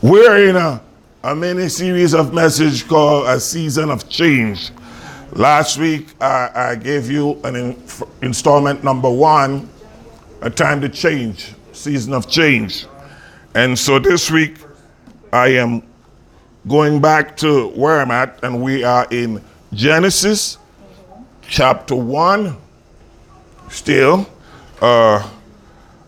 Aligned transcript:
We're 0.00 0.48
in 0.48 0.54
a, 0.54 0.80
a 1.24 1.34
mini 1.34 1.68
series 1.68 2.14
of 2.14 2.32
message 2.32 2.86
called 2.86 3.26
A 3.26 3.40
Season 3.40 3.90
of 3.90 4.08
Change. 4.08 4.70
Last 5.32 5.76
week, 5.76 6.14
I, 6.22 6.50
I 6.54 6.74
gave 6.76 7.10
you 7.10 7.40
an 7.42 7.56
in, 7.56 7.82
installment 8.22 8.84
number 8.84 9.10
one, 9.10 9.68
A 10.40 10.50
Time 10.50 10.80
to 10.82 10.88
Change, 10.88 11.52
Season 11.72 12.12
of 12.12 12.30
Change. 12.30 12.86
And 13.56 13.76
so 13.76 13.98
this 13.98 14.30
week, 14.30 14.58
I 15.32 15.48
am 15.48 15.82
going 16.68 17.00
back 17.00 17.36
to 17.38 17.70
where 17.70 18.00
I'm 18.00 18.12
at, 18.12 18.38
and 18.44 18.62
we 18.62 18.84
are 18.84 19.08
in 19.10 19.42
Genesis 19.72 20.58
chapter 21.48 21.96
1, 21.96 22.56
still, 23.68 24.28
uh, 24.80 25.28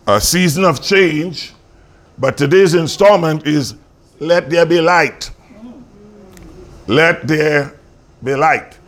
a 0.07 0.21
season 0.21 0.65
of 0.65 0.81
change. 0.81 1.55
But 2.21 2.37
today's 2.37 2.75
installment 2.75 3.47
is 3.47 3.75
Let 4.19 4.51
There 4.51 4.67
Be 4.67 4.81
Light. 4.81 5.31
Let 6.87 7.27
There 7.27 7.75
Be 8.23 8.35
Light. 8.35 8.79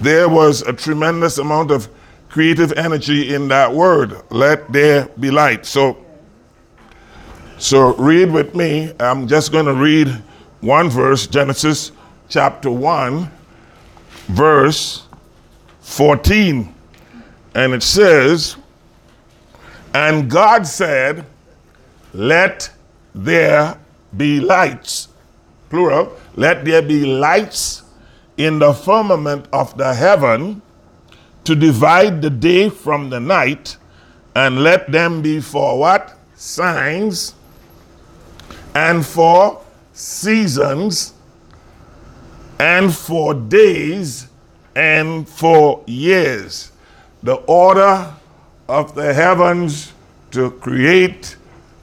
There 0.00 0.28
was 0.28 0.62
a 0.62 0.72
tremendous 0.72 1.38
amount 1.38 1.72
of 1.72 1.88
creative 2.28 2.72
energy 2.72 3.34
in 3.34 3.48
that 3.48 3.72
word. 3.72 4.22
Let 4.30 4.70
there 4.72 5.08
be 5.18 5.30
light. 5.30 5.66
So, 5.66 6.04
so 7.58 7.96
read 7.96 8.30
with 8.30 8.54
me. 8.54 8.92
I'm 9.00 9.26
just 9.26 9.50
going 9.50 9.66
to 9.66 9.74
read 9.74 10.08
one 10.60 10.88
verse, 10.88 11.26
Genesis 11.26 11.90
chapter 12.28 12.70
1, 12.70 13.28
verse 14.28 15.06
14. 15.80 16.72
And 17.54 17.72
it 17.72 17.82
says, 17.82 18.56
And 19.94 20.30
God 20.30 20.64
said, 20.64 21.26
Let 22.12 22.70
there 23.14 23.78
be 24.16 24.40
lights, 24.40 25.08
plural, 25.68 26.16
let 26.34 26.64
there 26.64 26.82
be 26.82 27.04
lights 27.04 27.82
in 28.36 28.58
the 28.58 28.72
firmament 28.72 29.46
of 29.52 29.76
the 29.76 29.94
heaven 29.94 30.62
to 31.44 31.54
divide 31.54 32.22
the 32.22 32.30
day 32.30 32.68
from 32.68 33.10
the 33.10 33.20
night, 33.20 33.76
and 34.34 34.62
let 34.62 34.92
them 34.92 35.22
be 35.22 35.40
for 35.40 35.78
what? 35.78 36.16
Signs 36.36 37.34
and 38.74 39.04
for 39.04 39.62
seasons 39.92 41.14
and 42.58 42.94
for 42.94 43.34
days 43.34 44.28
and 44.76 45.28
for 45.28 45.82
years. 45.86 46.70
The 47.22 47.34
order 47.34 48.14
of 48.68 48.94
the 48.94 49.12
heavens 49.12 49.92
to 50.30 50.50
create 50.50 51.37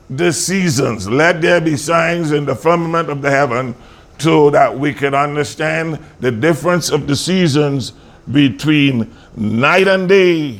the 0.09 0.31
seasons. 0.31 1.07
Let 1.09 1.41
there 1.41 1.61
be 1.61 1.75
signs 1.77 2.31
in 2.31 2.45
the 2.45 2.55
firmament 2.55 3.09
of 3.09 3.21
the 3.21 3.29
heaven 3.29 3.75
so 4.17 4.49
that 4.49 4.77
we 4.77 4.93
can 4.93 5.13
understand 5.13 5.99
the 6.19 6.31
difference 6.31 6.89
of 6.89 7.07
the 7.07 7.15
seasons 7.15 7.93
between 8.31 9.13
night 9.35 9.87
and 9.87 10.07
day, 10.07 10.59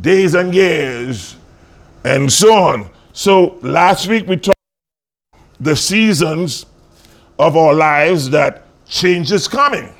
days 0.00 0.34
and 0.34 0.54
years, 0.54 1.36
and 2.04 2.32
so 2.32 2.54
on. 2.54 2.90
So 3.12 3.58
last 3.62 4.06
week 4.06 4.26
we 4.26 4.36
talked 4.36 4.58
the 5.60 5.76
seasons 5.76 6.66
of 7.38 7.56
our 7.56 7.74
lives 7.74 8.30
that 8.30 8.64
change 8.86 9.30
is 9.32 9.46
coming. 9.46 9.92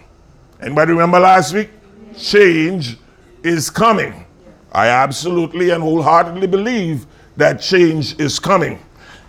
Anybody 0.60 0.92
remember 0.92 1.20
last 1.20 1.54
week? 1.54 1.70
Change 2.16 2.96
is 3.42 3.70
coming. 3.70 4.24
I 4.72 4.88
absolutely 4.88 5.70
and 5.70 5.82
wholeheartedly 5.82 6.46
believe 6.46 7.06
that 7.36 7.60
change 7.60 8.18
is 8.20 8.38
coming. 8.38 8.78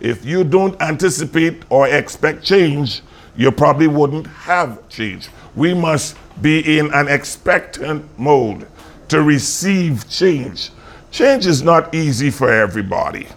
If 0.00 0.24
you 0.24 0.44
don't 0.44 0.80
anticipate 0.82 1.62
or 1.70 1.88
expect 1.88 2.44
change, 2.44 3.02
you 3.36 3.50
probably 3.50 3.86
wouldn't 3.86 4.26
have 4.26 4.88
change. 4.88 5.28
We 5.56 5.74
must 5.74 6.16
be 6.42 6.78
in 6.78 6.92
an 6.92 7.08
expectant 7.08 8.06
mode 8.18 8.66
to 9.08 9.22
receive 9.22 10.08
change. 10.08 10.70
Change 11.10 11.46
is 11.46 11.62
not 11.62 11.94
easy 11.94 12.30
for 12.30 12.50
everybody. 12.50 13.28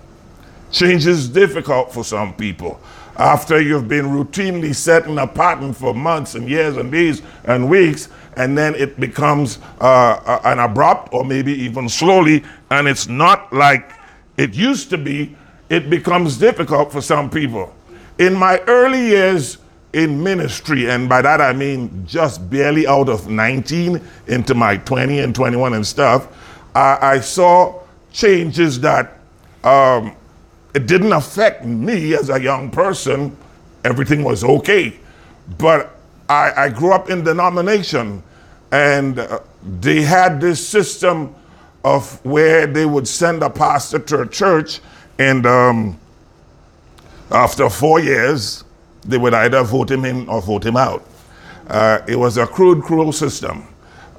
Change 0.71 1.07
is 1.07 1.29
difficult 1.29 1.93
for 1.93 2.03
some 2.03 2.33
people. 2.33 2.79
After 3.17 3.61
you've 3.61 3.87
been 3.87 4.05
routinely 4.05 4.75
setting 4.75 5.17
a 5.17 5.27
pattern 5.27 5.73
for 5.73 5.93
months 5.93 6.35
and 6.35 6.47
years 6.49 6.77
and 6.77 6.91
days 6.91 7.21
and 7.45 7.69
weeks, 7.69 8.09
and 8.35 8.55
then 8.57 8.75
it 8.75 8.99
becomes 8.99 9.57
uh, 9.81 10.39
an 10.43 10.59
abrupt 10.59 11.13
or 11.13 11.25
maybe 11.25 11.53
even 11.53 11.89
slowly, 11.89 12.43
and 12.69 12.87
it's 12.87 13.07
not 13.07 13.51
like 13.51 13.91
it 14.37 14.53
used 14.53 14.89
to 14.91 14.97
be, 14.97 15.35
it 15.69 15.89
becomes 15.89 16.37
difficult 16.37 16.91
for 16.91 17.01
some 17.01 17.29
people. 17.29 17.73
In 18.19 18.33
my 18.33 18.59
early 18.67 19.07
years 19.07 19.57
in 19.93 20.21
ministry, 20.23 20.89
and 20.89 21.09
by 21.09 21.21
that 21.21 21.41
I 21.41 21.53
mean 21.53 22.05
just 22.05 22.49
barely 22.49 22.87
out 22.87 23.09
of 23.09 23.29
19 23.29 24.01
into 24.27 24.53
my 24.53 24.77
20 24.77 25.19
and 25.19 25.33
21 25.33 25.73
and 25.73 25.85
stuff, 25.85 26.27
I, 26.75 26.97
I 27.01 27.19
saw 27.19 27.81
changes 28.11 28.79
that 28.81 29.17
um, 29.63 30.15
it 30.73 30.85
didn't 30.87 31.13
affect 31.13 31.65
me 31.65 32.13
as 32.13 32.29
a 32.29 32.41
young 32.41 32.69
person. 32.69 33.35
Everything 33.83 34.23
was 34.23 34.43
okay. 34.43 34.99
But 35.57 35.97
I, 36.29 36.51
I 36.65 36.69
grew 36.69 36.93
up 36.93 37.09
in 37.09 37.23
denomination, 37.23 38.21
and 38.71 39.17
uh, 39.17 39.39
they 39.79 40.01
had 40.01 40.41
this 40.41 40.65
system 40.65 41.33
of 41.95 42.23
where 42.25 42.67
they 42.67 42.85
would 42.85 43.07
send 43.07 43.41
a 43.43 43.49
pastor 43.49 43.99
to 43.99 44.21
a 44.21 44.27
church, 44.27 44.81
and 45.19 45.45
um, 45.45 45.99
after 47.31 47.69
four 47.69 47.99
years, 47.99 48.63
they 49.05 49.17
would 49.17 49.33
either 49.33 49.63
vote 49.63 49.89
him 49.89 50.03
in 50.03 50.27
or 50.27 50.41
vote 50.41 50.65
him 50.65 50.75
out. 50.75 51.07
Uh, 51.67 51.99
it 52.07 52.17
was 52.17 52.37
a 52.37 52.45
crude, 52.45 52.83
cruel 52.83 53.11
system. 53.11 53.65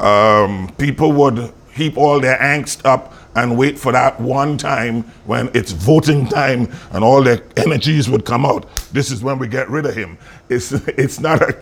Um, 0.00 0.72
people 0.78 1.12
would 1.12 1.52
heap 1.74 1.96
all 1.98 2.20
their 2.20 2.38
angst 2.38 2.84
up 2.84 3.12
and 3.36 3.56
wait 3.56 3.78
for 3.78 3.92
that 3.92 4.20
one 4.20 4.56
time 4.56 5.02
when 5.26 5.50
it's 5.54 5.72
voting 5.72 6.26
time 6.26 6.68
and 6.92 7.04
all 7.04 7.22
their 7.22 7.42
energies 7.56 8.08
would 8.08 8.24
come 8.24 8.44
out. 8.46 8.66
This 8.92 9.10
is 9.10 9.22
when 9.22 9.38
we 9.38 9.46
get 9.46 9.68
rid 9.68 9.86
of 9.86 9.94
him. 9.94 10.18
It's 10.48 10.72
it's 11.02 11.20
not 11.20 11.42
a 11.42 11.58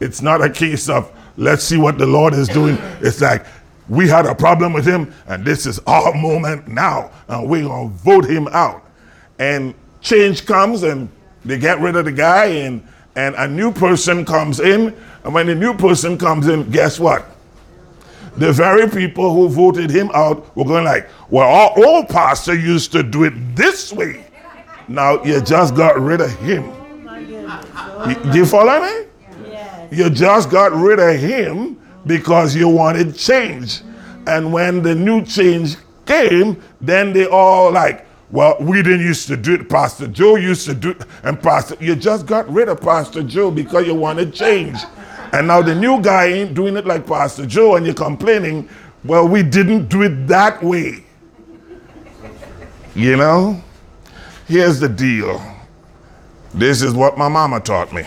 it's 0.00 0.22
not 0.22 0.42
a 0.42 0.50
case 0.50 0.88
of 0.88 1.10
let's 1.36 1.64
see 1.64 1.76
what 1.76 1.98
the 1.98 2.06
Lord 2.06 2.34
is 2.34 2.48
doing. 2.48 2.78
It's 3.00 3.20
like 3.20 3.44
we 3.88 4.08
had 4.08 4.26
a 4.26 4.34
problem 4.34 4.72
with 4.72 4.86
him 4.86 5.12
and 5.26 5.44
this 5.44 5.66
is 5.66 5.78
our 5.86 6.14
moment 6.14 6.68
now 6.68 7.10
and 7.28 7.48
we're 7.48 7.66
gonna 7.66 7.88
vote 7.88 8.24
him 8.24 8.48
out. 8.48 8.84
And 9.38 9.74
change 10.00 10.46
comes 10.46 10.82
and 10.82 11.08
they 11.44 11.58
get 11.58 11.80
rid 11.80 11.96
of 11.96 12.04
the 12.04 12.12
guy 12.12 12.46
and 12.46 12.86
and 13.16 13.34
a 13.34 13.48
new 13.48 13.72
person 13.72 14.24
comes 14.24 14.60
in 14.60 14.94
and 15.24 15.34
when 15.34 15.46
the 15.46 15.54
new 15.54 15.74
person 15.74 16.16
comes 16.16 16.46
in, 16.46 16.70
guess 16.70 17.00
what? 17.00 17.26
the 18.38 18.52
very 18.52 18.88
people 18.88 19.34
who 19.34 19.48
voted 19.48 19.90
him 19.90 20.10
out 20.14 20.56
were 20.56 20.64
going 20.64 20.84
like, 20.84 21.08
well, 21.28 21.48
our 21.48 21.84
old 21.84 22.08
pastor 22.08 22.54
used 22.54 22.92
to 22.92 23.02
do 23.02 23.24
it 23.24 23.32
this 23.56 23.92
way. 23.92 24.24
Now 24.86 25.22
you 25.24 25.40
just 25.40 25.74
got 25.74 26.00
rid 26.00 26.20
of 26.20 26.32
him. 26.38 26.64
Oh 26.70 28.30
do 28.32 28.38
you 28.38 28.46
follow 28.46 28.80
me? 28.80 29.06
You 29.90 30.08
just 30.10 30.50
got 30.50 30.72
rid 30.72 30.98
of 30.98 31.20
him 31.20 31.80
because 32.06 32.54
you 32.54 32.68
wanted 32.68 33.16
change. 33.16 33.82
And 34.26 34.52
when 34.52 34.82
the 34.82 34.94
new 34.94 35.24
change 35.24 35.76
came, 36.06 36.62
then 36.80 37.12
they 37.12 37.26
all 37.26 37.72
like, 37.72 38.06
well, 38.30 38.56
we 38.60 38.82
didn't 38.82 39.00
used 39.00 39.26
to 39.28 39.36
do 39.36 39.54
it. 39.54 39.68
Pastor 39.68 40.06
Joe 40.06 40.36
used 40.36 40.66
to 40.66 40.74
do 40.74 40.90
it. 40.90 41.02
And 41.22 41.40
Pastor, 41.42 41.76
you 41.80 41.96
just 41.96 42.26
got 42.26 42.48
rid 42.50 42.68
of 42.68 42.80
Pastor 42.80 43.22
Joe 43.22 43.50
because 43.50 43.86
you 43.86 43.94
wanted 43.94 44.34
change. 44.34 44.78
And 45.32 45.46
now 45.46 45.62
the 45.62 45.74
new 45.74 46.00
guy 46.00 46.26
ain't 46.26 46.54
doing 46.54 46.76
it 46.76 46.86
like 46.86 47.06
Pastor 47.06 47.46
Joe, 47.46 47.76
and 47.76 47.84
you're 47.84 47.94
complaining, 47.94 48.68
well, 49.04 49.26
we 49.26 49.42
didn't 49.42 49.88
do 49.88 50.02
it 50.02 50.26
that 50.26 50.62
way. 50.62 51.04
You 52.94 53.16
know? 53.16 53.62
Here's 54.46 54.80
the 54.80 54.88
deal. 54.88 55.42
This 56.54 56.82
is 56.82 56.94
what 56.94 57.18
my 57.18 57.28
mama 57.28 57.60
taught 57.60 57.92
me. 57.92 58.04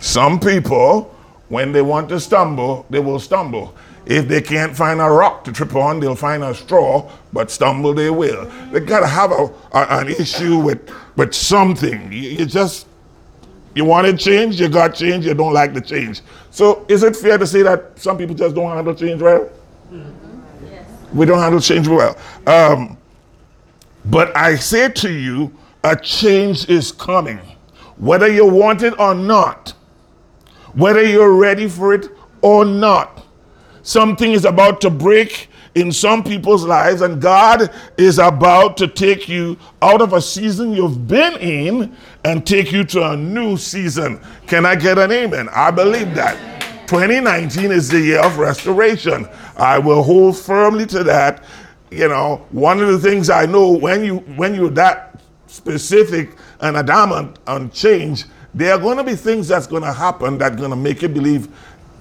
Some 0.00 0.38
people, 0.38 1.15
when 1.48 1.72
they 1.72 1.82
want 1.82 2.08
to 2.08 2.20
stumble, 2.20 2.86
they 2.90 2.98
will 2.98 3.18
stumble. 3.18 3.74
If 4.06 4.28
they 4.28 4.40
can't 4.40 4.76
find 4.76 5.00
a 5.00 5.08
rock 5.08 5.44
to 5.44 5.52
trip 5.52 5.74
on, 5.74 5.98
they'll 5.98 6.14
find 6.14 6.44
a 6.44 6.54
straw, 6.54 7.10
but 7.32 7.50
stumble 7.50 7.92
they 7.92 8.10
will. 8.10 8.46
They 8.70 8.80
gotta 8.80 9.06
have 9.06 9.32
a, 9.32 9.50
a 9.72 9.86
an 10.00 10.08
issue 10.08 10.58
with, 10.58 10.90
with 11.16 11.34
something. 11.34 12.12
You, 12.12 12.30
you 12.30 12.46
just 12.46 12.86
you 13.74 13.84
wanted 13.84 14.18
change, 14.18 14.58
you 14.58 14.68
got 14.68 14.94
change, 14.94 15.26
you 15.26 15.34
don't 15.34 15.52
like 15.52 15.74
the 15.74 15.82
change. 15.82 16.22
So 16.50 16.86
is 16.88 17.02
it 17.02 17.14
fair 17.14 17.36
to 17.36 17.46
say 17.46 17.60
that 17.62 17.98
some 17.98 18.16
people 18.16 18.34
just 18.34 18.54
don't 18.54 18.70
handle 18.70 18.94
change 18.94 19.20
well? 19.20 19.50
Mm-hmm. 19.92 20.66
Yes. 20.66 20.86
We 21.12 21.26
don't 21.26 21.38
handle 21.38 21.60
change 21.60 21.86
well. 21.86 22.16
Um, 22.46 22.96
but 24.06 24.34
I 24.34 24.56
say 24.56 24.88
to 24.88 25.12
you, 25.12 25.52
a 25.84 25.94
change 25.94 26.70
is 26.70 26.90
coming. 26.90 27.38
Whether 27.98 28.28
you 28.28 28.46
want 28.46 28.82
it 28.82 28.98
or 28.98 29.14
not, 29.14 29.74
whether 30.76 31.02
you're 31.02 31.34
ready 31.34 31.68
for 31.68 31.94
it 31.94 32.08
or 32.42 32.64
not, 32.64 33.26
something 33.82 34.32
is 34.32 34.44
about 34.44 34.80
to 34.82 34.90
break 34.90 35.48
in 35.74 35.92
some 35.92 36.24
people's 36.24 36.64
lives, 36.64 37.02
and 37.02 37.20
God 37.20 37.70
is 37.98 38.18
about 38.18 38.78
to 38.78 38.88
take 38.88 39.28
you 39.28 39.58
out 39.82 40.00
of 40.00 40.14
a 40.14 40.22
season 40.22 40.72
you've 40.72 41.06
been 41.06 41.36
in 41.36 41.94
and 42.24 42.46
take 42.46 42.72
you 42.72 42.82
to 42.84 43.10
a 43.10 43.16
new 43.16 43.58
season. 43.58 44.18
Can 44.46 44.64
I 44.64 44.74
get 44.74 44.98
an 44.98 45.12
amen? 45.12 45.50
I 45.52 45.70
believe 45.70 46.14
that. 46.14 46.56
2019 46.88 47.72
is 47.72 47.88
the 47.88 48.00
year 48.00 48.20
of 48.20 48.38
restoration. 48.38 49.28
I 49.56 49.78
will 49.78 50.02
hold 50.02 50.38
firmly 50.38 50.86
to 50.86 51.04
that. 51.04 51.44
You 51.90 52.08
know, 52.08 52.46
one 52.50 52.80
of 52.80 52.88
the 52.88 52.98
things 52.98 53.28
I 53.28 53.44
know 53.44 53.72
when 53.72 54.04
you 54.04 54.18
when 54.36 54.54
you're 54.54 54.70
that 54.70 55.20
specific 55.46 56.36
and 56.60 56.76
adamant 56.76 57.38
on 57.46 57.70
change, 57.70 58.24
there 58.56 58.72
are 58.72 58.78
going 58.78 58.96
to 58.96 59.04
be 59.04 59.14
things 59.14 59.48
that's 59.48 59.66
going 59.66 59.82
to 59.82 59.92
happen 59.92 60.38
that's 60.38 60.56
going 60.56 60.70
to 60.70 60.76
make 60.76 61.02
you 61.02 61.08
believe, 61.08 61.48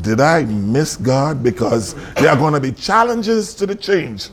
did 0.01 0.21
I 0.21 0.45
miss 0.45 0.95
God? 0.95 1.43
Because 1.43 1.95
there 2.13 2.29
are 2.29 2.37
going 2.37 2.53
to 2.53 2.61
be 2.61 2.71
challenges 2.71 3.53
to 3.55 3.65
the 3.65 3.75
change. 3.75 4.29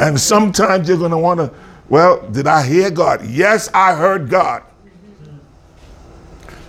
And 0.00 0.18
sometimes 0.20 0.88
you're 0.88 0.98
going 0.98 1.12
to 1.12 1.18
want 1.18 1.38
to, 1.38 1.52
well, 1.88 2.28
did 2.30 2.48
I 2.48 2.66
hear 2.66 2.90
God? 2.90 3.24
Yes, 3.24 3.70
I 3.72 3.94
heard 3.94 4.28
God. 4.28 4.64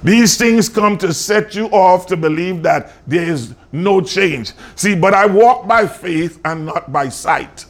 These 0.03 0.37
things 0.37 0.69
come 0.69 0.97
to 0.99 1.11
set 1.11 1.55
you 1.55 1.67
off 1.67 2.05
to 2.07 2.17
believe 2.17 2.61
that 2.63 2.91
there 3.07 3.23
is 3.23 3.55
no 3.71 3.99
change. 3.99 4.51
See, 4.75 4.95
but 4.95 5.15
I 5.15 5.25
walk 5.25 5.67
by 5.67 5.87
faith 5.87 6.39
and 6.45 6.67
not 6.67 6.91
by 6.91 7.09
sight. 7.09 7.65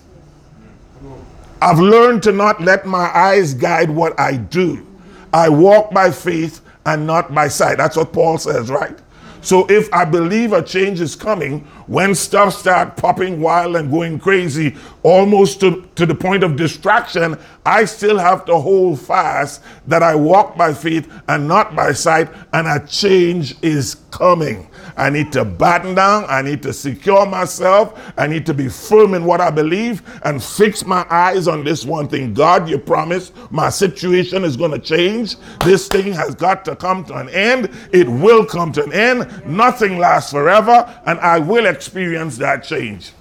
I've 1.62 1.80
learned 1.80 2.24
to 2.24 2.34
not 2.34 2.60
let 2.60 2.86
my 2.86 3.10
eyes 3.16 3.54
guide 3.54 3.90
what 3.90 4.20
I 4.20 4.36
do. 4.36 4.86
I 5.32 5.48
walk 5.48 5.94
by 5.94 6.12
faith 6.12 6.60
and 6.86 7.08
not 7.08 7.34
by 7.34 7.48
sight. 7.48 7.78
That's 7.78 7.98
what 7.98 8.14
Paul 8.14 8.38
says, 8.38 8.70
right? 8.70 9.00
So 9.44 9.70
if 9.70 9.94
I 9.94 10.06
believe 10.06 10.54
a 10.54 10.64
change 10.64 11.02
is 11.02 11.18
coming, 11.18 11.68
when 11.88 12.16
stuff 12.16 12.54
start 12.54 12.96
popping 12.96 13.42
wild 13.42 13.76
and 13.76 13.92
going 13.92 14.18
crazy, 14.18 14.78
almost 15.04 15.60
to, 15.60 15.88
to 15.96 16.06
the 16.06 16.16
point 16.16 16.44
of 16.44 16.56
distraction, 16.56 17.38
I 17.66 17.84
still 17.84 18.18
have 18.18 18.46
to 18.46 18.58
hold 18.58 19.02
fast 19.02 19.62
that 19.88 20.02
I 20.02 20.16
walk 20.16 20.56
by 20.56 20.74
faith 20.74 21.12
and 21.28 21.46
not 21.46 21.76
by 21.76 21.92
sight, 21.92 22.30
and 22.54 22.68
a 22.68 22.88
change 22.88 23.62
is 23.62 23.98
coming. 24.12 24.70
I 24.98 25.10
need 25.10 25.32
to 25.34 25.46
batten 25.46 25.96
down. 25.96 26.26
I 26.28 26.42
need 26.42 26.62
to 26.64 26.74
secure 26.74 27.26
myself. 27.26 28.14
I 28.18 28.28
need 28.28 28.46
to 28.46 28.54
be 28.54 28.70
firm 28.70 29.14
in 29.14 29.26
what 29.26 29.42
I 29.42 29.50
believe 29.50 30.02
and 30.24 30.44
fix 30.44 30.86
my 30.86 31.06
eyes 31.10 31.48
on 31.48 31.64
this 31.64 31.86
one 31.86 32.08
thing. 32.08 32.34
God, 32.34 32.70
you 32.70 32.78
promised 32.78 33.34
my 33.52 33.70
situation 33.70 34.44
is 34.44 34.56
going 34.58 34.72
to 34.72 34.80
change. 34.80 35.38
This 35.64 35.88
thing 35.88 36.14
has 36.14 36.36
got 36.36 36.66
to 36.66 36.76
come 36.76 37.06
to 37.06 37.16
an 37.16 37.30
end. 37.30 37.70
It 37.92 38.08
will 38.08 38.46
come 38.46 38.72
to 38.74 38.84
an 38.84 38.94
end. 38.94 39.46
Nothing 39.46 39.98
lasts 39.98 40.32
forever, 40.32 41.02
and 41.06 41.20
I 41.20 41.40
will 41.40 41.66
experience 41.66 42.38
that 42.38 42.64
change. 42.64 43.12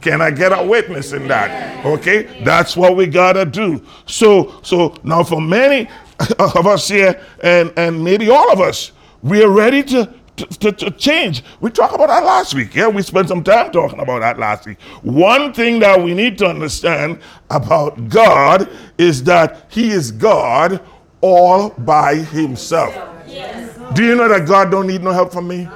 Can 0.00 0.20
I 0.20 0.30
get 0.30 0.52
a 0.52 0.64
witness 0.64 1.12
in 1.12 1.26
that? 1.28 1.84
Okay, 1.84 2.42
that's 2.44 2.76
what 2.76 2.94
we 2.96 3.06
gotta 3.06 3.44
do. 3.44 3.82
So, 4.06 4.60
so 4.62 4.94
now 5.02 5.24
for 5.24 5.40
many 5.40 5.88
of 6.38 6.66
us 6.66 6.88
here, 6.88 7.20
and 7.42 7.72
and 7.76 8.04
maybe 8.04 8.30
all 8.30 8.52
of 8.52 8.60
us, 8.60 8.92
we 9.22 9.42
are 9.42 9.50
ready 9.50 9.82
to 9.82 10.12
to, 10.36 10.72
to, 10.72 10.90
change. 10.90 11.42
We 11.60 11.70
talked 11.70 11.94
about 11.94 12.08
that 12.08 12.24
last 12.24 12.54
week. 12.54 12.74
Yeah, 12.74 12.88
we 12.88 13.02
spent 13.02 13.28
some 13.28 13.42
time 13.42 13.72
talking 13.72 14.00
about 14.00 14.20
that 14.20 14.38
last 14.38 14.66
week. 14.66 14.80
One 15.02 15.52
thing 15.52 15.78
that 15.80 16.02
we 16.02 16.14
need 16.14 16.38
to 16.38 16.46
understand 16.46 17.20
about 17.50 18.08
God 18.08 18.68
is 18.98 19.24
that 19.24 19.66
He 19.70 19.90
is 19.90 20.12
God 20.12 20.80
all 21.20 21.70
by 21.70 22.16
Himself. 22.16 22.94
Yes. 23.26 23.78
Do 23.94 24.04
you 24.04 24.14
know 24.14 24.28
that 24.28 24.46
God 24.46 24.70
don't 24.70 24.86
need 24.86 25.02
no 25.02 25.12
help 25.12 25.32
from 25.32 25.48
me? 25.48 25.68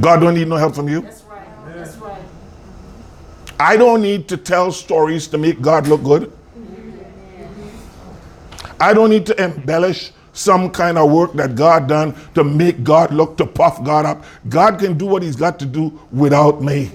God 0.00 0.20
don't 0.20 0.34
need 0.34 0.46
no 0.46 0.56
help 0.56 0.74
from 0.74 0.88
you. 0.88 1.00
That's 1.00 1.22
right. 1.22 1.74
That's 1.74 1.96
right. 1.96 2.22
I 3.58 3.76
don't 3.76 4.00
need 4.00 4.28
to 4.28 4.36
tell 4.36 4.70
stories 4.70 5.26
to 5.28 5.38
make 5.38 5.60
God 5.60 5.88
look 5.88 6.04
good. 6.04 6.32
I 8.80 8.94
don't 8.94 9.10
need 9.10 9.26
to 9.26 9.42
embellish 9.42 10.12
some 10.38 10.70
kind 10.70 10.96
of 10.96 11.10
work 11.10 11.32
that 11.34 11.56
God 11.56 11.88
done 11.88 12.14
to 12.34 12.44
make 12.44 12.84
God 12.84 13.12
look, 13.12 13.36
to 13.38 13.46
puff 13.46 13.82
God 13.82 14.06
up. 14.06 14.24
God 14.48 14.78
can 14.78 14.96
do 14.96 15.04
what 15.04 15.22
he's 15.22 15.36
got 15.36 15.58
to 15.58 15.66
do 15.66 15.98
without 16.12 16.62
me. 16.62 16.92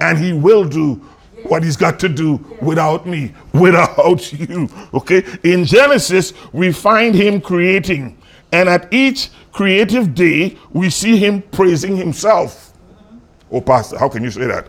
And 0.00 0.18
he 0.18 0.32
will 0.32 0.64
do 0.64 0.96
what 1.44 1.62
he's 1.62 1.76
got 1.76 2.00
to 2.00 2.08
do 2.08 2.44
without 2.60 3.06
me, 3.06 3.32
without 3.52 4.32
you. 4.48 4.68
Okay? 4.92 5.24
In 5.44 5.64
Genesis, 5.64 6.32
we 6.52 6.72
find 6.72 7.14
him 7.14 7.40
creating. 7.40 8.18
And 8.52 8.68
at 8.68 8.92
each 8.92 9.30
creative 9.52 10.14
day, 10.14 10.58
we 10.72 10.90
see 10.90 11.16
him 11.16 11.42
praising 11.42 11.96
himself. 11.96 12.72
Oh, 13.50 13.60
Pastor, 13.60 13.96
how 13.96 14.08
can 14.08 14.24
you 14.24 14.30
say 14.30 14.46
that? 14.46 14.66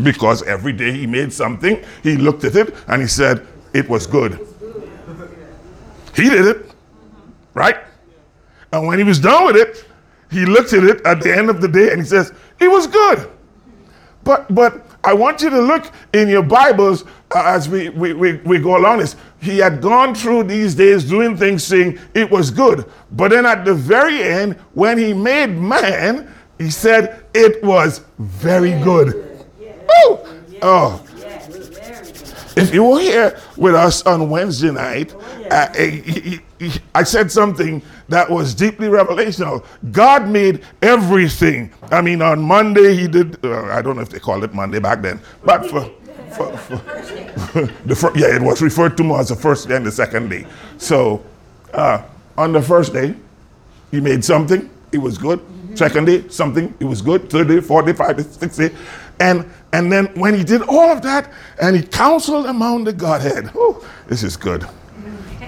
Because 0.00 0.42
every 0.44 0.72
day 0.72 0.92
he 0.92 1.06
made 1.06 1.32
something, 1.32 1.82
he 2.02 2.16
looked 2.16 2.44
at 2.44 2.54
it 2.54 2.74
and 2.86 3.02
he 3.02 3.08
said, 3.08 3.46
It 3.74 3.88
was 3.88 4.06
good. 4.06 4.38
He 6.14 6.28
did 6.28 6.46
it 6.46 6.71
right? 7.54 7.76
And 8.72 8.86
when 8.86 8.98
he 8.98 9.04
was 9.04 9.18
done 9.18 9.46
with 9.46 9.56
it, 9.56 9.84
he 10.30 10.46
looked 10.46 10.72
at 10.72 10.84
it 10.84 11.04
at 11.04 11.20
the 11.20 11.36
end 11.36 11.50
of 11.50 11.60
the 11.60 11.68
day 11.68 11.90
and 11.90 12.00
he 12.00 12.06
says, 12.06 12.32
It 12.58 12.68
was 12.68 12.86
good. 12.86 13.30
But 14.24 14.52
but 14.54 14.86
I 15.04 15.14
want 15.14 15.42
you 15.42 15.50
to 15.50 15.60
look 15.60 15.90
in 16.12 16.28
your 16.28 16.44
Bibles 16.44 17.04
uh, 17.34 17.42
as 17.44 17.68
we, 17.68 17.88
we, 17.88 18.12
we, 18.12 18.34
we 18.38 18.58
go 18.58 18.76
along 18.76 18.98
this. 18.98 19.16
He 19.40 19.58
had 19.58 19.80
gone 19.82 20.14
through 20.14 20.44
these 20.44 20.76
days 20.76 21.04
doing 21.04 21.36
things 21.36 21.64
saying 21.64 21.98
it 22.14 22.30
was 22.30 22.50
good. 22.50 22.84
But 23.10 23.32
then 23.32 23.44
at 23.44 23.64
the 23.64 23.74
very 23.74 24.22
end, 24.22 24.54
when 24.74 24.98
he 24.98 25.12
made 25.12 25.48
man, 25.48 26.32
he 26.56 26.70
said 26.70 27.24
it 27.34 27.62
was 27.64 28.02
very 28.18 28.70
good. 28.82 29.44
Oh, 29.90 30.40
oh. 30.62 31.04
If 32.54 32.72
you 32.72 32.84
were 32.84 33.00
here 33.00 33.40
with 33.56 33.74
us 33.74 34.02
on 34.02 34.30
Wednesday 34.30 34.70
night, 34.70 35.14
uh, 35.50 35.72
he, 35.74 36.00
he, 36.00 36.40
I 36.94 37.02
said 37.02 37.30
something 37.30 37.82
that 38.08 38.28
was 38.28 38.54
deeply 38.54 38.88
revelational. 38.88 39.64
God 39.90 40.28
made 40.28 40.62
everything. 40.82 41.72
I 41.90 42.00
mean, 42.00 42.22
on 42.22 42.40
Monday, 42.40 42.94
he 42.94 43.08
did, 43.08 43.42
uh, 43.44 43.64
I 43.64 43.82
don't 43.82 43.96
know 43.96 44.02
if 44.02 44.10
they 44.10 44.18
called 44.18 44.44
it 44.44 44.54
Monday 44.54 44.78
back 44.78 45.02
then, 45.02 45.20
but 45.44 45.66
for, 45.66 45.90
for, 46.32 46.56
for 46.56 46.76
the 47.86 47.96
first, 47.96 48.16
yeah, 48.16 48.34
it 48.34 48.42
was 48.42 48.62
referred 48.62 48.96
to 48.98 49.04
more 49.04 49.20
as 49.20 49.28
the 49.28 49.36
first 49.36 49.68
day 49.68 49.76
and 49.76 49.86
the 49.86 49.92
second 49.92 50.28
day. 50.28 50.46
So 50.78 51.24
uh, 51.72 52.02
on 52.36 52.52
the 52.52 52.62
first 52.62 52.92
day, 52.92 53.14
he 53.90 54.00
made 54.00 54.24
something, 54.24 54.70
it 54.92 54.98
was 54.98 55.18
good. 55.18 55.40
Second 55.74 56.06
day, 56.06 56.28
something, 56.28 56.74
it 56.80 56.84
was 56.84 57.00
good. 57.00 57.30
Third 57.30 57.48
day, 57.48 57.60
fourth 57.60 57.86
day, 57.86 57.92
fifth 57.92 58.16
day, 58.16 58.22
sixth 58.22 58.58
day. 58.58 58.70
And 59.20 59.50
and 59.72 59.90
then 59.90 60.06
when 60.14 60.34
he 60.34 60.44
did 60.44 60.62
all 60.62 60.90
of 60.90 61.00
that 61.02 61.30
and 61.60 61.74
he 61.74 61.82
counseled 61.82 62.46
among 62.46 62.84
the 62.84 62.92
Godhead, 62.92 63.50
oh, 63.54 63.86
this 64.06 64.22
is 64.22 64.36
good. 64.36 64.66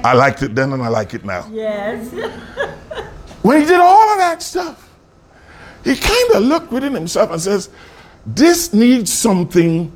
I 0.05 0.12
liked 0.12 0.43
it 0.43 0.55
then 0.55 0.75
and 0.75 0.83
I 0.83 0.89
like 0.89 1.15
it 1.15 1.25
now. 1.25 1.49
Yes. 1.51 2.12
when 3.43 3.61
he 3.61 3.67
did 3.67 3.81
all 3.81 4.13
of 4.13 4.19
that 4.19 4.43
stuff, 4.43 4.91
he 5.82 5.96
kind 5.96 6.31
of 6.34 6.43
looked 6.43 6.70
within 6.70 6.93
himself 6.93 7.31
and 7.31 7.41
says, 7.41 7.70
This 8.27 8.75
needs 8.75 9.11
something 9.11 9.91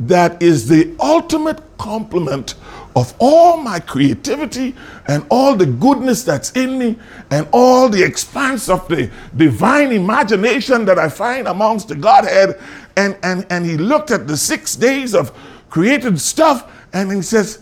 that 0.00 0.42
is 0.42 0.68
the 0.68 0.96
ultimate 0.98 1.60
complement 1.78 2.56
of 2.96 3.14
all 3.20 3.56
my 3.56 3.78
creativity 3.78 4.74
and 5.06 5.24
all 5.30 5.54
the 5.54 5.66
goodness 5.66 6.24
that's 6.24 6.50
in 6.52 6.76
me 6.76 6.96
and 7.30 7.46
all 7.52 7.88
the 7.88 8.02
expanse 8.02 8.68
of 8.68 8.86
the 8.88 9.10
divine 9.36 9.92
imagination 9.92 10.84
that 10.84 10.98
I 10.98 11.08
find 11.08 11.46
amongst 11.46 11.88
the 11.88 11.94
Godhead 11.94 12.60
and, 12.96 13.16
and, 13.22 13.46
and 13.48 13.64
he 13.64 13.76
looked 13.76 14.10
at 14.10 14.26
the 14.26 14.36
six 14.36 14.76
days 14.76 15.14
of 15.14 15.32
created 15.70 16.20
stuff 16.20 16.70
and 16.92 17.10
he 17.10 17.22
says, 17.22 17.60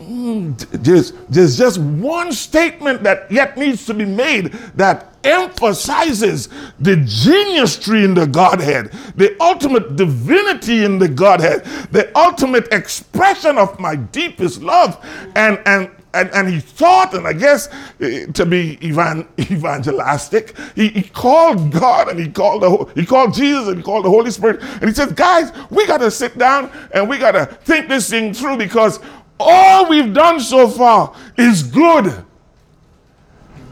there's, 0.00 1.12
there's 1.28 1.58
just 1.58 1.78
one 1.78 2.32
statement 2.32 3.02
that 3.02 3.30
yet 3.30 3.56
needs 3.58 3.84
to 3.86 3.94
be 3.94 4.06
made 4.06 4.52
that 4.74 5.14
emphasizes 5.24 6.48
the 6.78 6.96
geniusry 6.96 8.04
in 8.04 8.14
the 8.14 8.26
Godhead, 8.26 8.90
the 9.16 9.36
ultimate 9.40 9.96
divinity 9.96 10.84
in 10.84 10.98
the 10.98 11.08
Godhead, 11.08 11.64
the 11.92 12.10
ultimate 12.16 12.72
expression 12.72 13.58
of 13.58 13.78
my 13.78 13.96
deepest 13.96 14.62
love. 14.62 15.04
And, 15.36 15.60
and 15.66 15.90
and, 16.12 16.28
and 16.30 16.48
he 16.48 16.58
thought, 16.58 17.14
and 17.14 17.26
I 17.26 17.32
guess 17.32 17.68
uh, 17.68 18.26
to 18.32 18.46
be 18.46 18.78
evan, 18.82 19.28
evangelistic, 19.38 20.56
he, 20.74 20.88
he 20.88 21.02
called 21.02 21.70
God 21.70 22.08
and 22.08 22.18
he 22.18 22.28
called 22.28 22.62
the 22.62 23.00
he 23.00 23.06
called 23.06 23.32
Jesus 23.34 23.68
and 23.68 23.76
he 23.76 23.82
called 23.82 24.04
the 24.04 24.10
Holy 24.10 24.30
Spirit, 24.30 24.60
and 24.60 24.84
he 24.84 24.92
said, 24.92 25.14
"Guys, 25.14 25.52
we 25.70 25.86
got 25.86 25.98
to 25.98 26.10
sit 26.10 26.36
down 26.36 26.70
and 26.92 27.08
we 27.08 27.18
got 27.18 27.32
to 27.32 27.46
think 27.46 27.88
this 27.88 28.10
thing 28.10 28.34
through 28.34 28.56
because 28.56 28.98
all 29.40 29.88
we've 29.88 30.12
done 30.12 30.38
so 30.40 30.68
far 30.68 31.12
is 31.36 31.62
good." 31.62 32.24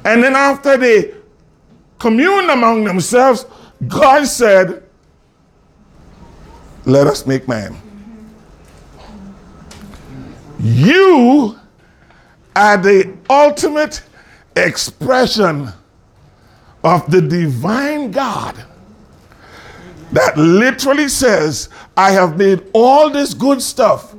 And 0.05 0.25
then 0.25 0.35
after 0.35 0.77
they 0.77 1.15
communed 1.99 2.51
among 2.51 2.85
themselves, 2.85 3.45
God 3.87 4.27
said, 4.27 4.83
"Let 6.85 7.07
us 7.07 7.27
make 7.27 7.47
man." 7.47 7.77
You 10.59 11.57
are 12.57 12.77
the 12.77 13.13
ultimate 13.31 14.03
expression 14.57 15.73
of 16.83 17.11
the 17.11 17.21
divine 17.21 18.11
God. 18.11 18.65
that 20.13 20.37
literally 20.37 21.09
says, 21.09 21.69
I 21.97 22.13
have 22.13 22.39
made 22.39 22.65
all 22.73 23.11
this 23.11 23.35
good 23.35 23.61
stuff, 23.61 24.15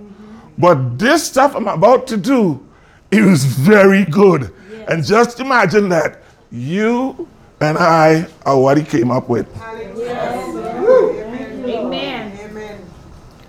but 0.59 0.99
this 0.99 1.23
stuff 1.25 1.55
I'm 1.55 1.67
about 1.67 2.05
to 2.07 2.17
do, 2.17 2.63
it 3.09 3.23
was 3.23 3.43
very 3.45 4.05
good. 4.05 4.53
And 4.87 5.03
just 5.03 5.39
imagine 5.39 5.89
that 5.89 6.21
you 6.51 7.27
and 7.61 7.77
I 7.77 8.27
are 8.45 8.59
what 8.59 8.77
he 8.77 8.83
came 8.83 9.09
up 9.11 9.29
with. 9.29 9.47
Yes. 9.95 10.55
Amen. 11.65 12.85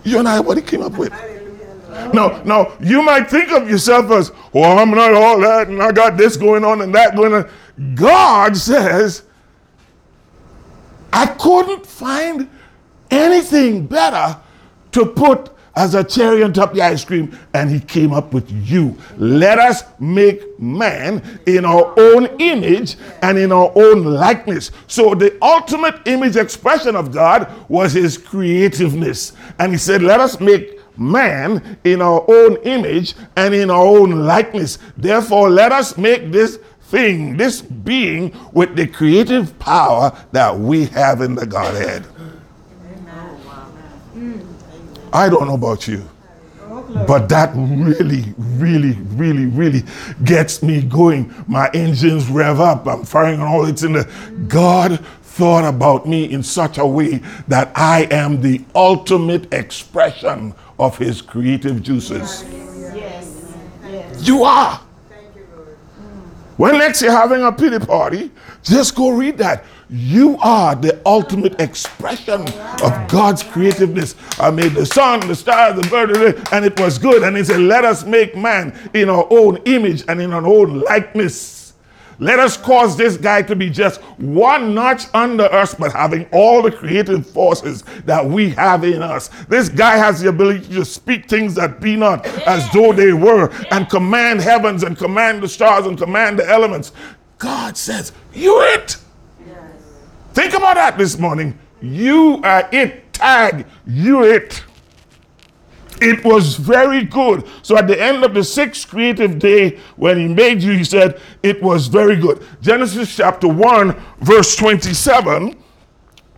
You 0.05 0.19
and 0.19 0.29
I 0.29 0.38
are 0.38 0.43
what 0.43 0.57
he 0.57 0.62
came 0.62 0.83
up 0.83 0.97
with. 0.97 1.12
No, 2.14 2.43
no, 2.45 2.73
you 2.81 3.02
might 3.02 3.29
think 3.29 3.50
of 3.52 3.69
yourself 3.69 4.11
as, 4.11 4.33
well, 4.52 4.79
I'm 4.79 4.90
not 4.90 5.12
all 5.12 5.40
that, 5.40 5.69
and 5.69 5.83
I 5.83 5.93
got 5.93 6.17
this 6.17 6.37
going 6.37 6.64
on 6.64 6.81
and 6.81 6.95
that 6.95 7.14
going 7.14 7.35
on. 7.35 7.49
God 7.95 8.57
says, 8.57 9.25
I 11.12 11.26
couldn't 11.26 11.85
find 11.87 12.49
anything 13.11 13.87
better 13.87 14.40
to 14.93 15.07
put 15.07 15.50
as 15.81 15.95
a 15.95 16.05
cherry 16.05 16.43
on 16.43 16.53
top 16.53 16.71
of 16.71 16.77
the 16.77 16.83
ice 16.83 17.03
cream, 17.07 17.35
and 17.55 17.71
he 17.71 17.81
came 17.81 18.13
up 18.13 18.35
with 18.35 18.51
you. 18.51 18.99
Let 19.17 19.59
us 19.59 19.83
make 19.99 20.61
man 20.61 21.41
in 21.47 21.65
our 21.65 21.99
own 21.99 22.27
image 22.39 22.97
and 23.23 23.39
in 23.39 23.51
our 23.51 23.73
own 23.75 24.05
likeness. 24.05 24.73
So, 24.89 25.15
the 25.15 25.39
ultimate 25.41 26.07
image 26.07 26.37
expression 26.37 26.97
of 26.97 27.13
God 27.13 27.51
was 27.71 27.95
his 27.95 28.19
creativeness. 28.19 29.33
And 29.59 29.73
he 29.73 29.79
said, 29.79 30.03
Let 30.03 30.21
us 30.21 30.39
make 30.39 30.79
man 30.99 31.79
in 31.85 32.03
our 32.03 32.27
own 32.29 32.57
image 32.65 33.15
and 33.37 33.55
in 33.55 33.71
our 33.71 33.87
own 33.87 34.27
likeness. 34.27 34.77
Therefore, 34.99 35.49
let 35.49 35.73
us 35.73 35.97
make 35.97 36.31
this 36.31 36.59
thing, 36.83 37.39
this 37.39 37.63
being, 37.63 38.37
with 38.53 38.77
the 38.77 38.87
creative 38.87 39.59
power 39.59 40.13
that 40.33 40.59
we 40.59 40.85
have 40.87 41.23
in 41.23 41.37
the 41.37 41.47
Godhead. 41.47 42.05
I 45.12 45.29
don't 45.29 45.47
know 45.47 45.55
about 45.55 45.88
you, 45.88 46.09
but 47.07 47.29
that 47.29 47.50
really, 47.55 48.33
really, 48.38 48.93
really, 49.14 49.47
really 49.47 49.83
gets 50.25 50.62
me 50.62 50.83
going. 50.83 51.35
My 51.49 51.69
engines 51.75 52.29
rev 52.29 52.61
up. 52.61 52.87
I'm 52.87 53.05
firing 53.05 53.40
on 53.40 53.49
all 53.49 53.67
it's 53.67 53.83
in 53.83 53.93
the. 53.93 54.09
God 54.49 55.05
thought 55.23 55.64
about 55.64 56.07
me 56.07 56.31
in 56.31 56.43
such 56.43 56.79
a 56.79 56.87
way 56.87 57.21
that 57.49 57.71
I 57.75 58.09
am 58.11 58.40
the 58.40 58.62
ultimate 58.75 59.52
expression 59.52 60.55
of 60.79 60.99
His 60.99 61.23
creative 61.23 61.83
juices. 61.83 62.45
Yes. 62.95 63.55
Yes. 63.85 64.26
You 64.26 64.45
are. 64.45 64.81
Thank 65.09 65.35
you, 65.35 65.47
Lord. 65.55 65.76
When 66.57 66.79
next 66.79 67.02
you're 67.02 67.12
having 67.12 67.43
a 67.43 67.52
pity 67.52 67.79
party, 67.79 68.31
just 68.62 68.95
go 68.95 69.11
read 69.11 69.38
that. 69.38 69.64
You 69.92 70.38
are 70.38 70.76
the 70.76 71.00
ultimate 71.04 71.61
expression 71.61 72.42
of 72.42 73.09
God's 73.09 73.42
creativeness. 73.42 74.14
I 74.38 74.50
made 74.50 74.73
the 74.73 74.87
sun, 74.87 75.26
the 75.26 75.35
stars, 75.35 75.80
the 75.80 75.88
bird, 75.88 76.11
and 76.52 76.64
it 76.64 76.78
was 76.78 76.97
good. 76.97 77.25
And 77.25 77.37
he 77.37 77.42
said, 77.42 77.59
Let 77.59 77.85
us 77.85 78.04
make 78.04 78.37
man 78.37 78.78
in 78.94 79.11
our 79.11 79.26
own 79.30 79.56
image 79.64 80.04
and 80.06 80.23
in 80.23 80.32
our 80.32 80.47
own 80.47 80.80
likeness. 80.82 81.61
Let 82.20 82.38
us 82.38 82.56
cause 82.56 82.97
this 82.97 83.16
guy 83.16 83.42
to 83.42 83.56
be 83.56 83.68
just 83.68 84.00
one 84.18 84.75
notch 84.75 85.04
under 85.12 85.44
us, 85.44 85.75
but 85.75 85.92
having 85.92 86.26
all 86.32 86.62
the 86.62 86.70
creative 86.70 87.26
forces 87.26 87.82
that 88.04 88.25
we 88.25 88.50
have 88.50 88.85
in 88.85 89.02
us. 89.02 89.28
This 89.49 89.70
guy 89.70 89.97
has 89.97 90.20
the 90.20 90.28
ability 90.28 90.73
to 90.75 90.85
speak 90.85 91.28
things 91.28 91.54
that 91.54 91.80
be 91.80 91.97
not 91.97 92.26
as 92.47 92.70
though 92.73 92.92
they 92.92 93.14
were, 93.14 93.50
and 93.73 93.88
command 93.88 94.40
heavens, 94.40 94.85
and 94.85 94.97
command 94.97 95.42
the 95.42 95.49
stars, 95.49 95.87
and 95.87 95.99
command 95.99 96.38
the 96.38 96.49
elements. 96.49 96.92
God 97.38 97.76
says, 97.76 98.12
You're 98.35 98.66
it. 98.75 98.99
Think 100.33 100.55
about 100.55 100.75
that 100.75 100.97
this 100.97 101.19
morning. 101.19 101.59
You 101.81 102.41
are 102.45 102.69
it. 102.73 103.13
Tag, 103.13 103.67
you're 103.87 104.25
it. 104.25 104.65
It 106.01 106.25
was 106.25 106.57
very 106.57 107.05
good. 107.05 107.47
So 107.63 107.77
at 107.77 107.87
the 107.87 108.01
end 108.01 108.25
of 108.25 108.33
the 108.33 108.43
sixth 108.43 108.89
creative 108.89 109.39
day, 109.39 109.79
when 109.97 110.19
he 110.19 110.29
made 110.29 110.63
you, 110.63 110.73
he 110.73 110.85
said, 110.85 111.21
It 111.43 111.63
was 111.63 111.89
very 111.89 112.17
good. 112.17 112.45
Genesis 112.63 113.15
chapter 113.15 113.49
1, 113.49 113.95
verse 114.21 114.57
27. 114.57 115.63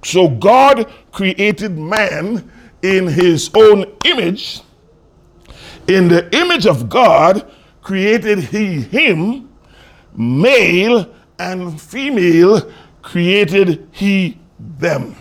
So 0.05 0.29
God 0.29 0.91
created 1.13 1.79
man 1.79 2.51
in 2.83 3.07
his 3.07 3.51
own 3.55 3.85
image. 4.05 4.61
In 5.87 6.09
the 6.09 6.29
image 6.37 6.67
of 6.67 6.89
God 6.89 7.49
created 7.83 8.39
he 8.41 8.81
him, 8.81 9.49
male 10.17 11.13
and 11.39 11.81
female 11.81 12.71
created 13.02 13.88
he 13.92 14.38
them. 14.59 15.16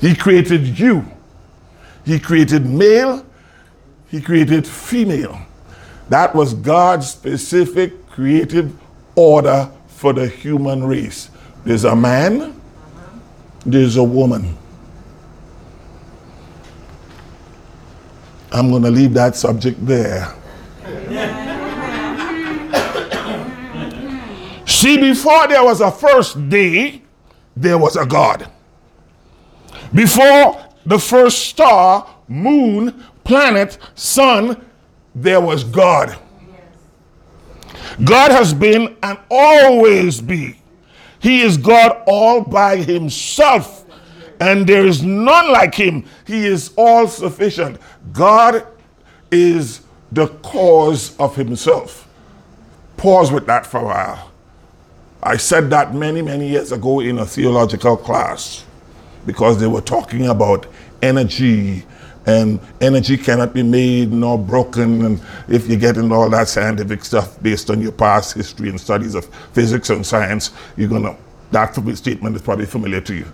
He 0.00 0.14
created 0.14 0.78
you. 0.78 1.04
He 2.04 2.18
created 2.18 2.66
male. 2.66 3.24
He 4.08 4.20
created 4.20 4.66
female. 4.66 5.40
That 6.08 6.34
was 6.34 6.54
God's 6.54 7.08
specific 7.08 8.08
creative 8.08 8.72
order 9.14 9.70
for 9.86 10.12
the 10.12 10.26
human 10.26 10.84
race. 10.84 11.30
There's 11.64 11.84
a 11.84 11.94
man, 11.94 12.60
there's 13.66 13.96
a 13.96 14.02
woman. 14.02 14.56
I'm 18.50 18.70
going 18.70 18.82
to 18.84 18.90
leave 18.90 19.12
that 19.14 19.36
subject 19.36 19.84
there. 19.84 20.34
See, 24.78 24.96
before 24.96 25.48
there 25.48 25.64
was 25.64 25.80
a 25.80 25.90
first 25.90 26.48
day, 26.48 27.02
there 27.56 27.76
was 27.76 27.96
a 27.96 28.06
God. 28.06 28.48
Before 29.92 30.64
the 30.86 31.00
first 31.00 31.46
star, 31.46 32.08
moon, 32.28 33.04
planet, 33.24 33.76
sun, 33.96 34.64
there 35.16 35.40
was 35.40 35.64
God. 35.64 36.16
God 38.04 38.30
has 38.30 38.54
been 38.54 38.96
and 39.02 39.18
always 39.28 40.20
be. 40.20 40.60
He 41.18 41.42
is 41.42 41.56
God 41.56 42.00
all 42.06 42.42
by 42.42 42.76
himself, 42.76 43.84
and 44.38 44.64
there 44.64 44.86
is 44.86 45.02
none 45.02 45.50
like 45.50 45.74
him. 45.74 46.04
He 46.24 46.46
is 46.46 46.72
all 46.76 47.08
sufficient. 47.08 47.80
God 48.12 48.64
is 49.32 49.80
the 50.12 50.28
cause 50.28 51.18
of 51.18 51.34
himself. 51.34 52.06
Pause 52.96 53.32
with 53.32 53.46
that 53.46 53.66
for 53.66 53.80
a 53.80 53.84
while. 53.84 54.27
I 55.22 55.36
said 55.36 55.70
that 55.70 55.94
many, 55.94 56.22
many 56.22 56.48
years 56.48 56.72
ago 56.72 57.00
in 57.00 57.18
a 57.18 57.26
theological 57.26 57.96
class 57.96 58.64
because 59.26 59.58
they 59.58 59.66
were 59.66 59.80
talking 59.80 60.28
about 60.28 60.66
energy 61.02 61.84
and 62.26 62.60
energy 62.80 63.16
cannot 63.16 63.54
be 63.54 63.62
made 63.62 64.12
nor 64.12 64.38
broken. 64.38 65.04
And 65.04 65.22
if 65.48 65.68
you 65.68 65.76
get 65.76 65.96
into 65.96 66.14
all 66.14 66.30
that 66.30 66.48
scientific 66.48 67.04
stuff 67.04 67.42
based 67.42 67.70
on 67.70 67.80
your 67.80 67.92
past 67.92 68.34
history 68.34 68.68
and 68.68 68.80
studies 68.80 69.14
of 69.14 69.24
physics 69.52 69.90
and 69.90 70.06
science 70.06 70.50
you're 70.76 70.88
gonna 70.88 71.16
that 71.50 71.74
statement 71.96 72.36
is 72.36 72.42
probably 72.42 72.66
familiar 72.66 73.00
to 73.00 73.14
you. 73.14 73.26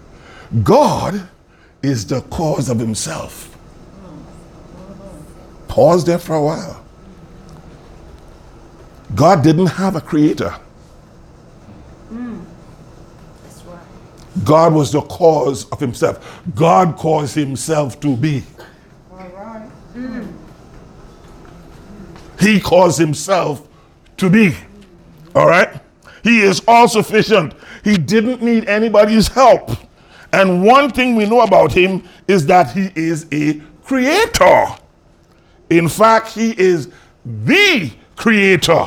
God 0.63 1.29
is 1.83 2.07
the 2.07 2.21
cause 2.23 2.69
of 2.69 2.79
himself. 2.79 3.51
Pause 5.67 6.05
there 6.05 6.19
for 6.19 6.37
a 6.37 6.43
while. 6.43 6.85
God 9.17 9.43
didn't 9.43 9.67
have 9.67 9.97
a 9.97 10.01
creator 10.01 10.55
God 14.43 14.75
was 14.75 14.91
the 14.91 15.03
cause 15.03 15.69
of 15.71 15.79
himself. 15.79 16.43
God 16.55 16.97
caused 16.97 17.35
himself 17.37 18.01
to 18.01 18.17
be. 18.17 18.43
He 22.41 22.61
caused 22.61 22.99
himself 22.99 23.69
to 24.17 24.29
be. 24.29 24.55
All 25.35 25.47
right? 25.47 25.81
He 26.25 26.41
is 26.41 26.63
all 26.67 26.89
sufficient. 26.89 27.55
He 27.85 27.97
didn't 27.97 28.43
need 28.43 28.69
anybody's 28.69 29.29
help. 29.29 29.71
And 30.33 30.65
one 30.65 30.91
thing 30.91 31.15
we 31.15 31.27
know 31.27 31.43
about 31.43 31.73
him 31.73 32.03
is 32.27 32.45
that 32.47 32.73
he 32.73 32.91
is 32.97 33.27
a 33.31 33.63
creator. 33.85 34.67
In 35.71 35.89
fact, 35.89 36.33
he 36.33 36.59
is 36.59 36.89
the 37.25 37.93
creator. 38.17 38.87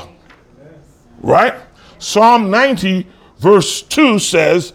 Right? 1.21 1.55
Psalm 1.99 2.51
90, 2.51 3.07
verse 3.39 3.81
2 3.83 4.19
says, 4.19 4.73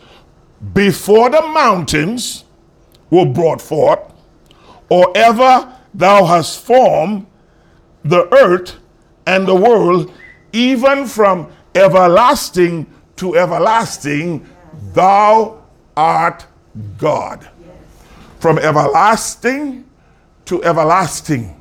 before 0.72 1.28
the 1.30 1.42
mountains 1.42 2.44
were 3.10 3.26
brought 3.26 3.60
forth, 3.60 4.00
or 4.88 5.10
ever 5.16 5.76
thou 5.92 6.24
hast 6.24 6.64
formed 6.64 7.26
the 8.04 8.32
earth 8.34 8.76
and 9.26 9.46
the 9.46 9.54
world, 9.54 10.12
even 10.52 11.06
from 11.06 11.50
everlasting 11.74 12.86
to 13.16 13.36
everlasting, 13.36 14.46
thou 14.92 15.62
art 15.96 16.46
God. 16.98 17.48
From 18.40 18.58
everlasting 18.58 19.84
to 20.46 20.62
everlasting. 20.64 21.60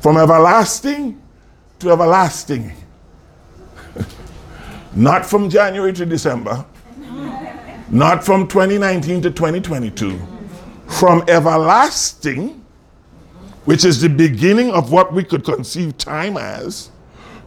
From 0.00 0.16
everlasting 0.16 1.22
to 1.78 1.90
everlasting. 1.90 2.72
Not 4.94 5.24
from 5.24 5.48
January 5.48 5.92
to 5.92 6.04
December, 6.04 6.64
not 7.92 8.24
from 8.24 8.48
2019 8.48 9.20
to 9.22 9.30
2022, 9.30 10.18
from 10.88 11.22
everlasting, 11.28 12.64
which 13.66 13.84
is 13.84 14.00
the 14.00 14.08
beginning 14.08 14.70
of 14.70 14.90
what 14.90 15.12
we 15.12 15.22
could 15.22 15.44
conceive 15.44 15.96
time 15.98 16.38
as, 16.38 16.90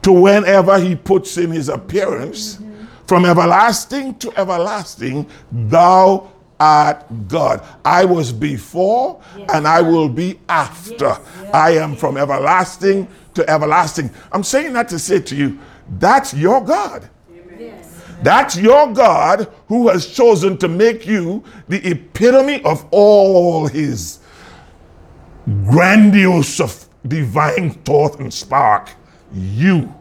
to 0.04 0.12
whenever 0.12 0.80
he 0.80 0.96
puts 0.96 1.38
in 1.38 1.50
his 1.50 1.68
appearance, 1.68 2.60
from 3.08 3.26
everlasting 3.26 4.16
to 4.20 4.32
everlasting, 4.40 5.28
thou 5.52 6.32
art 6.60 7.04
God. 7.28 7.64
I 7.84 8.06
was 8.06 8.32
before 8.32 9.22
and 9.54 9.68
I 9.68 9.82
will 9.82 10.10
be 10.10 10.40
after. 10.48 11.18
I 11.54 11.72
am 11.72 11.96
from 11.96 12.18
everlasting 12.18 13.08
to 13.34 13.50
everlasting. 13.50 14.12
I'm 14.32 14.44
saying 14.44 14.74
that 14.74 14.90
to 14.90 15.00
say 15.00 15.20
to 15.22 15.36
you, 15.36 15.60
that's 16.00 16.34
your 16.34 16.62
God. 16.62 17.10
That's 18.26 18.58
your 18.58 18.92
God 18.92 19.54
who 19.68 19.88
has 19.90 20.08
chosen 20.08 20.58
to 20.58 20.68
make 20.68 21.06
you 21.06 21.44
the 21.68 21.88
epitome 21.88 22.60
of 22.64 22.84
all 22.90 23.68
his 23.68 24.18
grandiose 25.70 26.60
of 26.60 26.90
divine 27.08 27.70
thought 27.86 28.20
and 28.20 28.34
spark. 28.34 28.90
You, 29.32 29.94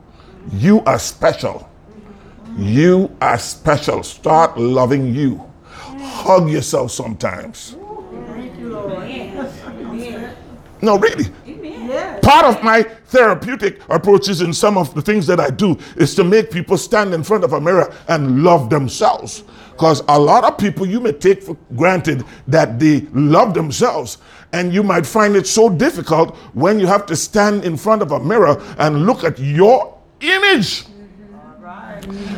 you 0.54 0.80
are 0.86 0.98
special. 0.98 1.68
You 2.56 3.14
are 3.20 3.38
special. 3.38 4.02
Start 4.02 4.56
loving 4.56 5.14
you. 5.14 5.44
Hug 5.74 6.48
yourself 6.48 6.92
sometimes. 6.92 7.76
No, 10.80 10.98
really. 10.98 11.26
Part 12.24 12.46
of 12.46 12.62
my 12.62 12.82
therapeutic 12.82 13.82
approaches 13.90 14.40
in 14.40 14.54
some 14.54 14.78
of 14.78 14.94
the 14.94 15.02
things 15.02 15.26
that 15.26 15.38
I 15.38 15.50
do 15.50 15.76
is 15.96 16.14
to 16.14 16.24
make 16.24 16.50
people 16.50 16.78
stand 16.78 17.12
in 17.12 17.22
front 17.22 17.44
of 17.44 17.52
a 17.52 17.60
mirror 17.60 17.94
and 18.08 18.42
love 18.42 18.70
themselves. 18.70 19.44
Because 19.72 20.02
a 20.08 20.18
lot 20.18 20.42
of 20.42 20.56
people 20.56 20.86
you 20.86 21.00
may 21.00 21.12
take 21.12 21.42
for 21.42 21.54
granted 21.76 22.24
that 22.48 22.78
they 22.78 23.02
love 23.12 23.52
themselves, 23.52 24.18
and 24.54 24.72
you 24.72 24.82
might 24.82 25.04
find 25.04 25.36
it 25.36 25.46
so 25.46 25.68
difficult 25.68 26.34
when 26.54 26.80
you 26.80 26.86
have 26.86 27.04
to 27.06 27.14
stand 27.14 27.62
in 27.62 27.76
front 27.76 28.00
of 28.00 28.12
a 28.12 28.20
mirror 28.20 28.56
and 28.78 29.04
look 29.04 29.22
at 29.22 29.38
your 29.38 30.00
image. 30.20 30.86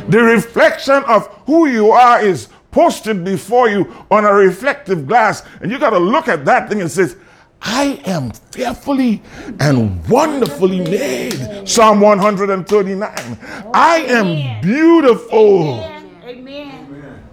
The 0.09 0.19
reflection 0.19 1.01
of 1.05 1.27
who 1.45 1.67
you 1.67 1.91
are 1.91 2.21
is 2.21 2.49
posted 2.71 3.23
before 3.23 3.69
you 3.69 3.93
on 4.11 4.25
a 4.25 4.33
reflective 4.33 5.07
glass, 5.07 5.43
and 5.61 5.71
you 5.71 5.79
got 5.79 5.91
to 5.91 5.97
look 5.97 6.27
at 6.27 6.43
that 6.43 6.67
thing 6.67 6.81
and 6.81 6.91
says, 6.91 7.15
I 7.61 7.99
am 8.05 8.31
fearfully 8.31 9.21
and 9.59 10.07
wonderfully 10.07 10.81
made. 10.81 11.67
Psalm 11.67 11.99
139. 12.01 13.37
I 13.73 13.97
am 14.07 14.61
beautiful. 14.61 15.79
Amen. 16.23 17.23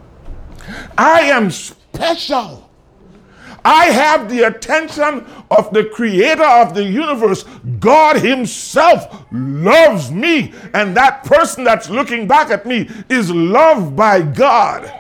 I 0.97 1.21
am 1.23 1.51
special. 1.51 2.71
I 3.65 3.87
have 3.87 4.29
the 4.29 4.43
attention 4.43 5.25
of 5.51 5.73
the 5.73 5.85
creator 5.85 6.45
of 6.45 6.75
the 6.75 6.85
universe. 6.85 7.45
God 7.81 8.17
Himself 8.17 9.25
loves 9.33 10.11
me. 10.11 10.53
And 10.75 10.95
that 10.97 11.25
person 11.25 11.65
that's 11.65 11.89
looking 11.89 12.27
back 12.27 12.51
at 12.51 12.67
me 12.67 12.91
is 13.09 13.31
loved 13.31 13.97
by 13.97 14.21
God. 14.21 14.93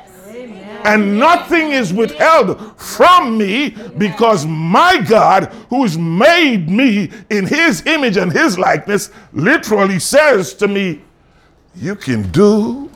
And 0.84 1.18
nothing 1.18 1.70
is 1.70 1.92
withheld 1.92 2.78
from 2.78 3.38
me 3.38 3.70
because 3.96 4.44
my 4.46 4.98
God, 4.98 5.46
who's 5.70 5.96
made 5.96 6.68
me 6.68 7.10
in 7.30 7.46
His 7.46 7.84
image 7.86 8.16
and 8.16 8.32
His 8.32 8.58
likeness, 8.58 9.10
literally 9.32 9.98
says 9.98 10.54
to 10.54 10.68
me, 10.68 11.00
You 11.74 11.96
can 11.96 12.30
do 12.30 12.90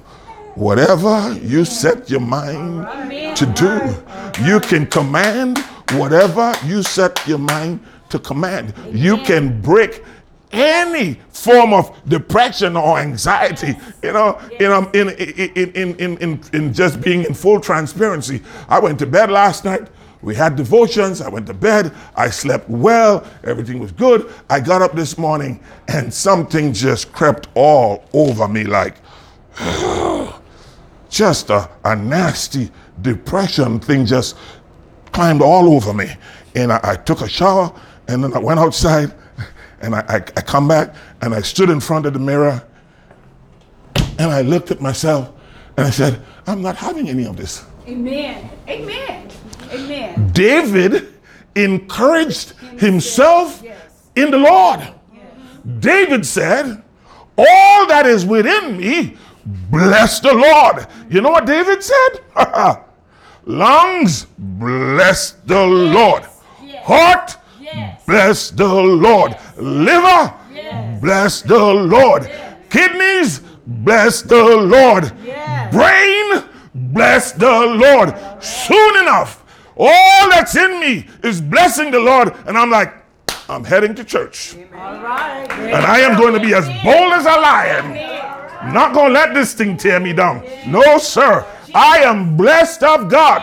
whatever 0.55 1.39
you 1.43 1.65
set 1.65 2.11
your 2.11 2.21
mind 2.21 3.37
to 3.37 3.47
do. 3.47 4.45
You 4.45 4.61
can 4.61 4.87
command 4.87 5.59
whatever 5.93 6.53
you 6.65 6.83
set 6.83 7.27
your 7.27 7.39
mind 7.39 7.81
to 8.11 8.19
command. 8.19 8.75
You 8.93 9.19
can 9.19 9.61
break 9.61 10.05
any 10.53 11.15
form 11.31 11.73
of 11.73 11.95
depression 12.09 12.77
or 12.77 12.99
anxiety, 12.99 13.77
you 14.03 14.13
know, 14.13 14.39
in, 14.59 14.73
um, 14.73 14.91
in, 14.95 15.11
in, 15.11 15.73
in, 15.73 15.97
in, 15.97 16.19
in, 16.19 16.41
in 16.53 16.73
just 16.73 17.01
being 17.01 17.25
in 17.25 17.35
full 17.35 17.61
transparency. 17.61 18.43
I 18.69 18.79
went 18.79 18.99
to 19.01 19.07
bed 19.07 19.31
last 19.31 19.65
night. 19.65 19.89
We 20.21 20.35
had 20.35 20.57
devotions. 20.57 21.21
I 21.21 21.29
went 21.29 21.47
to 21.47 21.55
bed. 21.55 21.95
I 22.17 22.31
slept 22.31 22.69
well. 22.69 23.27
Everything 23.45 23.79
was 23.79 23.93
good. 23.93 24.33
I 24.51 24.61
got 24.61 24.83
up 24.83 24.95
this 24.95 25.17
morning 25.17 25.61
and 25.87 26.13
something 26.13 26.73
just 26.73 27.13
crept 27.13 27.49
all 27.55 28.05
over 28.13 28.49
me 28.49 28.65
like, 28.65 28.97
just 31.09 31.51
a, 31.51 31.71
a 31.85 31.95
nasty 31.95 32.71
depression 33.03 33.79
thing 33.79 34.05
just 34.05 34.37
climbed 35.13 35.43
all 35.43 35.73
over 35.73 35.95
me. 35.95 36.11
And 36.55 36.73
I, 36.73 36.81
I 36.83 36.97
took 36.97 37.21
a 37.21 37.29
shower 37.29 37.73
and 38.09 38.25
then 38.25 38.35
I 38.35 38.39
went 38.39 38.59
outside 38.59 39.15
and 39.81 39.95
I, 39.95 40.01
I, 40.09 40.17
I 40.17 40.41
come 40.43 40.69
back 40.69 40.95
and 41.21 41.35
I 41.35 41.41
stood 41.41 41.71
in 41.71 41.81
front 41.81 42.07
of 42.07 42.13
the 42.13 42.19
mirror 42.19 42.63
and 44.19 44.31
I 44.31 44.43
looked 44.43 44.71
at 44.71 44.81
myself 44.81 45.33
and 45.77 45.87
I 45.87 45.91
said, 45.91 46.21
I'm 46.47 46.63
not 46.63 46.77
having 46.77 47.09
any 47.09 47.25
of 47.25 47.37
this. 47.37 47.65
Amen. 47.87 48.51
Amen. 48.69 49.31
Amen. 49.71 50.31
David 50.33 51.15
encouraged 51.55 52.51
himself 52.79 53.63
in 54.17 54.31
the 54.31 54.39
Lord. 54.39 54.81
David 55.81 56.25
said, 56.25 56.83
All 57.37 57.87
that 57.87 58.07
is 58.07 58.25
within 58.25 58.79
me, 58.79 59.17
bless 59.71 60.21
the 60.21 60.33
Lord. 60.33 60.87
You 61.11 61.21
know 61.21 61.31
what 61.31 61.47
David 61.47 61.83
said? 61.83 62.21
Lungs, 63.45 64.27
bless 64.39 65.33
the 65.47 65.67
Lord. 65.67 66.25
Heart, 66.83 67.37
Yes. 67.75 68.03
bless 68.07 68.51
the 68.51 68.67
Lord. 68.67 69.37
Liver, 69.57 70.33
Yes. 70.55 71.01
bless 71.01 71.43
the 71.43 71.59
Lord. 71.59 72.31
Kidneys, 72.71 73.41
bless 73.67 74.23
the 74.23 74.43
Lord. 74.57 75.13
Brain, 75.73 76.45
bless 76.75 77.33
the 77.33 77.51
Lord. 77.51 78.15
Soon 78.43 78.97
enough, 79.03 79.45
all 79.77 80.29
that's 80.31 80.57
in 80.57 80.81
me 80.81 81.07
is 81.23 81.41
blessing 81.41 81.91
the 81.91 82.01
Lord. 82.01 82.35
And 82.47 82.57
I'm 82.59 82.71
like, 82.71 82.95
I'm 83.49 83.65
heading 83.65 83.95
to 83.95 84.05
church. 84.05 84.57
Right. 84.73 85.47
And 85.51 85.87
I 85.87 86.01
am 86.01 86.19
going 86.19 86.35
to 86.35 86.41
be 86.41 86.55
as 86.55 86.67
bold 86.85 87.13
as 87.13 87.25
a 87.25 87.41
lion. 87.41 87.95
Not 88.75 88.93
going 88.93 89.09
to 89.09 89.13
let 89.15 89.35
this 89.35 89.55
thing 89.55 89.77
tear 89.77 90.01
me 90.01 90.13
down. 90.13 90.43
No, 90.67 90.99
sir. 90.99 91.47
I 91.75 91.99
am 91.99 92.37
blessed 92.37 92.83
of 92.83 93.09
God. 93.09 93.43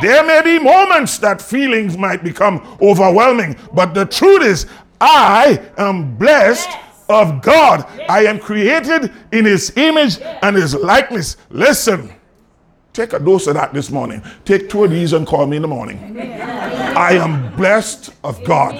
There 0.00 0.24
may 0.24 0.42
be 0.42 0.58
moments 0.58 1.18
that 1.18 1.42
feelings 1.42 1.96
might 1.98 2.24
become 2.24 2.76
overwhelming, 2.80 3.56
but 3.72 3.94
the 3.94 4.06
truth 4.06 4.42
is, 4.42 4.66
I 5.00 5.60
am 5.78 6.16
blessed 6.16 6.70
of 7.08 7.42
God. 7.42 7.86
I 8.08 8.24
am 8.24 8.38
created 8.38 9.12
in 9.32 9.44
His 9.44 9.72
image 9.76 10.18
and 10.20 10.56
His 10.56 10.74
likeness. 10.74 11.36
Listen, 11.50 12.12
take 12.92 13.12
a 13.12 13.18
dose 13.18 13.46
of 13.46 13.54
that 13.54 13.72
this 13.74 13.90
morning. 13.90 14.22
Take 14.44 14.68
two 14.68 14.84
of 14.84 14.90
these 14.90 15.12
and 15.12 15.26
call 15.26 15.46
me 15.46 15.56
in 15.56 15.62
the 15.62 15.68
morning. 15.68 16.18
I 16.18 17.12
am 17.12 17.54
blessed 17.56 18.12
of 18.24 18.42
God. 18.44 18.74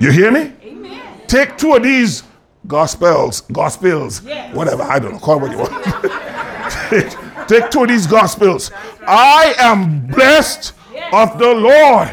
You 0.00 0.10
hear 0.10 0.32
me? 0.32 0.52
Amen. 0.64 1.20
Take 1.28 1.56
two 1.56 1.74
of 1.74 1.82
these 1.84 2.24
gospels, 2.66 3.42
gospels, 3.52 4.20
whatever, 4.52 4.82
I 4.82 4.98
don't 4.98 5.12
know, 5.12 5.18
call 5.18 5.36
it 5.36 5.42
what 5.42 5.52
you 5.52 5.58
want. 5.58 7.16
take, 7.46 7.70
to 7.70 7.86
these 7.86 8.06
gospels. 8.06 8.70
I 9.06 9.54
am 9.58 10.06
blessed 10.06 10.72
of 11.12 11.38
the 11.38 11.52
Lord. 11.52 12.12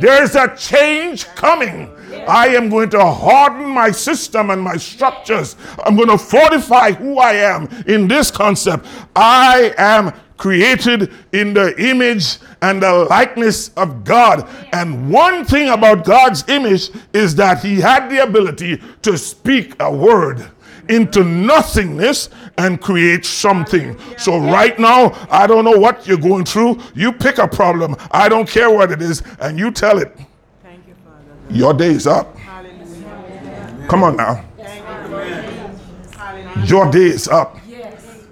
There 0.00 0.22
is 0.22 0.34
a 0.34 0.54
change 0.56 1.26
coming. 1.34 1.90
I 2.26 2.48
am 2.48 2.68
going 2.68 2.90
to 2.90 3.04
harden 3.04 3.68
my 3.68 3.90
system 3.90 4.50
and 4.50 4.60
my 4.60 4.76
structures. 4.76 5.56
I'm 5.84 5.96
going 5.96 6.08
to 6.08 6.18
fortify 6.18 6.92
who 6.92 7.18
I 7.18 7.32
am 7.34 7.68
in 7.86 8.08
this 8.08 8.30
concept. 8.30 8.86
I 9.14 9.74
am 9.78 10.12
created 10.36 11.12
in 11.32 11.52
the 11.52 11.74
image 11.78 12.38
and 12.62 12.82
the 12.82 12.92
likeness 13.10 13.68
of 13.70 14.04
God. 14.04 14.48
And 14.72 15.10
one 15.12 15.44
thing 15.44 15.68
about 15.68 16.04
God's 16.04 16.48
image 16.48 16.90
is 17.12 17.34
that 17.36 17.62
He 17.62 17.80
had 17.80 18.08
the 18.08 18.22
ability 18.22 18.82
to 19.02 19.18
speak 19.18 19.76
a 19.80 19.94
word 19.94 20.50
into 20.90 21.24
nothingness 21.24 22.28
and 22.58 22.80
create 22.80 23.24
something. 23.24 23.96
So, 24.18 24.38
right 24.38 24.78
now, 24.78 25.12
I 25.30 25.46
don't 25.46 25.64
know 25.64 25.78
what 25.78 26.06
you're 26.06 26.18
going 26.18 26.44
through. 26.44 26.80
You 26.94 27.12
pick 27.12 27.38
a 27.38 27.48
problem, 27.48 27.96
I 28.10 28.28
don't 28.28 28.48
care 28.48 28.70
what 28.70 28.90
it 28.90 29.00
is, 29.00 29.22
and 29.40 29.58
you 29.58 29.70
tell 29.70 29.98
it. 29.98 30.14
You, 31.48 31.56
Your 31.56 31.74
day 31.74 31.90
is 31.92 32.06
up. 32.06 32.36
Hallelujah. 32.36 33.86
Come 33.88 34.02
on 34.02 34.16
now. 34.16 34.44
Your 36.64 36.90
day 36.90 37.06
is 37.06 37.26
up. 37.26 37.56
Yes. 37.66 38.24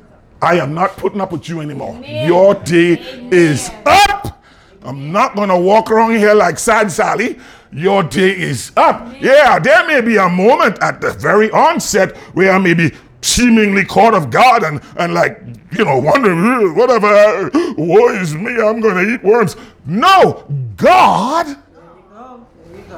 I 0.42 0.58
am 0.58 0.74
not 0.74 0.96
putting 0.96 1.20
up 1.20 1.32
with 1.32 1.48
you 1.48 1.60
anymore. 1.60 1.98
Your 2.04 2.54
day 2.54 3.00
is 3.32 3.70
up. 3.86 4.42
I'm 4.82 5.10
not 5.12 5.34
going 5.34 5.48
to 5.48 5.58
walk 5.58 5.90
around 5.90 6.16
here 6.16 6.34
like 6.34 6.58
sad 6.58 6.90
Sally. 6.92 7.38
Your 7.72 8.02
day 8.02 8.30
is 8.30 8.72
up. 8.76 9.12
Yeah, 9.20 9.58
there 9.58 9.86
may 9.86 10.00
be 10.00 10.16
a 10.16 10.28
moment 10.28 10.78
at 10.82 11.00
the 11.00 11.12
very 11.12 11.50
onset 11.50 12.16
where 12.34 12.52
I 12.52 12.58
may 12.58 12.74
be 12.74 12.92
seemingly 13.22 13.84
caught 13.84 14.14
off 14.14 14.30
guard 14.30 14.62
and, 14.62 14.80
and 14.96 15.12
like, 15.14 15.40
you 15.72 15.84
know, 15.84 15.98
wondering, 15.98 16.74
whatever, 16.74 17.50
woe 17.76 18.08
is 18.14 18.34
me, 18.34 18.52
I'm 18.60 18.80
going 18.80 19.04
to 19.06 19.14
eat 19.14 19.22
worms. 19.22 19.56
No, 19.86 20.44
God, 20.76 21.56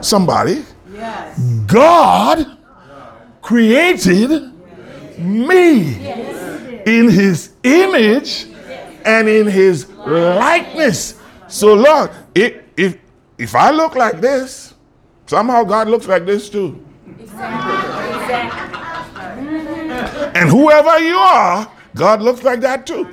somebody, 0.00 0.64
Yes. 0.92 1.38
God 1.66 2.58
created 3.40 4.52
me 5.18 5.94
in 6.84 7.08
his 7.10 7.52
image 7.62 8.46
and 9.04 9.28
in 9.28 9.46
his 9.46 9.88
likeness. 9.90 11.18
So, 11.48 11.74
Lord, 11.74 12.10
if, 13.40 13.54
I 13.54 13.70
look 13.70 13.94
like 13.94 14.20
this, 14.20 14.74
somehow 15.26 15.64
God 15.64 15.88
looks 15.88 16.06
like 16.06 16.26
this 16.26 16.50
too. 16.50 16.84
And 20.34 20.48
whoever 20.48 20.98
you 20.98 21.16
are, 21.16 21.70
God 21.96 22.22
looks 22.22 22.42
like 22.42 22.60
that 22.60 22.86
too. 22.86 23.04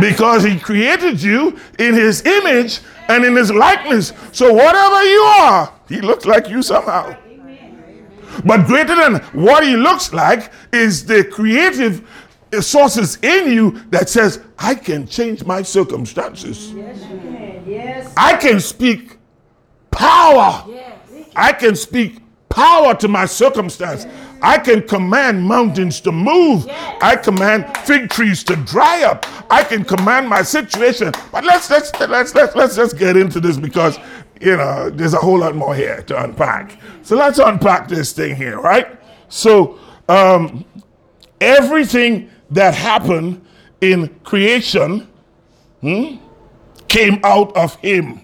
Because 0.00 0.44
he 0.44 0.58
created 0.58 1.22
you 1.22 1.58
in 1.78 1.94
his 1.94 2.26
image 2.26 2.80
and 3.08 3.24
in 3.24 3.36
his 3.36 3.50
likeness. 3.50 4.12
So 4.32 4.52
whatever 4.52 5.02
you 5.04 5.20
are, 5.20 5.72
he 5.88 6.00
looks 6.00 6.26
like 6.26 6.48
you 6.48 6.62
somehow. 6.62 7.16
But 8.44 8.66
greater 8.66 8.94
than 8.94 9.20
what 9.32 9.64
he 9.64 9.76
looks 9.76 10.12
like 10.12 10.52
is 10.72 11.06
the 11.06 11.24
creative 11.24 12.06
sources 12.60 13.18
in 13.22 13.52
you 13.52 13.82
that 13.90 14.08
says, 14.08 14.40
I 14.58 14.74
can 14.74 15.06
change 15.06 15.44
my 15.44 15.62
circumstances. 15.62 16.72
Yes. 16.72 17.07
I 18.16 18.36
can 18.36 18.60
speak 18.60 19.18
power. 19.90 20.64
I 21.36 21.52
can 21.52 21.76
speak 21.76 22.20
power 22.48 22.94
to 22.96 23.08
my 23.08 23.26
circumstance. 23.26 24.06
I 24.40 24.58
can 24.58 24.86
command 24.86 25.42
mountains 25.42 26.00
to 26.02 26.12
move. 26.12 26.66
I 26.68 27.16
command 27.16 27.76
fig 27.78 28.10
trees 28.10 28.44
to 28.44 28.56
dry 28.56 29.02
up. 29.02 29.26
I 29.50 29.64
can 29.64 29.84
command 29.84 30.28
my 30.28 30.42
situation. 30.42 31.12
But 31.32 31.44
let's 31.44 31.70
let's 31.70 31.92
let's 32.00 32.34
let's 32.34 32.54
let's 32.54 32.76
just 32.76 32.98
get 32.98 33.16
into 33.16 33.40
this 33.40 33.56
because 33.56 33.98
you 34.40 34.56
know 34.56 34.90
there's 34.90 35.14
a 35.14 35.18
whole 35.18 35.38
lot 35.38 35.56
more 35.56 35.74
here 35.74 36.02
to 36.02 36.22
unpack. 36.22 36.78
So 37.02 37.16
let's 37.16 37.38
unpack 37.38 37.88
this 37.88 38.12
thing 38.12 38.36
here, 38.36 38.60
right? 38.60 38.98
So 39.28 39.78
um, 40.08 40.64
everything 41.40 42.30
that 42.50 42.74
happened 42.74 43.44
in 43.80 44.08
creation 44.24 45.08
hmm, 45.80 46.16
came 46.88 47.20
out 47.22 47.56
of 47.56 47.76
him. 47.76 48.22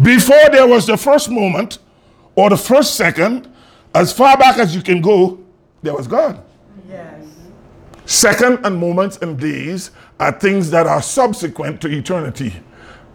Before 0.00 0.48
there 0.50 0.66
was 0.66 0.86
the 0.86 0.96
first 0.96 1.30
moment 1.30 1.78
or 2.34 2.50
the 2.50 2.56
first 2.56 2.94
second, 2.94 3.52
as 3.94 4.12
far 4.12 4.36
back 4.36 4.58
as 4.58 4.74
you 4.74 4.82
can 4.82 5.00
go, 5.00 5.38
there 5.82 5.94
was 5.94 6.06
God. 6.06 6.42
Yes. 6.88 7.24
Second 8.04 8.64
and 8.64 8.76
moments 8.78 9.18
and 9.18 9.38
days 9.38 9.90
are 10.18 10.32
things 10.32 10.70
that 10.70 10.86
are 10.86 11.02
subsequent 11.02 11.80
to 11.80 11.88
eternity. 11.88 12.54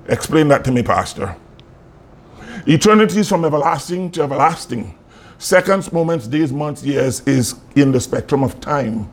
Explain 0.07 0.47
that 0.49 0.63
to 0.65 0.71
me, 0.71 0.83
Pastor. 0.83 1.35
Eternity 2.67 3.19
is 3.19 3.29
from 3.29 3.45
everlasting 3.45 4.11
to 4.11 4.23
everlasting. 4.23 4.97
Seconds, 5.37 5.91
moments, 5.91 6.27
days, 6.27 6.51
months, 6.51 6.83
years 6.83 7.21
is 7.27 7.55
in 7.75 7.91
the 7.91 7.99
spectrum 7.99 8.43
of 8.43 8.59
time. 8.59 9.09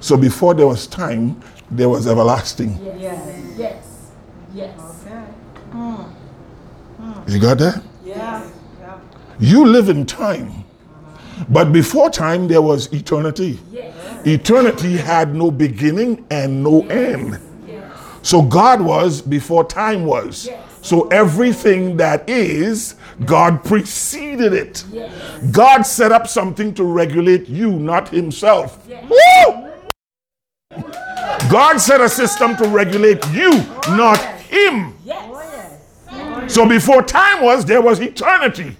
So 0.00 0.16
before 0.16 0.54
there 0.54 0.66
was 0.66 0.86
time, 0.86 1.40
there 1.70 1.88
was 1.88 2.06
everlasting. 2.06 2.78
Yes. 2.82 3.42
Yes. 3.56 4.10
Yes. 4.54 4.78
Okay. 5.06 5.24
Hmm. 5.72 5.94
Hmm. 5.94 7.30
You 7.30 7.40
got 7.40 7.58
that? 7.58 7.82
Yeah. 8.04 8.48
Yeah. 8.80 9.00
You 9.38 9.66
live 9.66 9.88
in 9.88 10.06
time. 10.06 10.64
But 11.48 11.72
before 11.72 12.10
time, 12.10 12.46
there 12.46 12.62
was 12.62 12.92
eternity. 12.92 13.58
Yes. 13.72 13.94
Eternity 14.26 14.96
had 14.96 15.34
no 15.34 15.50
beginning 15.50 16.24
and 16.30 16.62
no 16.62 16.86
end. 16.86 17.40
Yes. 17.66 17.82
So 18.22 18.40
God 18.40 18.80
was 18.80 19.20
before 19.20 19.64
time 19.64 20.04
was. 20.04 20.48
So 20.80 21.08
everything 21.08 21.96
that 21.96 22.28
is, 22.28 22.94
God 23.24 23.64
preceded 23.64 24.52
it. 24.52 24.84
God 25.50 25.82
set 25.82 26.12
up 26.12 26.28
something 26.28 26.74
to 26.74 26.84
regulate 26.84 27.48
you, 27.48 27.72
not 27.72 28.10
Himself. 28.10 28.86
Woo! 29.08 29.70
God 31.50 31.78
set 31.78 32.00
a 32.00 32.08
system 32.08 32.56
to 32.56 32.68
regulate 32.68 33.24
you, 33.28 33.50
not 33.88 34.18
Him. 34.18 34.94
So 36.48 36.68
before 36.68 37.02
time 37.02 37.42
was, 37.42 37.64
there 37.64 37.80
was 37.80 38.00
eternity. 38.00 38.76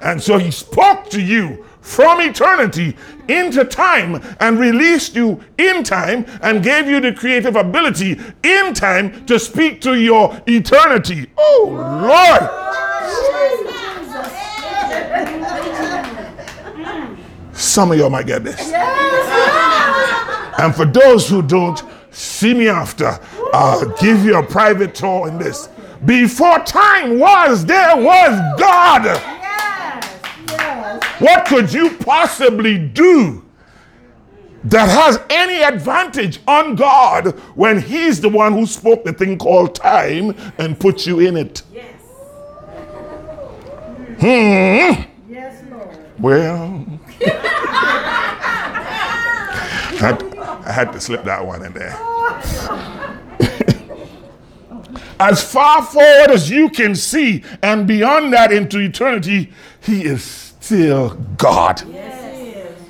And 0.00 0.22
so 0.22 0.38
he 0.38 0.50
spoke 0.50 1.08
to 1.10 1.20
you 1.20 1.64
from 1.80 2.20
eternity 2.20 2.96
into 3.28 3.64
time 3.64 4.22
and 4.40 4.58
released 4.58 5.14
you 5.14 5.40
in 5.58 5.82
time 5.84 6.26
and 6.42 6.62
gave 6.62 6.88
you 6.88 7.00
the 7.00 7.12
creative 7.12 7.56
ability 7.56 8.20
in 8.42 8.74
time 8.74 9.24
to 9.26 9.38
speak 9.38 9.80
to 9.82 9.94
your 9.94 10.40
eternity. 10.46 11.30
Oh, 11.36 11.68
Lord. 12.02 12.50
Some 17.54 17.92
of 17.92 17.98
y'all 17.98 18.10
might 18.10 18.26
get 18.26 18.44
this. 18.44 18.70
And 20.58 20.74
for 20.74 20.84
those 20.84 21.28
who 21.28 21.42
don't, 21.42 21.82
see 22.10 22.54
me 22.54 22.68
after. 22.68 23.18
I'll 23.52 23.88
give 23.98 24.24
you 24.24 24.38
a 24.38 24.42
private 24.42 24.94
tour 24.94 25.28
in 25.28 25.38
this. 25.38 25.68
Before 26.04 26.58
time 26.60 27.18
was, 27.18 27.64
there 27.64 27.96
was 27.96 28.58
God. 28.58 29.04
Yes. 29.04 30.20
Yes. 30.48 31.20
What 31.20 31.46
could 31.46 31.72
you 31.72 31.90
possibly 31.98 32.78
do 32.78 33.44
that 34.64 34.88
has 34.88 35.20
any 35.30 35.62
advantage 35.62 36.40
on 36.46 36.74
God 36.74 37.38
when 37.54 37.80
He's 37.80 38.20
the 38.20 38.28
one 38.28 38.52
who 38.52 38.66
spoke 38.66 39.04
the 39.04 39.12
thing 39.12 39.38
called 39.38 39.74
time 39.74 40.34
and 40.58 40.78
put 40.78 41.06
you 41.06 41.20
in 41.20 41.36
it? 41.36 41.62
Yes. 41.72 41.92
Hmm. 44.18 45.02
Yes, 45.30 45.62
Lord. 45.70 45.98
Well, 46.18 46.86
I 49.88 49.96
had, 49.98 50.35
I 50.66 50.72
had 50.72 50.92
to 50.92 51.00
slip 51.00 51.24
that 51.24 51.46
one 51.46 51.64
in 51.64 51.72
there. 51.72 51.92
as 55.20 55.42
far 55.42 55.82
forward 55.82 56.30
as 56.30 56.50
you 56.50 56.68
can 56.68 56.96
see, 56.96 57.42
and 57.62 57.86
beyond 57.86 58.32
that 58.32 58.52
into 58.52 58.80
eternity, 58.80 59.52
He 59.80 60.04
is 60.04 60.24
still 60.24 61.14
God. 61.38 61.82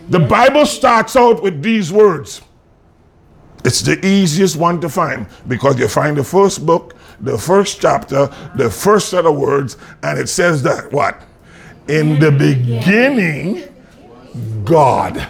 The 0.09 0.21
Bible 0.21 0.65
starts 0.65 1.17
out 1.17 1.43
with 1.43 1.63
these 1.63 1.93
words. 1.93 2.41
It's 3.65 3.83
the 3.83 4.05
easiest 4.07 4.57
one 4.57 4.81
to 4.81 4.89
find 4.89 5.27
because 5.49 5.79
you 5.79 5.89
find 5.89 6.17
the 6.17 6.25
first 6.25 6.65
book, 6.65 6.95
the 7.21 7.37
first 7.37 7.81
chapter, 7.81 8.31
the 8.55 8.71
first 8.71 9.09
set 9.09 9.27
of 9.27 9.37
words, 9.37 9.77
and 10.03 10.19
it 10.19 10.29
says 10.29 10.63
that 10.63 10.93
what? 10.93 11.21
In 11.89 12.21
the 12.21 12.31
beginning, 12.31 13.65
God. 14.65 15.27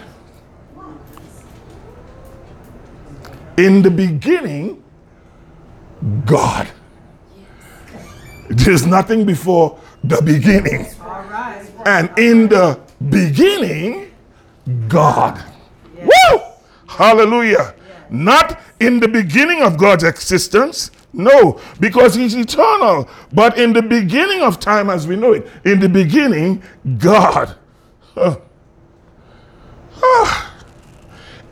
In 3.57 3.81
the 3.81 3.91
beginning, 3.91 4.83
God. 6.25 6.67
There's 8.49 8.85
nothing 8.85 9.25
before 9.25 9.79
the 10.03 10.21
beginning. 10.21 10.87
And 11.85 12.09
in 12.17 12.47
the 12.47 12.79
beginning, 13.09 14.11
God. 14.87 15.43
Woo! 15.95 16.39
Hallelujah. 16.87 17.73
Not 18.09 18.59
in 18.79 18.99
the 18.99 19.07
beginning 19.07 19.61
of 19.61 19.77
God's 19.77 20.03
existence. 20.03 20.91
No, 21.13 21.59
because 21.79 22.15
He's 22.15 22.35
eternal. 22.35 23.09
But 23.33 23.57
in 23.57 23.73
the 23.73 23.81
beginning 23.81 24.41
of 24.41 24.59
time 24.59 24.89
as 24.89 25.07
we 25.07 25.15
know 25.15 25.33
it, 25.33 25.47
in 25.65 25.79
the 25.79 25.89
beginning, 25.89 26.61
God. 26.97 27.55
Huh. 28.13 28.37
Ah. 30.01 30.56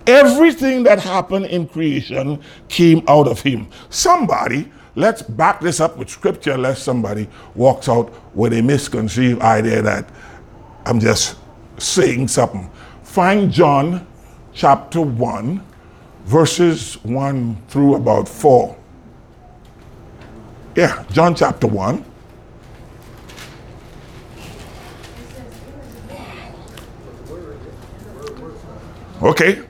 Everything 0.08 0.84
that 0.84 1.00
happened 1.00 1.46
in 1.48 1.68
creation 1.68 2.42
came 2.70 3.04
out 3.08 3.28
of 3.28 3.42
Him. 3.42 3.68
Somebody, 3.90 4.72
let's 4.96 5.22
back 5.22 5.60
this 5.62 5.80
up 5.80 5.98
with 5.98 6.10
scripture, 6.10 6.58
lest 6.58 6.84
somebody 6.84 7.28
walks 7.56 7.90
out 7.90 8.14
with 8.36 8.54
a 8.54 8.62
misconceived 8.62 9.42
idea 9.42 9.82
that 9.82 10.10
I'm 10.86 11.00
just 11.00 11.38
saying 11.78 12.28
something. 12.28 12.70
Find 13.04 13.52
John 13.52 14.06
chapter 14.54 15.02
1, 15.02 15.64
verses 16.26 16.96
1 17.04 17.64
through 17.68 17.96
about 17.96 18.28
4. 18.28 18.78
Yeah, 20.76 21.04
John 21.12 21.34
chapter 21.34 21.68
1. 21.68 22.06
Okay. 29.24 29.65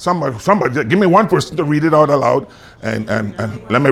Somebody, 0.00 0.38
somebody, 0.38 0.82
give 0.84 0.98
me 0.98 1.06
one 1.06 1.28
person 1.28 1.58
to 1.58 1.64
read 1.64 1.84
it 1.84 1.92
out 1.92 2.08
aloud 2.08 2.46
and, 2.80 3.10
and, 3.10 3.38
and 3.38 3.70
let 3.70 3.82
me. 3.82 3.90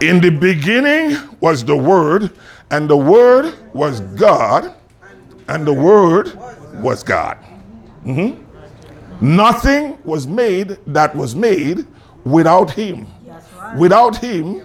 In 0.00 0.22
the 0.22 0.30
beginning 0.30 1.14
was 1.40 1.62
the 1.62 1.76
Word, 1.76 2.30
and 2.70 2.88
the 2.88 2.96
Word 2.96 3.54
was 3.74 4.00
God, 4.00 4.72
and 5.48 5.66
the 5.66 5.74
Word 5.74 6.32
was 6.76 7.02
God. 7.02 7.36
Mhm. 8.06 8.38
Nothing 9.20 9.98
was 10.04 10.26
made 10.26 10.78
that 10.86 11.14
was 11.14 11.36
made 11.36 11.86
without 12.24 12.70
Him. 12.70 13.06
Without 13.76 14.16
Him, 14.16 14.62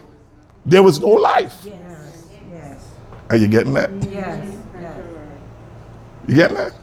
there 0.66 0.84
was 0.84 1.02
no 1.02 1.10
life. 1.10 1.68
Are 3.30 3.36
you 3.36 3.50
getting 3.50 3.74
that? 3.74 3.92
Yes. 4.04 4.56
Yes. 4.80 4.98
You 6.28 6.36
getting 6.36 6.56
that? 6.56 6.74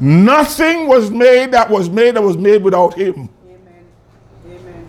Nothing 0.00 0.88
was 0.88 1.10
made 1.10 1.52
that 1.52 1.68
was 1.68 1.90
made 1.90 2.16
that 2.16 2.22
was 2.22 2.38
made 2.38 2.62
without 2.62 2.94
Him. 2.94 3.28
Amen. 3.44 3.86
Amen. 4.46 4.88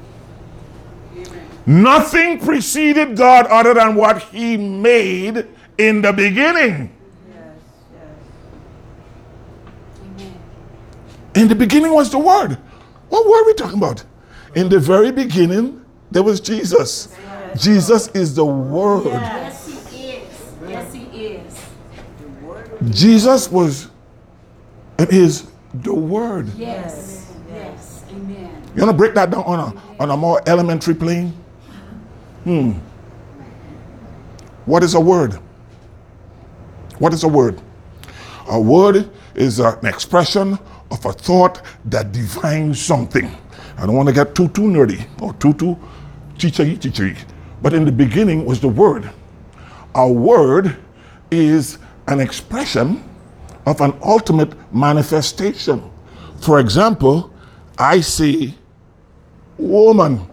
Amen. 1.17 1.47
Nothing 1.65 2.39
preceded 2.39 3.17
God 3.17 3.45
other 3.47 3.73
than 3.73 3.95
what 3.95 4.23
He 4.23 4.55
made 4.55 5.47
in 5.77 6.01
the 6.01 6.13
beginning. 6.13 6.95
Yes. 7.27 7.45
Yes. 7.93 8.03
Amen. 10.15 10.39
In 11.35 11.47
the 11.49 11.55
beginning 11.55 11.91
was 11.91 12.09
the 12.09 12.19
Word. 12.19 12.57
What 13.09 13.25
were 13.25 13.45
we 13.45 13.53
talking 13.53 13.79
about? 13.79 14.05
In 14.55 14.69
the 14.69 14.79
very 14.79 15.11
beginning, 15.11 15.83
there 16.09 16.23
was 16.23 16.39
Jesus. 16.39 17.13
Jesus 17.57 18.07
is 18.09 18.33
the 18.33 18.45
Word. 18.45 19.07
Yes, 19.07 19.67
he 19.89 20.11
is. 20.11 20.53
Yes, 20.65 20.93
he 20.93 21.03
is. 21.03 21.65
Jesus 22.95 23.51
was 23.51 23.90
and 25.01 25.11
is 25.11 25.47
the 25.73 25.93
Word. 25.93 26.47
Yes. 26.55 27.33
Yes. 27.49 28.03
Amen. 28.11 28.63
You 28.75 28.83
want 28.83 28.91
to 28.91 28.97
break 28.97 29.15
that 29.15 29.31
down 29.31 29.43
on 29.43 29.59
a, 29.59 30.01
on 30.03 30.11
a 30.11 30.17
more 30.17 30.41
elementary 30.47 30.93
plane? 30.93 31.33
Hmm. 32.43 32.73
What 34.65 34.83
is 34.83 34.93
a 34.93 34.99
word? 34.99 35.39
What 36.99 37.13
is 37.13 37.23
a 37.23 37.27
word? 37.27 37.59
A 38.47 38.61
word 38.61 39.09
is 39.33 39.59
an 39.59 39.85
expression 39.85 40.59
of 40.91 41.05
a 41.05 41.13
thought 41.13 41.61
that 41.85 42.11
defines 42.11 42.79
something. 42.79 43.35
I 43.77 43.85
don't 43.87 43.95
want 43.95 44.07
to 44.09 44.13
get 44.13 44.35
too 44.35 44.49
too 44.49 44.63
nerdy 44.63 45.07
or 45.19 45.33
too 45.33 45.53
too 45.53 45.77
teachery 46.37 46.77
teachery. 46.77 47.17
But 47.61 47.73
in 47.73 47.85
the 47.85 47.91
beginning 47.91 48.45
was 48.45 48.59
the 48.59 48.67
word. 48.67 49.09
A 49.95 50.07
word 50.07 50.77
is 51.31 51.79
an 52.07 52.19
expression 52.19 53.03
of 53.65 53.81
an 53.81 53.93
ultimate 54.01 54.53
manifestation. 54.73 55.91
For 56.41 56.59
example, 56.59 57.31
I 57.77 58.01
say 58.01 58.53
woman. 59.57 60.27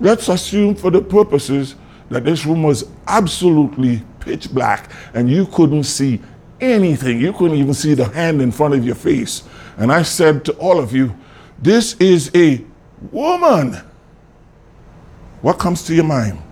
Let's 0.00 0.28
assume 0.28 0.76
for 0.76 0.90
the 0.90 1.00
purposes 1.00 1.74
that 2.08 2.24
this 2.24 2.46
room 2.46 2.62
was 2.62 2.88
absolutely 3.06 4.02
pitch 4.20 4.50
black 4.50 4.90
and 5.14 5.28
you 5.28 5.46
couldn't 5.46 5.84
see 5.84 6.20
anything. 6.60 7.20
You 7.20 7.32
couldn't 7.32 7.56
even 7.56 7.74
see 7.74 7.94
the 7.94 8.04
hand 8.04 8.40
in 8.40 8.52
front 8.52 8.74
of 8.74 8.84
your 8.84 8.94
face. 8.94 9.42
And 9.76 9.92
I 9.92 10.02
said 10.02 10.44
to 10.46 10.52
all 10.54 10.78
of 10.78 10.92
you, 10.92 11.14
This 11.60 11.94
is 11.94 12.30
a 12.34 12.64
woman. 13.10 13.76
What 15.42 15.58
comes 15.58 15.84
to 15.84 15.94
your 15.94 16.04
mind? 16.04 16.42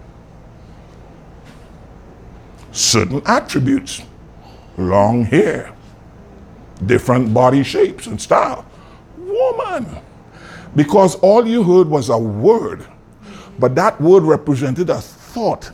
Certain 2.72 3.22
attributes 3.26 4.02
long 4.76 5.24
hair, 5.24 5.72
different 6.84 7.32
body 7.32 7.62
shapes 7.62 8.06
and 8.06 8.20
style. 8.20 8.66
Woman. 9.16 9.98
Because 10.74 11.14
all 11.16 11.46
you 11.46 11.62
heard 11.62 11.88
was 11.88 12.10
a 12.10 12.18
word, 12.18 12.86
but 13.58 13.74
that 13.74 13.98
word 14.00 14.22
represented 14.22 14.90
a 14.90 15.00
thought 15.00 15.72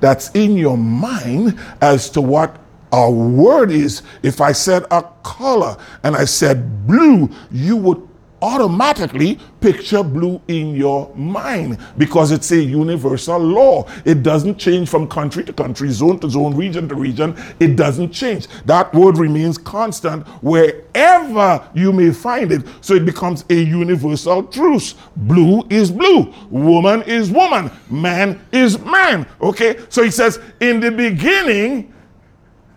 that's 0.00 0.30
in 0.30 0.56
your 0.56 0.78
mind 0.78 1.58
as 1.80 2.08
to 2.10 2.20
what 2.20 2.56
a 2.92 3.10
word 3.10 3.70
is. 3.70 4.02
If 4.22 4.40
I 4.40 4.52
said 4.52 4.84
a 4.90 5.02
color 5.22 5.76
and 6.04 6.14
I 6.14 6.24
said 6.24 6.86
blue, 6.86 7.28
you 7.50 7.76
would 7.76 8.08
automatically 8.44 9.38
picture 9.62 10.02
blue 10.02 10.38
in 10.48 10.76
your 10.76 11.10
mind 11.14 11.78
because 11.96 12.30
it's 12.30 12.50
a 12.50 12.62
universal 12.62 13.38
law. 13.38 13.88
It 14.04 14.22
doesn't 14.22 14.58
change 14.58 14.90
from 14.90 15.08
country 15.08 15.42
to 15.44 15.52
country, 15.54 15.88
zone 15.90 16.18
to 16.18 16.28
zone, 16.28 16.54
region 16.54 16.86
to 16.90 16.94
region. 16.94 17.34
It 17.58 17.74
doesn't 17.74 18.12
change. 18.12 18.48
That 18.66 18.92
word 18.92 19.16
remains 19.16 19.56
constant 19.56 20.26
wherever 20.42 21.66
you 21.72 21.90
may 21.90 22.12
find 22.12 22.52
it. 22.52 22.66
So 22.82 22.92
it 22.92 23.06
becomes 23.06 23.46
a 23.48 23.54
universal 23.54 24.42
truth. 24.42 24.92
Blue 25.16 25.66
is 25.70 25.90
blue, 25.90 26.30
woman 26.50 27.00
is 27.02 27.30
woman, 27.30 27.70
man 27.88 28.46
is 28.52 28.78
man. 28.80 29.26
Okay? 29.40 29.78
So 29.88 30.02
he 30.02 30.10
says, 30.10 30.38
in 30.60 30.80
the 30.80 30.90
beginning 30.90 31.94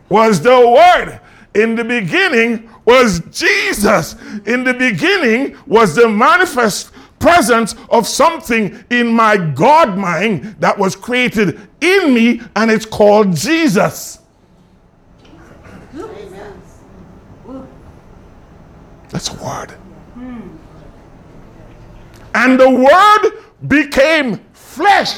was 0.08 0.40
the 0.42 0.50
word. 0.50 1.20
In 1.58 1.76
the 1.76 1.84
beginning 1.84 2.70
was 2.86 3.20
Jesus. 3.32 4.16
In 4.46 4.64
the 4.64 4.76
beginning 4.76 5.58
was 5.66 5.96
the 5.96 6.08
manifest 6.08 6.92
presence 7.18 7.74
of 7.90 8.08
something 8.08 8.84
in 8.92 9.08
my 9.08 9.38
God 9.38 9.98
mind 9.98 10.56
that 10.60 10.78
was 10.78 10.96
created 10.96 11.60
in 11.82 12.14
me, 12.14 12.42
and 12.56 12.70
it's 12.70 12.86
called 12.86 13.36
Jesus. 13.36 14.20
That's 19.10 19.30
a 19.30 19.44
word. 19.44 19.74
And 22.36 22.60
the 22.60 22.70
word 22.70 23.68
became 23.68 24.38
flesh. 24.54 25.18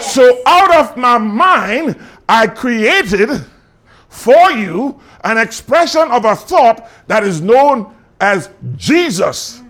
So 0.00 0.40
out 0.46 0.74
of 0.74 0.96
my 0.96 1.18
mind, 1.18 2.00
I 2.26 2.46
created 2.46 3.44
for 4.08 4.50
you 4.50 5.00
an 5.24 5.38
expression 5.38 6.10
of 6.10 6.24
a 6.24 6.36
thought 6.36 6.88
that 7.06 7.24
is 7.24 7.40
known 7.40 7.94
as 8.20 8.50
Jesus. 8.76 9.62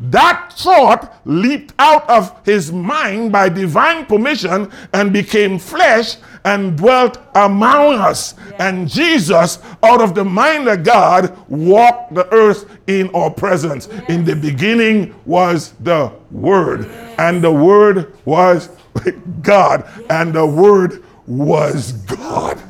That 0.00 0.52
thought 0.52 1.20
leaped 1.24 1.72
out 1.78 2.08
of 2.10 2.44
his 2.44 2.72
mind 2.72 3.32
by 3.32 3.48
divine 3.48 4.06
permission 4.06 4.70
and 4.92 5.12
became 5.12 5.58
flesh 5.58 6.16
and 6.44 6.76
dwelt 6.76 7.18
among 7.34 7.94
us. 7.94 8.34
And 8.58 8.88
Jesus, 8.88 9.60
out 9.82 10.02
of 10.02 10.14
the 10.14 10.24
mind 10.24 10.68
of 10.68 10.84
God, 10.84 11.36
walked 11.48 12.14
the 12.14 12.30
earth 12.32 12.66
in 12.86 13.08
our 13.14 13.30
presence. 13.30 13.88
In 14.08 14.24
the 14.24 14.36
beginning 14.36 15.14
was 15.24 15.72
the 15.80 16.12
Word, 16.30 16.86
and 17.18 17.42
the 17.42 17.52
Word 17.52 18.14
was 18.24 18.68
God, 19.42 19.88
and 20.10 20.34
the 20.34 20.46
Word 20.46 21.02
was 21.26 21.92
God. 21.92 22.60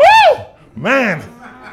Woo! 0.00 0.44
Man, 0.76 1.22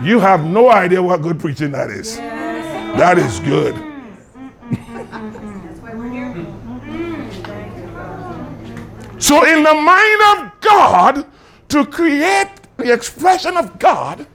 you 0.02 0.20
have 0.20 0.44
no 0.44 0.70
idea 0.70 1.02
what 1.02 1.22
good 1.22 1.40
preaching 1.40 1.72
that 1.72 1.90
is. 1.90 2.18
That 2.18 3.18
is 3.18 3.40
good. 3.40 3.76
So, 9.20 9.44
in 9.46 9.63
the 9.63 9.74
mind 9.74 10.22
of 10.38 10.62
God, 10.62 11.26
to 11.70 11.86
create 11.86 12.50
the 12.78 12.94
expression 12.94 13.58
of 13.58 13.80
God 13.80 14.28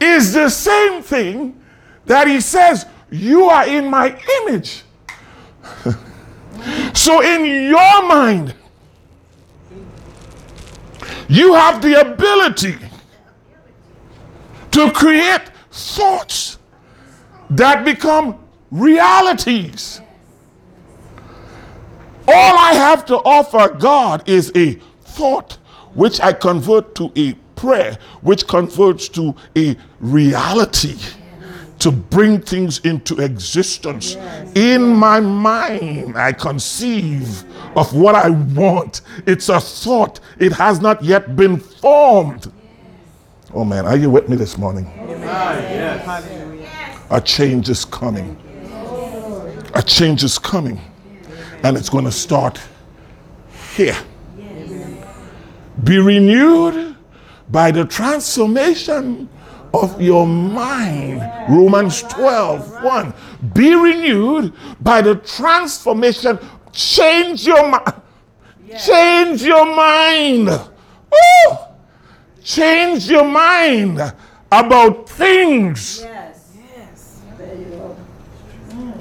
is 0.00 0.32
the 0.32 0.48
same 0.48 1.02
thing 1.02 1.60
that 2.06 2.28
He 2.28 2.40
says, 2.40 2.86
You 3.10 3.44
are 3.44 3.66
in 3.66 3.88
my 3.88 4.18
image. 4.42 4.84
so, 6.94 7.20
in 7.20 7.68
your 7.68 8.08
mind, 8.08 8.54
you 11.28 11.54
have 11.54 11.80
the 11.82 12.00
ability 12.00 12.76
to 14.72 14.90
create 14.92 15.50
thoughts 15.70 16.58
that 17.50 17.84
become 17.84 18.38
realities. 18.70 20.00
All 22.26 22.58
I 22.58 22.72
have 22.74 23.04
to 23.06 23.16
offer 23.16 23.74
God 23.74 24.28
is 24.28 24.52
a 24.54 24.74
thought, 25.02 25.58
which 25.94 26.20
I 26.20 26.32
convert 26.32 26.94
to 26.96 27.12
a 27.16 27.34
prayer, 27.56 27.98
which 28.22 28.46
converts 28.46 29.08
to 29.10 29.34
a 29.56 29.76
reality 30.00 30.96
to 31.80 31.90
bring 31.90 32.40
things 32.40 32.78
into 32.80 33.20
existence. 33.20 34.16
In 34.54 34.94
my 34.94 35.18
mind, 35.18 36.16
I 36.16 36.32
conceive 36.32 37.44
of 37.76 37.94
what 37.94 38.14
I 38.14 38.30
want. 38.30 39.02
It's 39.26 39.48
a 39.48 39.60
thought, 39.60 40.20
it 40.38 40.52
has 40.52 40.80
not 40.80 41.02
yet 41.02 41.36
been 41.36 41.58
formed. 41.58 42.52
Oh 43.54 43.64
man, 43.64 43.86
are 43.86 43.96
you 43.96 44.10
with 44.10 44.28
me 44.28 44.36
this 44.36 44.56
morning? 44.56 44.90
Yes. 44.96 46.02
A 47.10 47.20
change 47.20 47.68
is 47.68 47.84
coming. 47.84 48.36
A 49.74 49.82
change 49.82 50.24
is 50.24 50.38
coming. 50.38 50.80
And 51.62 51.76
it's 51.76 51.88
going 51.88 52.04
to 52.04 52.12
start 52.12 52.60
here. 53.74 53.96
Be 55.84 55.98
renewed 55.98 56.96
by 57.50 57.70
the 57.70 57.84
transformation 57.84 59.28
of 59.74 60.00
your 60.00 60.26
mind. 60.26 61.20
Romans 61.48 62.02
12, 62.02 62.82
1. 62.82 63.14
Be 63.54 63.74
renewed 63.74 64.52
by 64.80 65.02
the 65.02 65.16
transformation. 65.16 66.38
Change 66.72 67.46
your 67.46 67.68
mind. 67.68 68.02
Change 68.78 69.42
your 69.42 69.66
mind. 69.66 70.46
Woo! 70.48 71.56
Change 72.42 73.08
your 73.10 73.24
mind 73.24 74.00
about 74.50 75.08
things. 75.08 76.00
Yes. 76.02 76.52
Yes. 76.76 77.20
There 77.38 77.54
you 77.54 77.64
go. 77.66 77.96
Mm. 78.70 78.98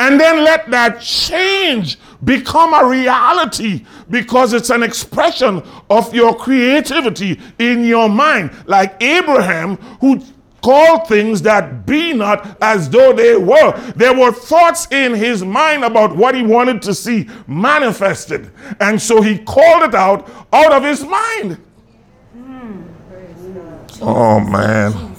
And 0.00 0.20
then 0.20 0.44
let 0.44 0.70
that 0.70 1.00
change 1.00 1.98
become 2.24 2.74
a 2.74 2.86
reality 2.86 3.86
because 4.10 4.52
it's 4.52 4.70
an 4.70 4.82
expression 4.82 5.62
of 5.88 6.12
your 6.14 6.36
creativity 6.36 7.40
in 7.58 7.84
your 7.84 8.08
mind. 8.08 8.50
Like 8.66 9.00
Abraham, 9.02 9.76
who 10.00 10.22
called 10.62 11.08
things 11.08 11.42
that 11.42 11.86
be 11.86 12.12
not 12.12 12.56
as 12.62 12.88
though 12.88 13.12
they 13.12 13.36
were. 13.36 13.72
There 13.96 14.14
were 14.14 14.32
thoughts 14.32 14.86
in 14.90 15.14
his 15.14 15.44
mind 15.44 15.84
about 15.84 16.14
what 16.14 16.34
he 16.34 16.42
wanted 16.42 16.82
to 16.82 16.94
see 16.94 17.28
manifested. 17.46 18.50
And 18.80 19.00
so 19.00 19.22
he 19.22 19.38
called 19.38 19.82
it 19.82 19.94
out 19.94 20.28
out 20.52 20.72
of 20.72 20.84
his 20.84 21.04
mind. 21.04 21.58
Oh, 24.02 24.40
man. 24.40 25.16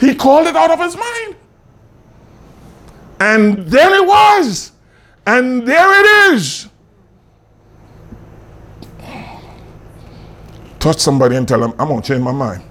He 0.00 0.14
called 0.14 0.46
it 0.46 0.56
out 0.56 0.70
of 0.70 0.80
his 0.80 0.96
mind. 0.96 1.36
And 3.20 3.66
there 3.66 3.94
it 3.94 4.06
was. 4.06 4.72
And 5.26 5.66
there 5.66 6.00
it 6.00 6.34
is. 6.34 6.69
Touch 10.80 10.98
somebody 10.98 11.36
and 11.36 11.46
tell 11.46 11.60
them, 11.60 11.74
I'm 11.78 11.88
going 11.88 12.00
to 12.00 12.08
change 12.08 12.22
my 12.22 12.32
mind. 12.32 12.62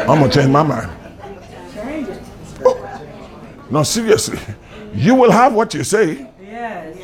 I'm 0.00 0.18
going 0.18 0.30
to 0.30 0.40
change 0.40 0.48
my 0.48 0.62
mind. 0.62 0.90
Oh. 2.64 3.06
No, 3.70 3.82
seriously. 3.82 4.38
You 4.94 5.14
will 5.14 5.30
have 5.30 5.52
what 5.52 5.74
you 5.74 5.84
say. 5.84 6.26
Yes. 6.40 6.96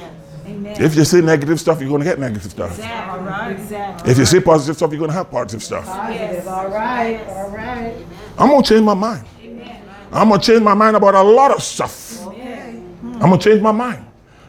If 0.81 0.94
you 0.94 1.04
say 1.04 1.20
negative 1.20 1.61
stuff, 1.61 1.78
you're 1.81 1.90
going 1.90 2.00
to 2.00 2.07
get 2.07 2.18
negative 2.18 2.50
stuff. 2.50 2.81
All 2.81 3.20
right. 3.20 3.52
Exactly. 3.52 4.12
If 4.12 4.18
you 4.18 4.24
say 4.24 4.40
positive 4.40 4.76
stuff, 4.76 4.90
you're 4.90 4.98
going 4.98 5.11
to 5.11 5.16
have 5.16 5.31
positive 5.31 5.62
stuff. 5.62 5.85
Positive. 5.85 6.48
All 6.48 6.68
right. 6.68 7.20
All 7.28 7.50
right. 7.50 7.94
I'm 8.38 8.48
going 8.48 8.62
to 8.62 8.68
change 8.68 8.83
my 8.83 8.94
mind. 8.94 9.26
I'm 10.11 10.31
going 10.31 10.40
to 10.40 10.46
change 10.46 10.62
my 10.62 10.72
mind 10.72 10.96
about 10.96 11.14
a 11.14 11.22
lot 11.22 11.50
of 11.50 11.62
stuff. 11.62 12.26
I'm 12.26 13.20
going 13.20 13.38
to 13.38 13.44
change 13.50 13.61
my 13.61 13.72
mind 13.72 14.08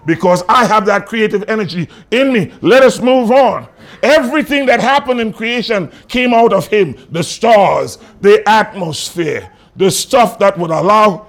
because 0.10 0.43
I 0.50 0.65
have 0.65 0.88
that 0.88 1.06
creative 1.06 1.43
energy 1.48 1.88
in 2.10 2.34
me. 2.34 2.52
Let 2.62 2.82
us 2.82 3.00
move 3.00 3.30
on. 3.30 3.67
Everything 4.02 4.65
that 4.65 4.80
happened 4.80 5.19
in 5.19 5.32
creation 5.32 5.91
came 6.08 6.34
out 6.34 6.52
of 6.52 6.65
Him 6.65 6.98
the 7.12 7.22
stars, 7.22 8.00
the 8.19 8.41
atmosphere, 8.50 9.54
the 9.76 9.91
stuff 9.91 10.39
that 10.39 10.58
would 10.58 10.72
allow. 10.72 11.28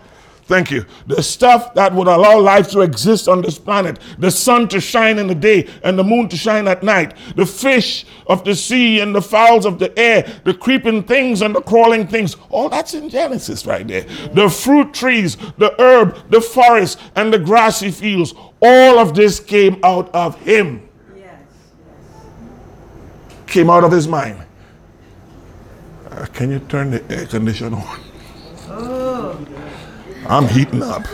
Thank 0.50 0.72
you. 0.72 0.84
The 1.06 1.22
stuff 1.22 1.74
that 1.74 1.94
would 1.94 2.08
allow 2.08 2.40
life 2.40 2.72
to 2.72 2.80
exist 2.80 3.28
on 3.28 3.40
this 3.40 3.56
planet, 3.56 4.00
the 4.18 4.32
sun 4.32 4.66
to 4.70 4.80
shine 4.80 5.20
in 5.20 5.28
the 5.28 5.34
day 5.36 5.68
and 5.84 5.96
the 5.96 6.02
moon 6.02 6.28
to 6.28 6.36
shine 6.36 6.66
at 6.66 6.82
night, 6.82 7.14
the 7.36 7.46
fish 7.46 8.04
of 8.26 8.42
the 8.42 8.56
sea 8.56 8.98
and 8.98 9.14
the 9.14 9.22
fowls 9.22 9.64
of 9.64 9.78
the 9.78 9.96
air, 9.96 10.28
the 10.42 10.52
creeping 10.52 11.04
things 11.04 11.42
and 11.42 11.54
the 11.54 11.62
crawling 11.62 12.04
things. 12.04 12.36
All 12.48 12.68
that's 12.68 12.94
in 12.94 13.08
Genesis 13.08 13.64
right 13.64 13.86
there. 13.86 14.02
The 14.34 14.50
fruit 14.50 14.92
trees, 14.92 15.36
the 15.56 15.72
herb, 15.80 16.16
the 16.32 16.40
forest, 16.40 16.98
and 17.14 17.32
the 17.32 17.38
grassy 17.38 17.92
fields. 17.92 18.34
All 18.60 18.98
of 18.98 19.14
this 19.14 19.38
came 19.38 19.78
out 19.84 20.12
of 20.12 20.34
Him, 20.40 20.88
Yes. 21.16 21.38
came 23.46 23.70
out 23.70 23.84
of 23.84 23.92
His 23.92 24.08
mind. 24.08 24.42
Uh, 26.10 26.26
can 26.32 26.50
you 26.50 26.58
turn 26.58 26.90
the 26.90 27.04
air 27.08 27.26
conditioner 27.26 27.76
on? 27.76 28.00
I'm 30.30 30.46
heating 30.46 30.80
up. 30.80 31.04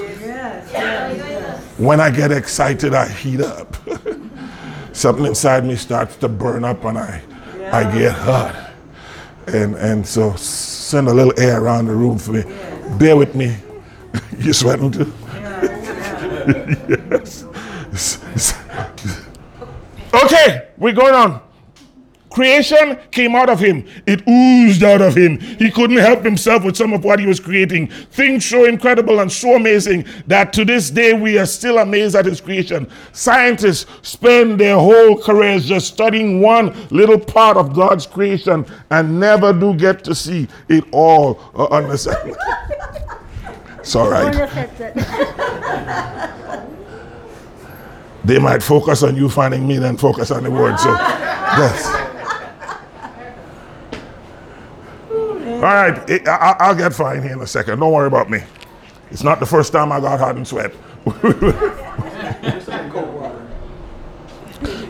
When 1.79 2.01
I 2.01 2.11
get 2.11 2.31
excited, 2.33 2.93
I 2.93 3.09
heat 3.09 3.41
up. 3.41 3.75
Something 4.93 5.25
inside 5.25 5.65
me 5.65 5.77
starts 5.77 6.17
to 6.17 6.29
burn 6.29 6.65
up 6.65 6.85
and 6.85 6.99
I, 6.99 7.23
I 7.73 7.85
get 7.97 8.13
hot. 8.13 8.73
And, 9.47 9.75
and 9.77 10.07
so 10.07 10.35
send 10.37 11.09
a 11.09 11.15
little 11.15 11.33
air 11.41 11.63
around 11.63 11.87
the 11.87 11.95
room 11.95 12.19
for 12.19 12.33
me. 12.33 12.45
Bear 12.99 13.17
with 13.17 13.35
me. 13.35 13.57
You 14.39 14.53
sweating 14.53 14.91
too? 14.91 15.13
yes. 16.97 17.45
Okay, 20.15 20.69
we're 20.77 20.93
going 20.95 21.15
on. 21.15 21.46
Creation 22.37 22.99
came 23.13 23.35
out 23.35 23.49
of 23.49 23.59
him. 23.59 23.83
It 24.07 24.23
oozed 24.29 24.83
out 24.83 25.01
of 25.01 25.17
him. 25.17 25.41
He 25.41 25.71
couldn't 25.71 25.97
help 25.97 26.23
himself 26.23 26.65
with 26.65 26.77
some 26.77 26.93
of 26.93 27.03
what 27.03 27.19
he 27.19 27.25
was 27.25 27.41
creating. 27.41 27.87
Things 27.87 28.45
so 28.45 28.67
incredible 28.67 29.21
and 29.21 29.33
so 29.33 29.57
amazing 29.57 30.05
that 30.27 30.53
to 30.53 30.63
this 30.63 30.91
day 30.91 31.15
we 31.15 31.39
are 31.39 31.47
still 31.47 31.79
amazed 31.79 32.15
at 32.15 32.27
his 32.27 32.43
creation. 32.43 32.91
Scientists 33.15 33.87
spend 34.03 34.61
their 34.61 34.77
whole 34.77 35.17
careers 35.17 35.65
just 35.65 35.87
studying 35.87 36.43
one 36.43 36.77
little 36.91 37.19
part 37.19 37.57
of 37.57 37.73
God's 37.73 38.05
creation 38.07 38.67
and 38.91 39.19
never 39.19 39.55
do 39.55 39.75
get 39.75 40.05
to 40.05 40.15
see 40.15 40.47
it 40.69 40.85
all 40.93 41.41
or 41.55 41.73
understand. 41.73 42.37
It's 43.79 43.97
all 43.97 44.11
right. 44.11 44.31
They 48.27 48.39
might 48.39 48.63
focus 48.63 49.03
on 49.03 49.17
you 49.17 49.31
finding 49.31 49.67
me 49.67 49.79
than 49.79 49.97
focus 49.97 50.31
on 50.31 50.43
the 50.43 50.51
word. 50.51 50.79
So, 50.79 50.91
yes. 50.91 52.07
All 55.57 55.63
right, 55.63 56.11
it, 56.11 56.29
I, 56.29 56.55
I'll 56.61 56.75
get 56.75 56.93
fine 56.93 57.23
here 57.23 57.33
in 57.33 57.41
a 57.41 57.47
second. 57.47 57.81
Don't 57.81 57.91
worry 57.93 58.09
about 58.09 58.29
me. 58.29 58.41
It's 59.11 59.23
not 59.23 59.41
the 59.41 59.47
first 59.47 59.73
time 59.73 59.91
I 59.91 60.01
got 60.01 60.19
hot 60.19 60.37
and 60.37 60.47
sweat. 60.47 60.75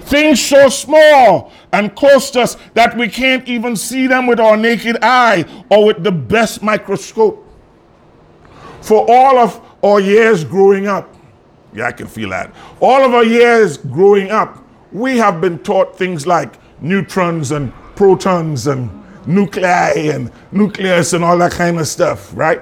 Things 0.07 0.43
so 0.43 0.69
small 0.69 1.53
and 1.73 1.95
close 1.95 2.31
to 2.33 2.41
us 2.41 2.57
that 2.75 2.97
we 2.97 3.09
can't 3.09 3.47
even 3.49 3.77
see 3.77 4.09
them 4.09 4.27
with 4.27 4.41
our 4.41 4.57
naked 4.57 4.99
eye 5.03 5.45
or 5.71 5.87
with 5.87 6.03
the 6.03 6.13
best 6.13 6.63
microscope. 6.63 7.45
For 8.81 9.07
all 9.09 9.39
of 9.39 9.61
our 9.85 10.01
years 10.01 10.43
growing 10.43 10.89
up, 10.89 11.15
yeah, 11.73 11.87
I 11.87 11.93
can 11.93 12.09
feel 12.09 12.31
that. 12.31 12.53
All 12.81 13.05
of 13.05 13.15
our 13.15 13.25
years 13.25 13.77
growing 13.77 14.31
up, 14.31 14.65
we 14.91 15.19
have 15.19 15.41
been 15.41 15.59
taught 15.61 15.97
things 15.97 16.27
like 16.27 16.55
neutrons 16.81 17.53
and 17.53 17.73
protons 17.95 18.67
and 18.67 18.91
nuclei 19.27 19.93
and 20.13 20.31
nucleus 20.53 21.13
and 21.13 21.25
all 21.25 21.37
that 21.39 21.53
kind 21.53 21.79
of 21.79 21.89
stuff, 21.89 22.31
right? 22.37 22.61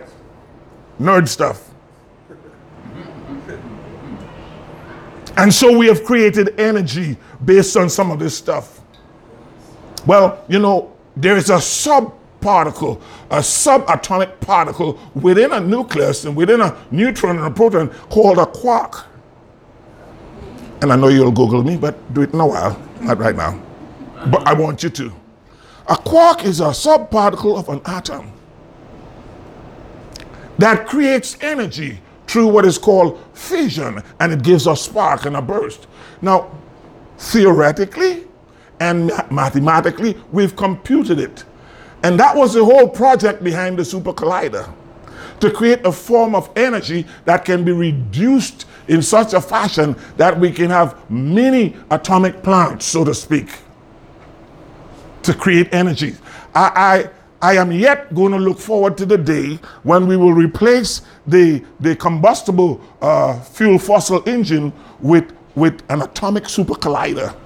Nerd 1.00 1.28
stuff. 1.28 1.70
And 5.36 5.52
so 5.52 5.76
we 5.76 5.86
have 5.88 6.04
created 6.04 6.58
energy 6.60 7.16
based 7.44 7.76
on 7.76 7.90
some 7.90 8.10
of 8.10 8.18
this 8.18 8.36
stuff. 8.36 8.80
Well, 10.06 10.44
you 10.48 10.58
know, 10.58 10.92
there 11.16 11.36
is 11.36 11.50
a 11.50 11.54
subparticle, 11.56 13.00
a 13.30 13.38
subatomic 13.38 14.38
particle 14.40 14.98
within 15.14 15.52
a 15.52 15.60
nucleus 15.60 16.24
and 16.24 16.36
within 16.36 16.60
a 16.60 16.76
neutron 16.90 17.38
and 17.38 17.46
a 17.46 17.50
proton 17.50 17.88
called 18.10 18.38
a 18.38 18.46
quark. 18.46 19.06
And 20.82 20.92
I 20.92 20.96
know 20.96 21.08
you'll 21.08 21.32
Google 21.32 21.64
me, 21.64 21.76
but 21.76 22.14
do 22.14 22.22
it 22.22 22.32
in 22.32 22.40
a 22.40 22.46
while, 22.46 22.80
not 23.00 23.18
right 23.18 23.34
now. 23.34 23.60
But 24.26 24.46
I 24.46 24.52
want 24.52 24.82
you 24.82 24.90
to. 24.90 25.12
A 25.86 25.96
quark 25.96 26.44
is 26.44 26.60
a 26.60 26.68
subparticle 26.68 27.58
of 27.58 27.68
an 27.68 27.82
atom 27.84 28.32
that 30.56 30.86
creates 30.86 31.36
energy 31.42 32.00
through 32.26 32.46
what 32.46 32.64
is 32.64 32.78
called 32.78 33.22
fission, 33.34 34.02
and 34.18 34.32
it 34.32 34.42
gives 34.42 34.66
a 34.66 34.74
spark 34.74 35.26
and 35.26 35.36
a 35.36 35.42
burst. 35.42 35.86
Now, 36.22 36.50
theoretically 37.18 38.26
and 38.80 39.12
mathematically, 39.30 40.16
we've 40.32 40.56
computed 40.56 41.18
it. 41.18 41.44
And 42.02 42.18
that 42.18 42.34
was 42.34 42.54
the 42.54 42.64
whole 42.64 42.88
project 42.88 43.44
behind 43.44 43.78
the 43.78 43.84
super 43.84 44.12
collider 44.12 44.72
to 45.40 45.50
create 45.50 45.84
a 45.84 45.92
form 45.92 46.34
of 46.34 46.50
energy 46.56 47.06
that 47.26 47.44
can 47.44 47.62
be 47.62 47.72
reduced 47.72 48.66
in 48.88 49.02
such 49.02 49.34
a 49.34 49.40
fashion 49.40 49.96
that 50.16 50.38
we 50.38 50.50
can 50.50 50.70
have 50.70 51.10
mini 51.10 51.76
atomic 51.90 52.42
plants, 52.42 52.86
so 52.86 53.04
to 53.04 53.14
speak 53.14 53.50
to 55.24 55.34
create 55.34 55.72
energy. 55.72 56.14
I, 56.54 57.10
I, 57.42 57.50
I 57.52 57.56
am 57.56 57.72
yet 57.72 58.14
going 58.14 58.32
to 58.32 58.38
look 58.38 58.58
forward 58.58 58.96
to 58.98 59.06
the 59.06 59.18
day 59.18 59.58
when 59.82 60.06
we 60.06 60.16
will 60.16 60.32
replace 60.32 61.02
the, 61.26 61.64
the 61.80 61.96
combustible 61.96 62.80
uh, 63.02 63.40
fuel 63.40 63.78
fossil 63.78 64.26
engine 64.28 64.72
with, 65.00 65.34
with 65.54 65.82
an 65.90 66.02
atomic 66.02 66.48
super 66.48 66.74
collider. 66.74 67.36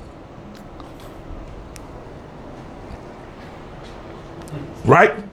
Right? 4.85 5.15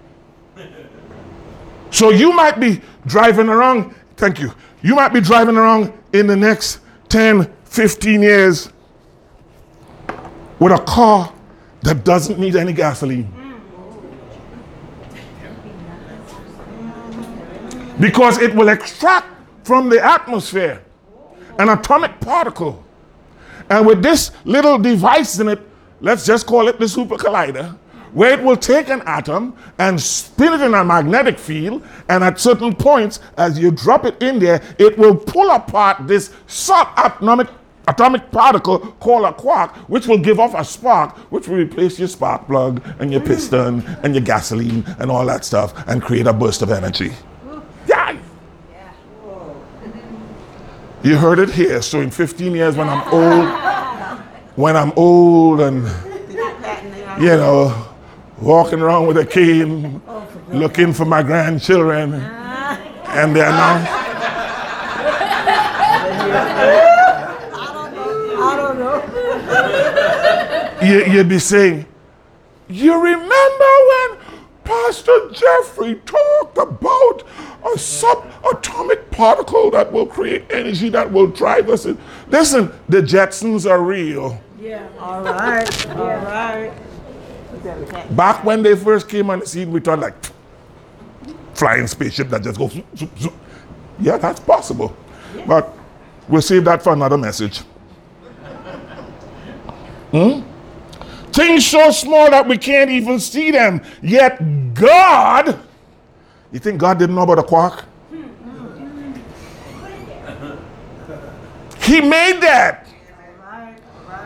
So 1.91 2.09
you 2.09 2.33
might 2.33 2.59
be 2.59 2.81
driving 3.05 3.47
around, 3.47 3.95
thank 4.17 4.41
you. 4.41 4.51
You 4.81 4.95
might 4.95 5.13
be 5.13 5.21
driving 5.21 5.55
around 5.55 5.93
in 6.11 6.27
the 6.27 6.35
next 6.35 6.79
10, 7.07 7.49
15 7.63 8.21
years 8.21 8.69
with 10.59 10.73
a 10.73 10.79
car 10.79 11.33
that 11.85 12.03
doesn't 12.03 12.39
need 12.39 12.55
any 12.55 12.73
gasoline. 12.73 13.31
Because 17.99 18.39
it 18.39 18.53
will 18.53 18.69
extract 18.69 19.27
from 19.63 19.89
the 19.89 20.03
atmosphere 20.03 20.83
an 21.59 21.69
atomic 21.69 22.19
particle. 22.19 22.83
And 23.69 23.85
with 23.85 24.01
this 24.01 24.31
little 24.43 24.77
device 24.77 25.39
in 25.39 25.47
it, 25.47 25.61
let's 26.01 26.25
just 26.25 26.45
call 26.47 26.67
it 26.67 26.79
the 26.79 26.89
super 26.89 27.15
collider, 27.17 27.77
where 28.13 28.33
it 28.33 28.43
will 28.43 28.57
take 28.57 28.89
an 28.89 29.01
atom 29.05 29.55
and 29.77 30.01
spin 30.01 30.53
it 30.53 30.61
in 30.61 30.73
a 30.73 30.83
magnetic 30.83 31.37
field, 31.37 31.85
and 32.09 32.23
at 32.23 32.39
certain 32.39 32.75
points, 32.75 33.19
as 33.37 33.59
you 33.59 33.71
drop 33.71 34.05
it 34.05 34.21
in 34.23 34.39
there, 34.39 34.61
it 34.79 34.97
will 34.97 35.15
pull 35.15 35.51
apart 35.51 36.07
this 36.07 36.29
subatomic 36.47 37.49
atomic 37.87 38.31
particle 38.31 38.79
called 38.99 39.25
a 39.25 39.33
quark, 39.33 39.75
which 39.89 40.07
will 40.07 40.17
give 40.17 40.39
off 40.39 40.53
a 40.53 40.63
spark, 40.63 41.15
which 41.31 41.47
will 41.47 41.57
replace 41.57 41.99
your 41.99 42.07
spark 42.07 42.47
plug 42.47 42.81
and 42.99 43.11
your 43.11 43.21
piston 43.21 43.85
and 44.03 44.15
your 44.15 44.23
gasoline 44.23 44.83
and 44.99 45.11
all 45.11 45.25
that 45.25 45.45
stuff 45.45 45.73
and 45.87 46.01
create 46.01 46.27
a 46.27 46.33
burst 46.33 46.61
of 46.61 46.71
energy. 46.71 47.13
Yeah. 47.87 48.17
You 51.03 51.17
heard 51.17 51.39
it 51.39 51.49
here. 51.49 51.81
So 51.81 52.01
in 52.01 52.09
15 52.09 52.55
years, 52.55 52.75
when 52.75 52.89
I'm 52.89 53.07
old, 53.13 53.47
when 54.55 54.75
I'm 54.75 54.91
old 54.95 55.61
and 55.61 55.87
you 57.19 57.27
know, 57.27 57.87
walking 58.41 58.81
around 58.81 59.07
with 59.07 59.17
a 59.17 59.25
cane, 59.25 60.01
looking 60.49 60.91
for 60.91 61.05
my 61.05 61.23
grandchildren, 61.23 62.13
and 62.13 63.35
they're 63.35 63.49
not. 63.49 63.87
I 68.37 68.55
don't 68.57 68.77
know. 70.85 71.05
you, 71.05 71.13
you'd 71.13 71.29
be 71.29 71.39
saying, 71.39 71.85
You 72.67 73.01
remember 73.01 73.29
when 73.29 74.17
Pastor 74.63 75.29
Jeffrey 75.31 75.95
talked 76.05 76.57
about 76.57 77.23
a 77.63 77.77
subatomic 77.77 79.11
particle 79.11 79.71
that 79.71 79.91
will 79.91 80.05
create 80.05 80.45
energy 80.49 80.89
that 80.89 81.11
will 81.11 81.27
drive 81.27 81.69
us 81.69 81.85
in? 81.85 81.97
Listen, 82.27 82.71
the 82.89 83.01
Jetsons 83.01 83.69
are 83.69 83.81
real. 83.81 84.41
Yeah. 84.59 84.87
All 84.99 85.21
right. 85.23 85.87
All 85.89 86.05
right. 86.07 86.71
Back 88.15 88.43
when 88.43 88.61
they 88.63 88.75
first 88.75 89.09
came 89.09 89.29
on 89.29 89.39
the 89.39 89.45
scene, 89.47 89.71
we 89.71 89.79
thought 89.79 89.99
like 89.99 90.13
flying 91.55 91.87
spaceship 91.87 92.29
that 92.29 92.43
just 92.43 92.57
goes. 92.59 92.71
zoop, 92.73 92.97
zoop, 92.97 93.17
zoop. 93.19 93.33
Yeah, 93.99 94.17
that's 94.17 94.39
possible. 94.39 94.95
But 95.47 95.73
we'll 96.27 96.41
save 96.41 96.65
that 96.65 96.83
for 96.83 96.93
another 96.93 97.17
message. 97.17 97.59
Hmm? 100.11 100.41
Things 101.35 101.67
so 101.67 101.91
small 101.91 102.29
that 102.31 102.47
we 102.47 102.57
can't 102.57 102.89
even 102.89 103.19
see 103.19 103.51
them. 103.51 103.81
Yet 104.01 104.73
God, 104.73 105.59
you 106.53 106.59
think 106.59 106.79
God 106.79 106.97
didn't 106.97 107.13
know 107.13 107.23
about 107.23 107.39
a 107.39 107.43
quark? 107.43 107.83
He 111.81 111.99
made 111.99 112.39
that. 112.39 112.87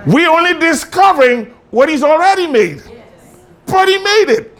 We 0.05 0.28
only 0.28 0.53
discovering 0.60 1.45
what 1.72 1.89
he's 1.89 2.03
already 2.03 2.45
made. 2.45 2.84
But 3.66 3.88
he 3.88 3.97
made 3.97 4.30
it. 4.30 4.57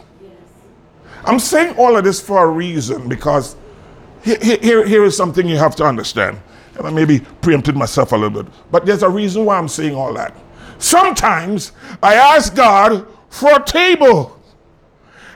I'm 1.24 1.38
saying 1.38 1.76
all 1.76 1.96
of 1.96 2.02
this 2.02 2.20
for 2.20 2.42
a 2.42 2.48
reason 2.48 3.08
because 3.08 3.54
here, 4.24 4.38
here, 4.60 4.84
here 4.84 5.04
is 5.04 5.16
something 5.16 5.46
you 5.46 5.56
have 5.56 5.76
to 5.76 5.84
understand. 5.84 6.40
And 6.76 6.84
I 6.84 6.90
maybe 6.90 7.20
preempted 7.42 7.76
myself 7.76 8.10
a 8.10 8.16
little 8.16 8.42
bit, 8.42 8.52
but 8.72 8.86
there's 8.86 9.04
a 9.04 9.08
reason 9.08 9.44
why 9.44 9.56
I'm 9.56 9.68
saying 9.68 9.94
all 9.94 10.12
that. 10.14 10.36
Sometimes 10.80 11.72
I 12.02 12.14
ask 12.14 12.54
God 12.54 13.06
for 13.28 13.56
a 13.56 13.62
table 13.62 14.40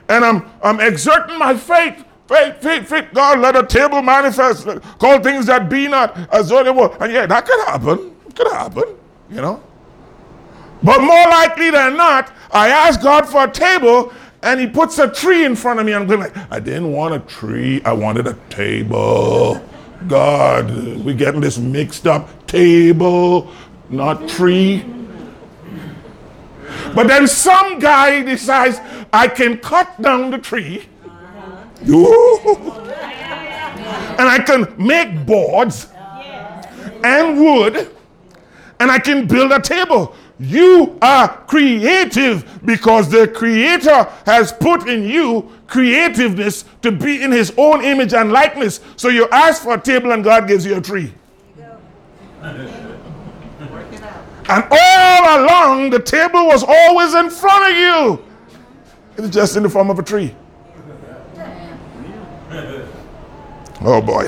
and 0.09 0.25
I'm, 0.25 0.49
I'm 0.61 0.79
exerting 0.79 1.39
my 1.39 1.55
faith. 1.55 2.03
Faith, 2.27 2.61
faith, 2.61 2.87
faith. 2.87 3.05
God, 3.13 3.39
let 3.39 3.55
a 3.55 3.65
table 3.65 4.01
manifest. 4.01 4.65
Call 4.97 5.21
things 5.21 5.45
that 5.45 5.69
be 5.69 5.87
not 5.87 6.17
as 6.33 6.49
though 6.49 6.63
they 6.63 6.71
were. 6.71 6.95
And 6.99 7.13
yeah, 7.13 7.27
that 7.27 7.45
could 7.45 7.65
happen. 7.67 8.15
It 8.27 8.35
could 8.35 8.51
happen, 8.51 8.95
you 9.29 9.41
know. 9.41 9.61
But 10.81 11.01
more 11.01 11.25
likely 11.29 11.69
than 11.69 11.95
not, 11.95 12.33
I 12.51 12.69
ask 12.69 13.01
God 13.01 13.27
for 13.27 13.43
a 13.43 13.51
table 13.51 14.11
and 14.41 14.59
he 14.59 14.67
puts 14.67 14.97
a 14.97 15.09
tree 15.09 15.45
in 15.45 15.55
front 15.55 15.79
of 15.79 15.85
me. 15.85 15.93
I'm 15.93 16.07
going 16.07 16.19
like, 16.19 16.35
I 16.51 16.59
didn't 16.59 16.91
want 16.91 17.13
a 17.13 17.19
tree. 17.19 17.81
I 17.85 17.93
wanted 17.93 18.25
a 18.25 18.33
table. 18.49 19.63
God, 20.07 20.71
we 21.03 21.13
getting 21.13 21.41
this 21.41 21.57
mixed 21.57 22.07
up. 22.07 22.47
Table, 22.47 23.51
not 23.89 24.27
tree. 24.27 24.83
But 26.95 27.07
then 27.07 27.27
some 27.27 27.79
guy 27.79 28.21
decides 28.23 28.79
I 29.11 29.27
can 29.27 29.57
cut 29.57 30.01
down 30.01 30.31
the 30.31 30.37
tree. 30.37 30.85
And 34.17 34.29
I 34.29 34.39
can 34.39 34.73
make 34.77 35.25
boards 35.25 35.87
and 37.03 37.37
wood 37.37 37.91
and 38.79 38.91
I 38.91 38.99
can 38.99 39.27
build 39.27 39.51
a 39.51 39.61
table. 39.61 40.15
You 40.39 40.97
are 41.01 41.29
creative 41.47 42.59
because 42.65 43.09
the 43.09 43.27
Creator 43.27 44.03
has 44.25 44.51
put 44.51 44.87
in 44.87 45.03
you 45.03 45.49
creativeness 45.67 46.65
to 46.81 46.91
be 46.91 47.21
in 47.21 47.31
His 47.31 47.53
own 47.57 47.83
image 47.83 48.13
and 48.13 48.31
likeness. 48.31 48.81
So 48.97 49.07
you 49.09 49.29
ask 49.29 49.63
for 49.63 49.75
a 49.75 49.81
table 49.81 50.11
and 50.11 50.23
God 50.23 50.47
gives 50.47 50.65
you 50.65 50.75
a 50.75 50.81
tree. 50.81 51.13
And 54.47 54.63
all 54.69 55.39
along, 55.39 55.89
the 55.89 55.99
table 55.99 56.45
was 56.45 56.63
always 56.67 57.15
in 57.15 57.29
front 57.29 57.71
of 57.71 57.77
you. 57.77 58.25
It's 59.17 59.33
just 59.33 59.55
in 59.57 59.63
the 59.63 59.69
form 59.69 59.89
of 59.89 59.97
a 59.97 60.03
tree. 60.03 60.35
Oh 63.81 64.01
boy. 64.01 64.27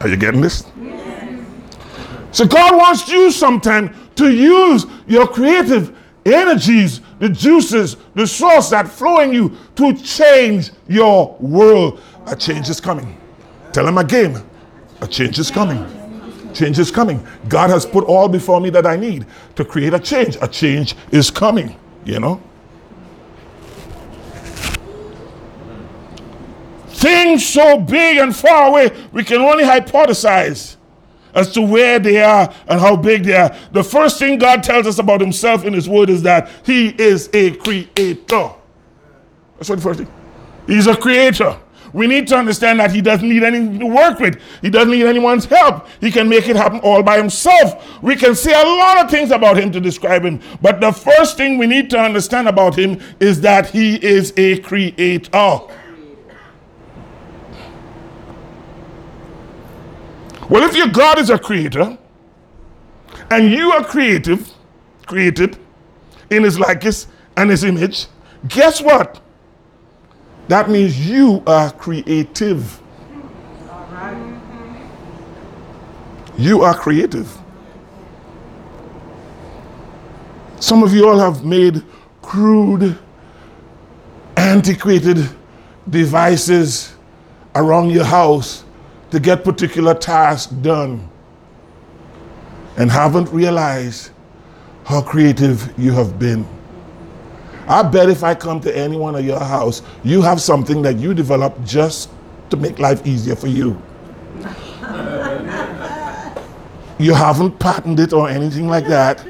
Are 0.00 0.08
you 0.08 0.16
getting 0.16 0.40
this? 0.40 0.64
So 2.32 2.46
God 2.46 2.76
wants 2.76 3.08
you 3.08 3.30
sometime 3.30 3.94
to 4.16 4.32
use 4.32 4.86
your 5.06 5.26
creative 5.26 5.96
energies, 6.24 7.00
the 7.18 7.28
juices, 7.28 7.96
the 8.14 8.26
source 8.26 8.70
that 8.70 8.88
flow 8.88 9.20
in 9.20 9.32
you 9.32 9.56
to 9.76 9.94
change 9.94 10.70
your 10.88 11.36
world. 11.38 12.00
A 12.26 12.34
change 12.34 12.68
is 12.68 12.80
coming. 12.80 13.16
Tell 13.72 13.86
him 13.86 13.98
again. 13.98 14.42
A 15.00 15.06
change 15.06 15.38
is 15.38 15.50
coming. 15.50 16.01
Change 16.54 16.78
is 16.78 16.90
coming. 16.90 17.26
God 17.48 17.70
has 17.70 17.84
put 17.86 18.04
all 18.04 18.28
before 18.28 18.60
me 18.60 18.70
that 18.70 18.86
I 18.86 18.96
need 18.96 19.26
to 19.56 19.64
create 19.64 19.94
a 19.94 19.98
change. 19.98 20.36
A 20.40 20.48
change 20.48 20.94
is 21.10 21.30
coming, 21.30 21.78
you 22.04 22.20
know? 22.20 22.40
Things 26.88 27.44
so 27.44 27.80
big 27.80 28.18
and 28.18 28.34
far 28.34 28.68
away, 28.68 28.90
we 29.12 29.24
can 29.24 29.40
only 29.40 29.64
hypothesize 29.64 30.76
as 31.34 31.50
to 31.52 31.62
where 31.62 31.98
they 31.98 32.22
are 32.22 32.52
and 32.68 32.80
how 32.80 32.94
big 32.94 33.24
they 33.24 33.34
are. 33.34 33.56
The 33.72 33.82
first 33.82 34.18
thing 34.18 34.38
God 34.38 34.62
tells 34.62 34.86
us 34.86 34.98
about 34.98 35.20
Himself 35.20 35.64
in 35.64 35.72
His 35.72 35.88
Word 35.88 36.10
is 36.10 36.22
that 36.22 36.48
He 36.64 36.90
is 36.90 37.28
a 37.32 37.56
creator. 37.56 38.50
That's 39.56 39.68
what 39.68 39.76
the 39.76 39.82
first 39.82 40.00
thing. 40.00 40.12
He's 40.66 40.86
a 40.86 40.96
creator. 40.96 41.58
We 41.92 42.06
need 42.06 42.26
to 42.28 42.36
understand 42.36 42.80
that 42.80 42.92
He 42.92 43.00
doesn't 43.00 43.28
need 43.28 43.42
anything 43.42 43.78
to 43.78 43.86
work 43.86 44.18
with. 44.18 44.40
He 44.62 44.70
doesn't 44.70 44.90
need 44.90 45.04
anyone's 45.04 45.44
help. 45.44 45.86
He 46.00 46.10
can 46.10 46.28
make 46.28 46.48
it 46.48 46.56
happen 46.56 46.80
all 46.80 47.02
by 47.02 47.18
Himself. 47.18 48.02
We 48.02 48.16
can 48.16 48.34
say 48.34 48.52
a 48.52 48.66
lot 48.66 49.04
of 49.04 49.10
things 49.10 49.30
about 49.30 49.58
Him 49.58 49.70
to 49.72 49.80
describe 49.80 50.24
Him, 50.24 50.40
but 50.60 50.80
the 50.80 50.92
first 50.92 51.36
thing 51.36 51.58
we 51.58 51.66
need 51.66 51.90
to 51.90 51.98
understand 51.98 52.48
about 52.48 52.78
Him 52.78 53.00
is 53.20 53.40
that 53.42 53.70
He 53.70 53.96
is 54.04 54.32
a 54.36 54.58
creator. 54.60 55.60
Well, 60.48 60.64
if 60.64 60.76
your 60.76 60.88
God 60.88 61.18
is 61.18 61.30
a 61.30 61.38
creator 61.38 61.96
and 63.30 63.50
you 63.50 63.72
are 63.72 63.82
creative, 63.82 64.52
created 65.06 65.56
in 66.28 66.42
his 66.42 66.58
likeness 66.58 67.06
and 67.38 67.48
his 67.48 67.64
image, 67.64 68.06
guess 68.48 68.82
what? 68.82 69.22
That 70.48 70.68
means 70.68 71.08
you 71.08 71.42
are 71.46 71.70
creative. 71.70 72.80
You 76.38 76.62
are 76.62 76.74
creative. 76.74 77.38
Some 80.58 80.82
of 80.82 80.94
you 80.94 81.08
all 81.08 81.18
have 81.18 81.44
made 81.44 81.82
crude, 82.22 82.98
antiquated 84.36 85.28
devices 85.88 86.94
around 87.54 87.90
your 87.90 88.04
house 88.04 88.64
to 89.10 89.20
get 89.20 89.44
particular 89.44 89.94
tasks 89.94 90.50
done 90.52 91.08
and 92.76 92.90
haven't 92.90 93.28
realized 93.30 94.10
how 94.84 95.02
creative 95.02 95.72
you 95.78 95.92
have 95.92 96.18
been. 96.18 96.46
I 97.68 97.82
bet 97.82 98.08
if 98.08 98.22
I 98.24 98.34
come 98.34 98.60
to 98.60 98.76
any 98.76 98.96
one 98.96 99.14
of 99.14 99.24
your 99.24 99.40
house, 99.40 99.82
you 100.02 100.22
have 100.22 100.40
something 100.40 100.82
that 100.82 100.98
you 100.98 101.14
developed 101.14 101.64
just 101.64 102.10
to 102.50 102.56
make 102.56 102.78
life 102.78 103.06
easier 103.06 103.36
for 103.36 103.46
you. 103.46 103.80
you 106.98 107.14
haven't 107.14 107.58
patented 107.58 108.08
it 108.08 108.12
or 108.12 108.28
anything 108.28 108.68
like 108.68 108.86
that. 108.88 109.24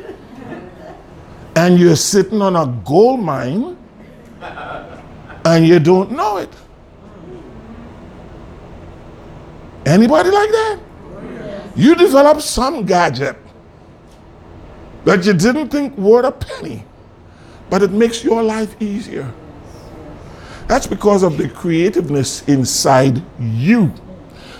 and 1.55 1.79
you're 1.79 1.97
sitting 1.97 2.41
on 2.41 2.57
a 2.57 2.67
gold 2.85 3.21
mine 3.21 3.77
and 5.45 5.67
you 5.67 5.79
don't 5.79 6.11
know 6.11 6.39
it. 6.39 6.49
Anybody 9.85 10.31
like 10.31 10.49
that? 10.51 10.79
You 11.75 11.95
develop 11.95 12.41
some 12.41 12.85
gadget 12.87 13.37
that 15.05 15.25
you 15.27 15.33
didn't 15.33 15.69
think 15.71 15.97
worth 15.99 16.25
a 16.25 16.33
penny, 16.33 16.85
but 17.73 17.83
it 17.83 17.91
makes 17.91 18.23
your 18.23 18.43
life 18.43 18.77
easier. 18.83 19.33
That's 20.69 20.87
because 20.87 21.23
of 21.23 21.39
the 21.39 21.49
creativeness 21.49 22.47
inside 22.47 23.23
you. 23.41 23.91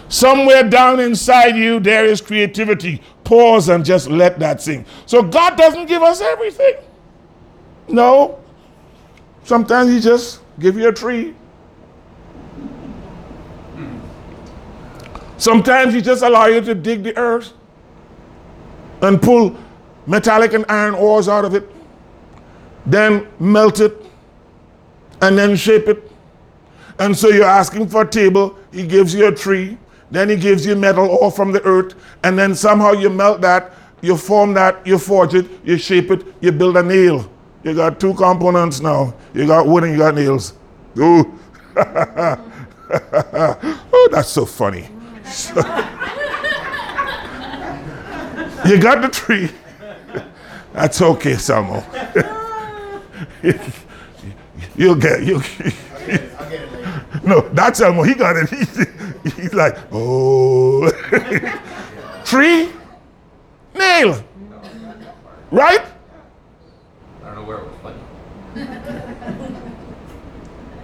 Somewhere 0.09 0.63
down 0.63 0.99
inside 0.99 1.55
you, 1.55 1.79
there 1.79 2.07
is 2.07 2.23
creativity. 2.23 3.03
Pause 3.23 3.69
and 3.69 3.85
just 3.85 4.09
let 4.09 4.39
that 4.39 4.63
sing. 4.63 4.87
So 5.05 5.23
God 5.23 5.59
doesn't 5.59 5.85
give 5.89 6.03
us 6.03 6.23
everything. 6.23 6.77
No. 7.87 8.43
Sometimes 9.45 9.91
He 9.91 10.01
just 10.01 10.41
give 10.59 10.79
you 10.79 10.89
a 10.89 10.93
tree. 10.93 11.35
Sometimes 15.37 15.93
He 15.93 16.01
just 16.01 16.23
allow 16.23 16.47
you 16.47 16.63
to 16.63 16.75
dig 16.75 17.03
the 17.03 17.15
earth 17.19 17.53
and 19.03 19.21
pull 19.21 19.55
metallic 20.07 20.55
and 20.55 20.65
iron 20.71 20.95
ores 20.95 21.29
out 21.29 21.45
of 21.45 21.55
it, 21.55 21.71
then 22.87 23.27
melt 23.39 23.81
it, 23.81 23.97
and 25.21 25.39
then 25.39 25.57
shape 25.57 25.89
it. 25.89 26.11
And 26.99 27.17
so 27.17 27.29
you're 27.29 27.45
asking 27.45 27.89
for 27.89 28.03
a 28.03 28.09
table, 28.09 28.59
He 28.73 28.87
gives 28.87 29.15
you 29.15 29.29
a 29.29 29.35
tree, 29.35 29.79
then 30.11 30.29
He 30.29 30.37
gives 30.37 30.67
you 30.67 30.77
metal 30.77 31.09
ore 31.09 31.31
from 31.31 31.53
the 31.53 31.63
earth, 31.63 31.95
and 32.23 32.39
then 32.39 32.55
somehow 32.55 32.93
you 32.93 33.11
melt 33.11 33.41
that, 33.41 33.73
you 34.03 34.17
form 34.17 34.55
that, 34.55 34.87
you 34.87 34.99
forge 34.99 35.35
it, 35.35 35.47
you 35.65 35.77
shape 35.79 36.11
it, 36.11 36.25
you 36.41 36.53
build 36.53 36.77
a 36.77 36.83
nail. 36.83 37.31
You 37.63 37.75
got 37.75 38.01
two 38.01 38.13
components 38.15 38.81
now. 38.81 39.15
You 39.35 39.47
got 39.47 39.67
wood 39.67 39.85
and 39.85 39.93
you 39.93 39.99
got 39.99 40.17
nails. 40.17 40.55
Ooh. 40.99 41.39
oh, 41.77 42.39
that's 44.11 44.29
so 44.29 44.45
funny. 44.45 44.83
you 48.67 48.79
got 48.81 49.01
the 49.01 49.09
tree. 49.11 49.49
That's 50.73 51.01
okay, 51.03 51.37
Salmo. 51.37 51.85
You'll 54.77 54.95
get 54.95 55.23
you'll 55.25 55.43
No, 57.25 57.41
that's 57.53 57.81
Elmo. 57.81 58.03
He 58.03 58.15
got 58.15 58.37
it. 58.37 58.49
He, 58.49 59.31
he's 59.43 59.55
like, 59.55 59.77
oh 59.93 60.91
tree, 62.25 62.71
nail. 63.75 64.25
Right? 65.51 65.85
I 67.23 67.27
don't 67.27 67.35
know 67.35 67.45
where 67.45 67.59
it 67.59 67.67
was 67.67 67.77
funny. 67.83 68.01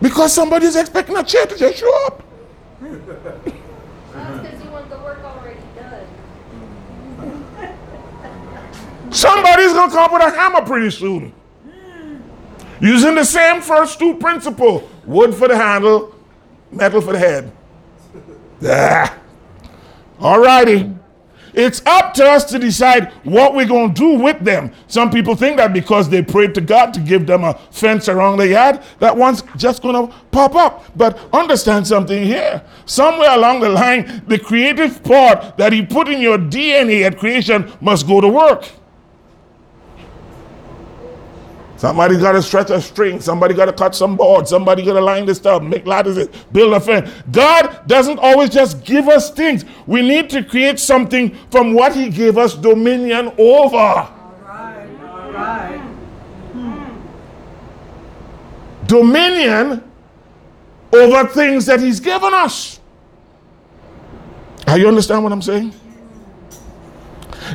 Because 0.02 0.34
somebody's 0.34 0.76
expecting 0.76 1.16
a 1.16 1.24
chair 1.24 1.46
to 1.46 1.56
just 1.56 1.78
show 1.78 2.06
up. 2.06 2.22
Because 2.80 4.62
you 4.62 4.70
want 4.70 4.90
the 4.90 4.98
work 4.98 5.24
already 5.24 5.58
done. 5.74 6.06
Somebody's 9.10 9.72
gonna 9.72 9.90
come 9.90 10.04
up 10.04 10.12
with 10.12 10.22
a 10.22 10.30
hammer 10.30 10.60
pretty 10.66 10.90
soon. 10.90 11.32
Using 12.80 13.14
the 13.14 13.24
same 13.24 13.60
first 13.60 13.98
two 13.98 14.14
principle: 14.14 14.88
wood 15.04 15.34
for 15.34 15.48
the 15.48 15.56
handle, 15.56 16.14
metal 16.70 17.00
for 17.00 17.12
the 17.12 17.18
head. 17.18 17.52
Ah. 18.64 19.16
Alrighty. 20.18 20.98
It's 21.54 21.84
up 21.86 22.14
to 22.14 22.24
us 22.24 22.44
to 22.46 22.58
decide 22.58 23.12
what 23.24 23.54
we're 23.54 23.66
going 23.66 23.94
to 23.94 23.98
do 23.98 24.22
with 24.22 24.38
them. 24.40 24.70
Some 24.86 25.10
people 25.10 25.34
think 25.34 25.56
that 25.56 25.72
because 25.72 26.08
they 26.08 26.22
prayed 26.22 26.54
to 26.54 26.60
God 26.60 26.92
to 26.94 27.00
give 27.00 27.26
them 27.26 27.42
a 27.42 27.54
fence 27.72 28.08
around 28.08 28.38
the 28.38 28.48
yard, 28.48 28.80
that 29.00 29.16
one's 29.16 29.42
just 29.56 29.82
going 29.82 30.08
to 30.08 30.14
pop 30.30 30.54
up. 30.54 30.84
But 30.94 31.18
understand 31.32 31.86
something 31.86 32.22
here. 32.22 32.62
Somewhere 32.86 33.30
along 33.30 33.60
the 33.60 33.70
line, 33.70 34.22
the 34.28 34.38
creative 34.38 35.02
part 35.02 35.56
that 35.56 35.72
He 35.72 35.84
put 35.84 36.08
in 36.08 36.20
your 36.20 36.38
DNA 36.38 37.02
at 37.02 37.18
creation 37.18 37.72
must 37.80 38.06
go 38.06 38.20
to 38.20 38.28
work. 38.28 38.68
Somebody 41.78 42.18
got 42.18 42.32
to 42.32 42.42
stretch 42.42 42.70
a 42.70 42.80
string. 42.80 43.20
Somebody 43.20 43.54
got 43.54 43.66
to 43.66 43.72
cut 43.72 43.94
some 43.94 44.16
board. 44.16 44.48
Somebody 44.48 44.84
got 44.84 44.94
to 44.94 45.00
line 45.00 45.26
this 45.26 45.38
stuff, 45.38 45.62
make 45.62 45.86
ladders, 45.86 46.26
build 46.50 46.74
a 46.74 46.80
fence. 46.80 47.08
God 47.30 47.86
doesn't 47.86 48.18
always 48.18 48.50
just 48.50 48.84
give 48.84 49.08
us 49.08 49.30
things. 49.30 49.64
We 49.86 50.02
need 50.02 50.28
to 50.30 50.42
create 50.42 50.80
something 50.80 51.36
from 51.52 51.74
what 51.74 51.94
He 51.94 52.10
gave 52.10 52.36
us 52.36 52.54
dominion 52.54 53.32
over. 53.38 53.76
All 53.76 54.12
right, 54.44 54.88
all 55.04 55.30
right. 55.30 55.80
Dominion 58.86 59.88
over 60.92 61.28
things 61.28 61.64
that 61.66 61.78
He's 61.78 62.00
given 62.00 62.34
us. 62.34 62.80
Are 64.66 64.76
you 64.76 64.88
understand 64.88 65.22
what 65.22 65.32
I'm 65.32 65.42
saying? 65.42 65.72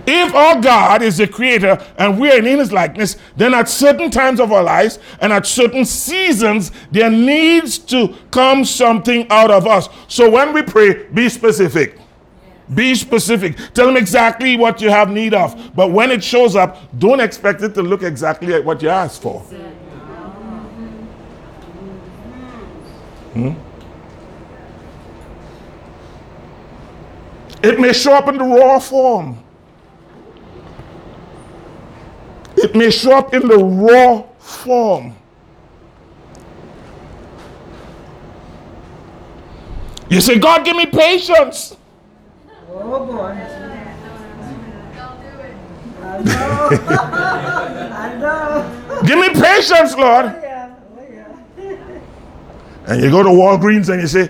If 0.06 0.34
our 0.34 0.62
God 0.62 1.02
is 1.02 1.18
the 1.18 1.28
creator 1.28 1.84
and 1.98 2.20
we 2.20 2.32
are 2.32 2.38
in 2.38 2.46
his 2.46 2.72
likeness, 2.72 3.18
then 3.36 3.54
at 3.54 3.70
certain 3.70 4.10
times 4.10 4.40
of 4.40 4.52
our 4.52 4.64
lives 4.64 5.00
and 5.20 5.34
at 5.34 5.46
certain 5.46 5.86
seasons, 5.86 6.72
there 6.92 7.10
needs 7.10 7.78
to 7.78 8.16
come 8.32 8.66
something 8.66 9.28
out 9.30 9.52
of 9.52 9.68
us. 9.68 9.90
So 10.08 10.30
when 10.30 10.54
we 10.54 10.62
pray, 10.62 11.08
be 11.08 11.30
specific. 11.30 12.00
Be 12.74 12.96
specific. 12.96 13.58
Tell 13.74 13.90
him 13.90 13.98
exactly 13.98 14.56
what 14.58 14.82
you 14.82 14.90
have 14.90 15.10
need 15.10 15.34
of. 15.34 15.76
But 15.76 15.92
when 15.92 16.12
it 16.12 16.24
shows 16.24 16.56
up, 16.56 16.78
don't 16.98 17.20
expect 17.20 17.62
it 17.62 17.74
to 17.76 17.84
look 17.84 18.04
exactly 18.04 18.54
like 18.54 18.66
what 18.66 18.82
you 18.82 18.90
asked 18.90 19.22
for. 19.22 19.42
Hmm? 23.34 23.54
It 27.64 27.80
may 27.80 27.94
show 27.94 28.14
up 28.14 28.28
in 28.28 28.38
the 28.38 28.44
raw 28.44 28.80
form. 28.80 29.43
It 32.58 32.76
may 32.76 32.92
show 32.92 33.18
up 33.18 33.34
in 33.34 33.48
the 33.48 33.58
raw 33.58 34.24
form. 34.40 35.16
You 40.10 40.22
say, 40.22 40.38
God, 40.38 40.64
give 40.64 40.76
me 40.78 40.86
patience. 40.86 41.76
Oh 42.70 43.06
boy. 43.06 43.34
Don't 44.96 45.22
do 45.22 45.28
it. 45.40 45.56
I 46.04 46.22
know. 46.22 46.70
I 47.92 48.16
know. 48.20 49.02
Give 49.06 49.18
me 49.18 49.30
patience, 49.30 49.96
Lord. 49.96 50.26
Yeah, 50.26 50.76
oh 50.96 51.06
yeah. 51.12 52.00
And 52.86 53.02
you 53.02 53.10
go 53.10 53.24
to 53.24 53.30
Walgreens 53.30 53.90
and 53.90 54.02
you 54.02 54.08
say, 54.08 54.30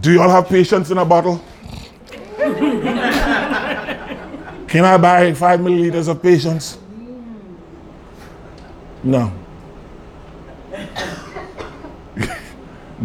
Do 0.00 0.12
you 0.12 0.22
all 0.22 0.30
have 0.30 0.48
patience 0.48 0.90
in 0.90 0.98
a 0.98 1.04
bottle? 1.04 1.44
Can 4.66 4.84
I 4.84 4.96
buy 4.96 5.34
five 5.34 5.60
milliliters 5.60 6.08
of 6.08 6.22
patience? 6.22 6.78
No. 9.02 9.32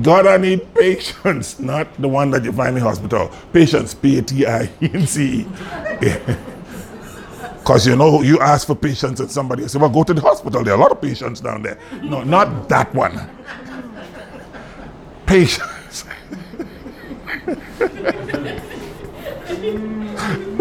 God, 0.01 0.27
I 0.27 0.37
need 0.37 0.73
patience, 0.75 1.57
not 1.59 1.87
the 2.01 2.07
one 2.09 2.29
that 2.31 2.43
you 2.43 2.51
find 2.51 2.75
in 2.75 2.83
hospital. 2.83 3.31
Patience, 3.53 3.93
P 3.93 4.17
A 4.17 4.21
T 4.21 4.45
I 4.45 4.69
N 4.81 5.07
C 5.07 5.41
E. 5.41 6.15
Because 7.65 7.87
you 7.87 7.95
know, 7.95 8.21
you 8.21 8.39
ask 8.41 8.67
for 8.67 8.75
patience 8.75 9.19
and 9.19 9.31
somebody 9.31 9.63
else 9.63 9.71
say, 9.71 9.79
Well, 9.79 9.89
go 9.89 10.03
to 10.03 10.13
the 10.13 10.21
hospital. 10.21 10.63
There 10.63 10.75
are 10.75 10.77
a 10.77 10.79
lot 10.79 10.91
of 10.91 11.01
patients 11.01 11.39
down 11.41 11.63
there. 11.63 11.79
No, 12.03 12.23
not 12.23 12.69
that 12.69 12.93
one. 12.93 13.27
Patience. 15.25 16.05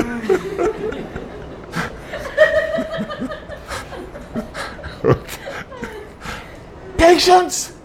Patience. 7.04 7.76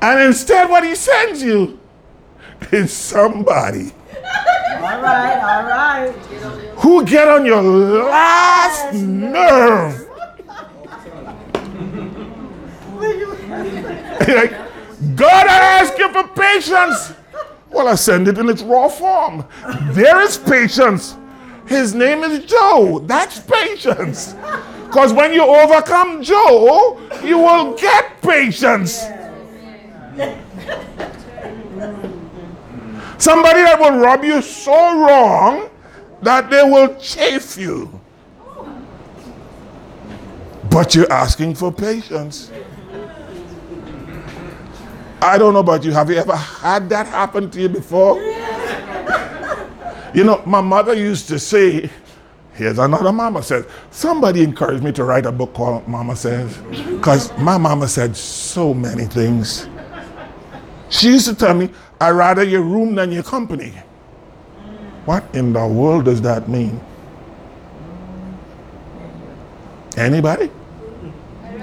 And 0.00 0.20
instead, 0.20 0.70
what 0.70 0.84
he 0.84 0.94
sends 0.94 1.42
you 1.42 1.78
is 2.72 2.92
somebody 2.92 3.92
All 4.16 5.00
right, 5.00 5.38
all 5.38 5.64
right. 5.64 6.12
who 6.76 7.04
get 7.04 7.28
on 7.28 7.44
your 7.44 7.62
last 7.62 8.94
nerve. 8.94 10.08
like, 14.28 14.52
God, 15.16 15.46
I 15.46 15.80
ask 15.80 15.98
you 15.98 16.10
for 16.12 16.26
patience. 16.28 17.12
Well, 17.70 17.88
I 17.88 17.94
send 17.96 18.28
it 18.28 18.38
in 18.38 18.48
its 18.48 18.62
raw 18.62 18.88
form. 18.88 19.44
There 19.92 20.20
is 20.22 20.38
patience. 20.38 21.16
His 21.66 21.94
name 21.94 22.22
is 22.22 22.44
Joe. 22.44 23.00
That's 23.06 23.40
patience. 23.40 24.34
Because 24.86 25.12
when 25.12 25.32
you 25.32 25.42
overcome 25.42 26.22
Joe, 26.22 27.00
you 27.24 27.38
will 27.38 27.74
get 27.76 28.11
patience. 28.22 29.00
Somebody 33.18 33.62
that 33.62 33.78
will 33.78 33.98
rub 33.98 34.24
you 34.24 34.42
so 34.42 34.72
wrong 34.72 35.70
that 36.22 36.50
they 36.50 36.62
will 36.62 36.96
chafe 36.96 37.56
you. 37.56 38.00
But 40.70 40.94
you're 40.94 41.12
asking 41.12 41.54
for 41.54 41.72
patience. 41.72 42.50
I 45.20 45.38
don't 45.38 45.52
know 45.52 45.60
about 45.60 45.84
you. 45.84 45.92
Have 45.92 46.10
you 46.10 46.16
ever 46.16 46.34
had 46.34 46.88
that 46.88 47.06
happen 47.06 47.48
to 47.50 47.60
you 47.60 47.68
before? 47.68 48.20
You 50.14 50.24
know, 50.24 50.42
my 50.44 50.60
mother 50.60 50.94
used 50.94 51.28
to 51.28 51.38
say, 51.38 51.90
here's 52.54 52.78
another 52.78 53.12
mama 53.12 53.42
says, 53.42 53.66
somebody 53.90 54.42
encouraged 54.42 54.82
me 54.82 54.92
to 54.92 55.04
write 55.04 55.26
a 55.26 55.32
book 55.32 55.54
called 55.54 55.86
Mama 55.88 56.16
Says, 56.16 56.56
because 56.86 57.36
my 57.38 57.58
mama 57.58 57.88
said 57.88 58.16
so 58.16 58.74
many 58.74 59.04
things. 59.04 59.68
She 60.88 61.08
used 61.08 61.26
to 61.26 61.34
tell 61.34 61.54
me, 61.54 61.70
i 62.00 62.10
rather 62.10 62.42
your 62.42 62.62
room 62.62 62.94
than 62.94 63.10
your 63.12 63.22
company. 63.22 63.72
What 65.04 65.24
in 65.34 65.52
the 65.52 65.66
world 65.66 66.04
does 66.04 66.20
that 66.22 66.48
mean? 66.48 66.80
Anybody? 69.96 70.50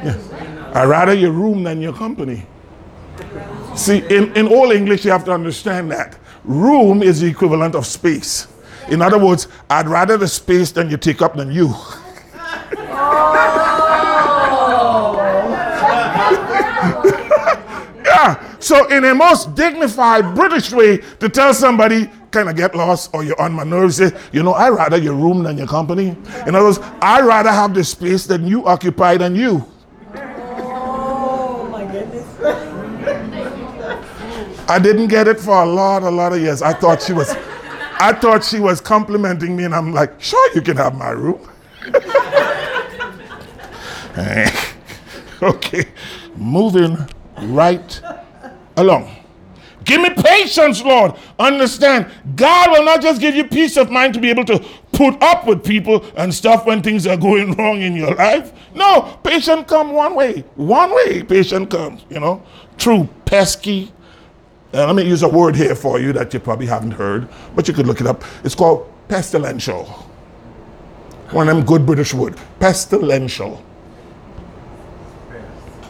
Yeah. 0.03 0.17
i 0.73 0.83
rather 0.83 1.13
your 1.13 1.31
room 1.31 1.63
than 1.63 1.81
your 1.81 1.93
company. 1.93 2.45
See, 3.75 3.99
in, 4.09 4.35
in 4.35 4.47
all 4.47 4.71
English, 4.71 5.05
you 5.05 5.11
have 5.11 5.25
to 5.25 5.31
understand 5.31 5.91
that. 5.91 6.17
Room 6.43 7.01
is 7.01 7.21
the 7.21 7.27
equivalent 7.27 7.75
of 7.75 7.85
space. 7.85 8.47
In 8.91 9.01
other 9.01 9.19
words, 9.19 9.47
I'd 9.69 9.87
rather 9.87 10.17
the 10.17 10.27
space 10.27 10.71
than 10.71 10.89
you 10.89 10.97
take 10.97 11.21
up 11.21 11.35
than 11.35 11.51
you. 11.51 11.67
yeah. 18.05 18.57
So, 18.59 18.87
in 18.87 19.05
a 19.05 19.13
most 19.13 19.55
dignified 19.55 20.35
British 20.35 20.71
way, 20.71 20.97
to 21.19 21.29
tell 21.29 21.53
somebody, 21.53 22.09
kind 22.31 22.49
of 22.49 22.55
get 22.55 22.75
lost 22.75 23.09
or 23.13 23.23
you're 23.23 23.39
on 23.39 23.53
my 23.53 23.63
nerves, 23.63 23.97
say, 23.97 24.11
you 24.31 24.43
know, 24.43 24.53
I'd 24.53 24.69
rather 24.69 24.97
your 24.97 25.15
room 25.15 25.43
than 25.43 25.57
your 25.57 25.67
company. 25.67 26.15
In 26.45 26.55
other 26.55 26.65
words, 26.65 26.79
I'd 27.01 27.25
rather 27.25 27.51
have 27.51 27.73
the 27.73 27.83
space 27.83 28.25
than 28.25 28.47
you 28.47 28.65
occupy 28.65 29.17
than 29.17 29.35
you. 29.35 29.65
Oh 30.15 31.67
my 31.71 31.85
goodness. 31.85 32.25
I 34.69 34.77
didn't 34.77 35.07
get 35.07 35.27
it 35.27 35.39
for 35.39 35.63
a 35.63 35.65
lot, 35.65 36.03
a 36.03 36.09
lot 36.09 36.31
of 36.33 36.39
years. 36.39 36.61
I 36.61 36.73
thought 36.73 37.01
she 37.01 37.13
was, 37.13 37.35
I 37.99 38.13
thought 38.13 38.43
she 38.45 38.59
was 38.59 38.79
complimenting 38.79 39.55
me, 39.55 39.65
and 39.65 39.75
I'm 39.75 39.93
like, 39.93 40.21
sure, 40.21 40.53
you 40.55 40.61
can 40.61 40.77
have 40.77 40.97
my 40.97 41.09
room. 41.09 41.49
okay, 45.41 45.85
moving 46.35 46.97
right 47.41 48.01
along. 48.77 49.15
Give 49.83 50.01
me 50.01 50.09
patience, 50.11 50.81
Lord. 50.83 51.15
Understand, 51.39 52.11
God 52.35 52.71
will 52.71 52.85
not 52.85 53.01
just 53.01 53.19
give 53.19 53.35
you 53.35 53.43
peace 53.43 53.75
of 53.75 53.89
mind 53.89 54.13
to 54.13 54.19
be 54.19 54.29
able 54.29 54.45
to 54.45 54.63
put 54.91 55.21
up 55.21 55.47
with 55.47 55.63
people 55.63 56.05
and 56.15 56.33
stuff 56.33 56.65
when 56.65 56.81
things 56.83 57.07
are 57.07 57.17
going 57.17 57.51
wrong 57.57 57.81
in 57.81 57.95
your 57.95 58.13
life. 58.15 58.53
No, 58.75 59.19
patience 59.23 59.65
come 59.67 59.93
one 59.93 60.15
way. 60.15 60.43
One 60.55 60.93
way 60.93 61.23
patience 61.23 61.71
comes, 61.71 62.05
you 62.09 62.19
know, 62.19 62.43
through 62.77 63.09
pesky. 63.25 63.91
Uh, 64.71 64.85
let 64.85 64.95
me 64.95 65.03
use 65.03 65.23
a 65.23 65.27
word 65.27 65.55
here 65.55 65.73
for 65.73 65.99
you 65.99 66.13
that 66.13 66.33
you 66.33 66.39
probably 66.39 66.67
haven't 66.67 66.91
heard, 66.91 67.27
but 67.55 67.67
you 67.67 67.73
could 67.73 67.87
look 67.87 68.01
it 68.01 68.07
up. 68.07 68.23
It's 68.43 68.53
called 68.53 68.91
pestilential. 69.07 69.87
One 71.31 71.49
of 71.49 71.55
them 71.55 71.65
good 71.65 71.85
British 71.85 72.13
word. 72.13 72.37
Pestilential. 72.59 73.63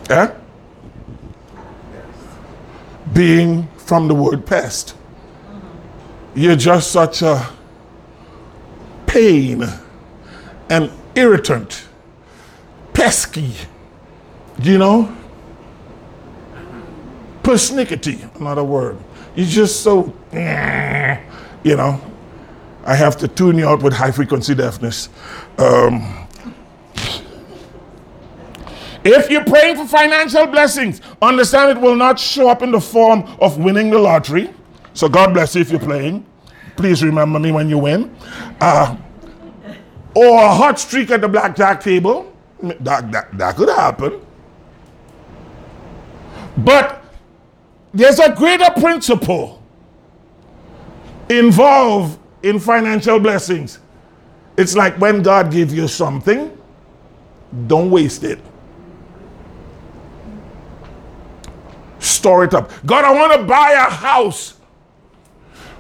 Yeah? 0.10 0.34
Being 3.14 3.68
from 3.78 4.08
the 4.08 4.16
word 4.16 4.46
pest. 4.46 4.96
You're 6.36 6.56
just 6.56 6.92
such 6.92 7.22
a 7.22 7.50
pain 9.08 9.66
and 10.70 10.92
irritant, 11.16 11.88
pesky, 12.94 13.54
you 14.62 14.78
know? 14.78 15.16
Persnickety, 17.44 18.36
another 18.40 18.64
word. 18.64 18.98
You're 19.36 19.48
just 19.48 19.82
so, 19.82 20.14
you 21.64 21.76
know? 21.76 22.02
I 22.86 22.96
have 22.96 23.18
to 23.18 23.28
tune 23.28 23.58
you 23.58 23.68
out 23.68 23.84
with 23.84 23.94
high 23.94 24.12
frequency 24.12 24.56
deafness. 24.56 25.10
Um, 25.58 26.28
if 29.04 29.30
you're 29.30 29.46
praying 29.46 29.76
for 29.76 29.86
financial 29.86 30.48
blessings, 30.48 31.02
understand 31.22 31.78
it 31.78 31.82
will 31.82 31.96
not 31.96 32.20
show 32.20 32.50
up 32.50 32.62
in 32.62 32.72
the 32.72 32.82
form 32.82 33.24
of 33.40 33.58
winning 33.58 33.90
the 33.90 34.00
lottery. 34.00 34.54
So 34.94 35.08
God 35.08 35.34
bless 35.34 35.56
you 35.56 35.62
if 35.62 35.72
you're 35.72 35.80
playing. 35.80 36.26
Please 36.76 37.04
remember 37.04 37.40
me 37.40 37.52
when 37.52 37.70
you 37.70 37.78
win. 37.78 38.14
Uh, 38.60 38.98
or 40.16 40.44
a 40.44 40.54
hot 40.54 40.80
streak 40.80 41.12
at 41.12 41.22
the 41.22 41.28
blackjack 41.28 41.82
table. 41.82 42.34
That, 42.62 43.12
that, 43.12 43.38
that 43.38 43.56
could 43.56 43.70
happen. 43.70 44.20
But 46.58 46.99
there's 47.94 48.20
a 48.20 48.34
greater 48.36 48.70
principle 48.80 49.62
involved 51.30 52.20
in 52.44 52.60
financial 52.60 53.20
blessings. 53.20 53.80
It's 54.58 54.76
like 54.76 55.00
when 55.00 55.22
God 55.22 55.52
gives 55.52 55.74
you 55.74 55.88
something, 55.88 56.56
don't 57.68 57.90
waste 57.90 58.24
it. 58.24 58.40
Store 62.00 62.44
it 62.44 62.54
up. 62.54 62.72
God, 62.86 63.06
I 63.06 63.12
want 63.12 63.34
to 63.34 63.48
buy 63.48 63.72
a 63.72 63.90
house. 63.90 64.56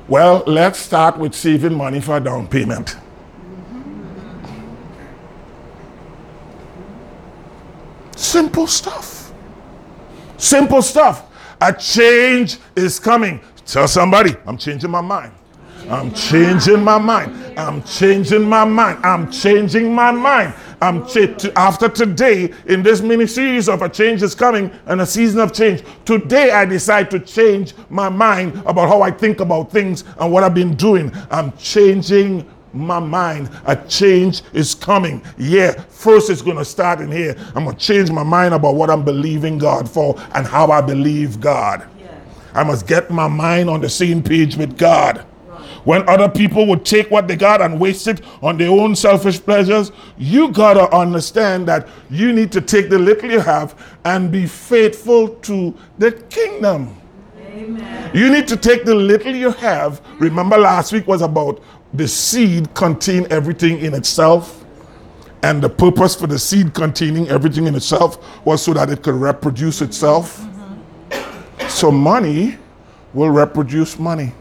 Well, 0.07 0.43
let's 0.47 0.79
start 0.79 1.17
with 1.17 1.35
saving 1.35 1.75
money 1.75 2.01
for 2.01 2.17
a 2.17 2.19
down 2.19 2.47
payment. 2.47 2.95
Simple 8.15 8.67
stuff. 8.67 9.31
Simple 10.37 10.81
stuff. 10.81 11.28
A 11.61 11.73
change 11.73 12.57
is 12.75 12.99
coming. 12.99 13.41
Tell 13.65 13.87
somebody, 13.87 14.35
I'm 14.45 14.57
changing 14.57 14.89
my 14.91 15.01
mind. 15.01 15.33
I'm 15.89 16.13
changing 16.13 16.83
my 16.83 16.97
mind. 16.97 17.57
I'm 17.57 17.83
changing 17.83 18.43
my 18.43 18.63
mind. 18.63 19.03
I'm 19.03 19.31
changing 19.31 19.93
my 19.93 20.11
mind. 20.11 20.53
I'm 20.81 21.05
ch- 21.07 21.45
after 21.55 21.89
today 21.89 22.53
in 22.67 22.83
this 22.83 23.01
mini 23.01 23.27
series 23.27 23.67
of 23.67 23.81
a 23.81 23.89
change 23.89 24.21
is 24.23 24.33
coming 24.35 24.71
and 24.85 25.01
a 25.01 25.05
season 25.05 25.41
of 25.41 25.51
change. 25.51 25.83
Today 26.05 26.51
I 26.51 26.63
decide 26.65 27.11
to 27.11 27.19
change 27.19 27.73
my 27.89 28.07
mind 28.07 28.55
about 28.65 28.87
how 28.87 29.01
I 29.01 29.11
think 29.11 29.39
about 29.39 29.71
things 29.71 30.03
and 30.19 30.31
what 30.31 30.43
I've 30.43 30.53
been 30.53 30.75
doing. 30.75 31.11
I'm 31.31 31.51
changing 31.57 32.49
my 32.73 32.99
mind. 32.99 33.49
A 33.65 33.75
change 33.75 34.41
is 34.53 34.75
coming. 34.75 35.21
Yeah, 35.37 35.71
first 35.89 36.29
it's 36.29 36.41
going 36.41 36.57
to 36.57 36.65
start 36.65 37.01
in 37.01 37.11
here. 37.11 37.35
I'm 37.55 37.65
going 37.65 37.75
to 37.75 37.85
change 37.85 38.11
my 38.11 38.23
mind 38.23 38.53
about 38.53 38.75
what 38.75 38.89
I'm 38.89 39.03
believing 39.03 39.57
God 39.57 39.89
for 39.89 40.15
and 40.33 40.45
how 40.45 40.71
I 40.71 40.81
believe 40.81 41.39
God. 41.39 41.87
I 42.53 42.63
must 42.63 42.87
get 42.87 43.11
my 43.11 43.27
mind 43.27 43.69
on 43.69 43.81
the 43.81 43.89
same 43.89 44.23
page 44.23 44.57
with 44.57 44.77
God. 44.77 45.25
When 45.83 46.07
other 46.09 46.27
people 46.27 46.67
would 46.67 46.83
take 46.83 47.09
what 47.09 47.27
they 47.27 47.35
got 47.35 47.61
and 47.61 47.79
waste 47.79 48.07
it 48.07 48.21
on 48.41 48.57
their 48.57 48.69
own 48.69 48.95
selfish 48.95 49.39
pleasures, 49.39 49.91
you 50.17 50.51
gotta 50.51 50.93
understand 50.93 51.67
that 51.67 51.87
you 52.09 52.33
need 52.33 52.51
to 52.51 52.61
take 52.61 52.89
the 52.89 52.99
little 52.99 53.31
you 53.31 53.39
have 53.39 53.97
and 54.03 54.31
be 54.31 54.45
faithful 54.45 55.29
to 55.29 55.73
the 55.97 56.11
kingdom. 56.11 56.95
Amen. 57.39 58.11
You 58.13 58.29
need 58.29 58.47
to 58.49 58.57
take 58.57 58.85
the 58.85 58.95
little 58.95 59.33
you 59.33 59.51
have. 59.51 60.01
Remember, 60.19 60.57
last 60.57 60.91
week 60.91 61.07
was 61.07 61.21
about 61.21 61.63
the 61.93 62.07
seed 62.07 62.73
contain 62.73 63.27
everything 63.29 63.79
in 63.79 63.93
itself. 63.93 64.65
And 65.41 65.61
the 65.61 65.69
purpose 65.69 66.15
for 66.15 66.27
the 66.27 66.37
seed 66.37 66.73
containing 66.73 67.29
everything 67.29 67.65
in 67.65 67.75
itself 67.75 68.45
was 68.45 68.61
so 68.61 68.73
that 68.73 68.89
it 68.89 69.01
could 69.01 69.15
reproduce 69.15 69.81
itself. 69.81 70.39
Mm-hmm. 70.41 71.67
So 71.69 71.91
money 71.91 72.57
will 73.13 73.29
reproduce 73.29 73.97
money. 73.97 74.33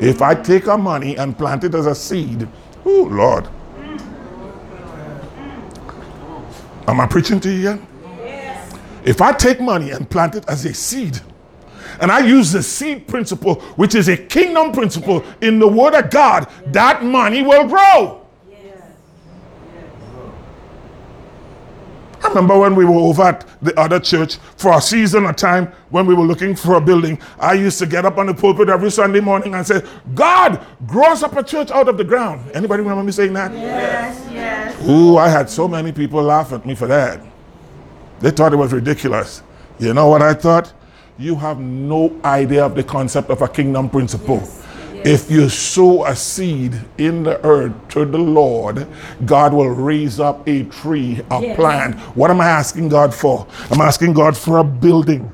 If 0.00 0.20
I 0.22 0.34
take 0.34 0.66
a 0.66 0.76
money 0.76 1.16
and 1.16 1.36
plant 1.36 1.64
it 1.64 1.74
as 1.74 1.86
a 1.86 1.94
seed, 1.94 2.48
oh 2.84 3.08
Lord. 3.10 3.48
Am 6.86 7.00
I 7.00 7.06
preaching 7.06 7.40
to 7.40 7.50
you 7.50 7.60
yet? 7.60 7.80
Yes. 8.18 8.74
If 9.04 9.22
I 9.22 9.32
take 9.32 9.60
money 9.60 9.90
and 9.90 10.08
plant 10.08 10.34
it 10.34 10.44
as 10.48 10.66
a 10.66 10.74
seed, 10.74 11.18
and 12.00 12.10
I 12.10 12.20
use 12.20 12.52
the 12.52 12.62
seed 12.62 13.06
principle, 13.06 13.56
which 13.76 13.94
is 13.94 14.08
a 14.08 14.16
kingdom 14.16 14.72
principle 14.72 15.24
in 15.40 15.58
the 15.58 15.68
word 15.68 15.94
of 15.94 16.10
God, 16.10 16.48
that 16.66 17.04
money 17.04 17.42
will 17.42 17.68
grow. 17.68 18.24
I 22.24 22.28
remember 22.28 22.58
when 22.58 22.74
we 22.74 22.86
were 22.86 22.94
over 22.94 23.22
at 23.22 23.46
the 23.60 23.78
other 23.78 24.00
church 24.00 24.36
for 24.56 24.72
a 24.72 24.80
season 24.80 25.26
of 25.26 25.36
time 25.36 25.66
when 25.90 26.06
we 26.06 26.14
were 26.14 26.24
looking 26.24 26.56
for 26.56 26.76
a 26.76 26.80
building. 26.80 27.18
I 27.38 27.52
used 27.52 27.78
to 27.80 27.86
get 27.86 28.06
up 28.06 28.16
on 28.16 28.26
the 28.26 28.34
pulpit 28.34 28.70
every 28.70 28.90
Sunday 28.90 29.20
morning 29.20 29.54
and 29.54 29.66
say, 29.66 29.82
God, 30.14 30.64
grow 30.86 31.12
us 31.12 31.22
up 31.22 31.36
a 31.36 31.42
church 31.42 31.70
out 31.70 31.86
of 31.86 31.98
the 31.98 32.04
ground. 32.04 32.50
Anybody 32.54 32.82
remember 32.82 33.04
me 33.04 33.12
saying 33.12 33.34
that? 33.34 33.52
Yes, 33.52 34.26
yes. 34.32 34.88
Ooh, 34.88 35.18
I 35.18 35.28
had 35.28 35.50
so 35.50 35.68
many 35.68 35.92
people 35.92 36.22
laugh 36.22 36.54
at 36.54 36.64
me 36.64 36.74
for 36.74 36.86
that. 36.86 37.20
They 38.20 38.30
thought 38.30 38.54
it 38.54 38.56
was 38.56 38.72
ridiculous. 38.72 39.42
You 39.78 39.92
know 39.92 40.08
what 40.08 40.22
I 40.22 40.32
thought? 40.32 40.72
You 41.18 41.36
have 41.36 41.60
no 41.60 42.12
idea 42.24 42.64
of 42.66 42.74
the 42.74 42.82
concept 42.82 43.30
of 43.30 43.40
a 43.40 43.48
kingdom 43.48 43.88
principle. 43.88 44.42
Yes. 44.94 45.06
If 45.06 45.30
you 45.30 45.48
sow 45.48 46.04
a 46.06 46.16
seed 46.16 46.74
in 46.98 47.22
the 47.22 47.40
earth 47.44 47.72
to 47.90 48.04
the 48.04 48.18
Lord, 48.18 48.86
God 49.24 49.52
will 49.52 49.68
raise 49.70 50.18
up 50.18 50.46
a 50.48 50.64
tree, 50.64 51.20
a 51.30 51.40
Yes. 51.40 51.56
plant. 51.56 51.94
What 52.16 52.30
am 52.30 52.40
I 52.40 52.46
asking 52.48 52.88
God 52.88 53.14
for? 53.14 53.46
I'm 53.70 53.80
asking 53.80 54.14
God 54.14 54.36
for 54.36 54.58
a 54.58 54.64
building. 54.64 55.32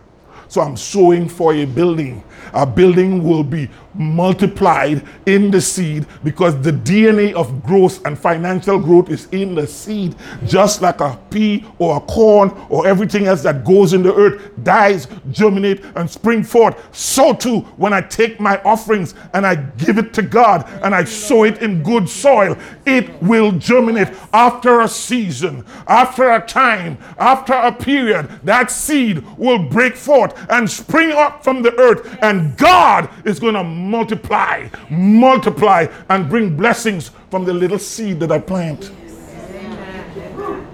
So 0.48 0.60
I'm 0.60 0.76
sowing 0.76 1.28
for 1.28 1.54
a 1.54 1.64
building. 1.64 2.22
A 2.52 2.66
building 2.66 3.22
will 3.22 3.44
be 3.44 3.68
multiplied 3.94 5.02
in 5.26 5.50
the 5.50 5.60
seed 5.60 6.06
because 6.22 6.60
the 6.62 6.72
DNA 6.72 7.32
of 7.34 7.62
growth 7.64 8.04
and 8.06 8.18
financial 8.18 8.78
growth 8.78 9.10
is 9.10 9.26
in 9.32 9.54
the 9.54 9.66
seed. 9.66 10.14
Just 10.46 10.82
like 10.82 11.00
a 11.00 11.18
pea 11.30 11.64
or 11.78 11.96
a 11.96 12.00
corn 12.00 12.50
or 12.68 12.86
everything 12.86 13.26
else 13.26 13.42
that 13.42 13.64
goes 13.64 13.92
in 13.92 14.02
the 14.02 14.14
earth 14.14 14.50
dies, 14.62 15.08
germinate, 15.30 15.84
and 15.96 16.08
spring 16.08 16.42
forth. 16.42 16.76
So 16.96 17.32
too, 17.32 17.60
when 17.76 17.92
I 17.92 18.00
take 18.00 18.40
my 18.40 18.60
offerings 18.62 19.14
and 19.34 19.46
I 19.46 19.56
give 19.56 19.98
it 19.98 20.12
to 20.14 20.22
God 20.22 20.68
and 20.82 20.94
I 20.94 21.04
sow 21.04 21.44
it 21.44 21.62
in 21.62 21.82
good 21.82 22.08
soil, 22.08 22.56
it 22.86 23.22
will 23.22 23.52
germinate 23.52 24.08
after 24.32 24.80
a 24.80 24.88
season, 24.88 25.64
after 25.86 26.30
a 26.30 26.46
time, 26.46 26.98
after 27.18 27.52
a 27.52 27.72
period. 27.72 28.28
That 28.44 28.70
seed 28.70 29.24
will 29.36 29.58
break 29.58 29.96
forth 29.96 30.34
and 30.50 30.70
spring 30.70 31.12
up 31.12 31.42
from 31.44 31.62
the 31.62 31.74
earth, 31.78 32.18
and 32.30 32.56
God 32.56 33.10
is 33.26 33.40
going 33.40 33.54
to 33.54 33.64
multiply, 33.64 34.68
multiply, 34.88 35.86
and 36.08 36.28
bring 36.28 36.56
blessings 36.56 37.10
from 37.28 37.44
the 37.44 37.52
little 37.52 37.78
seed 37.78 38.20
that 38.20 38.30
I 38.30 38.38
plant. 38.38 38.92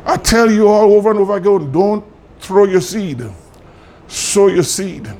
I 0.05 0.19
tell 0.19 0.51
you 0.51 0.69
all 0.69 0.93
over 0.93 1.11
and 1.11 1.19
over 1.19 1.37
again 1.37 1.73
don't 1.73 2.05
throw 2.41 2.65
your 2.65 2.83
seed, 2.83 3.23
sow 4.07 4.49
your 4.49 4.63
seed, 4.63 5.11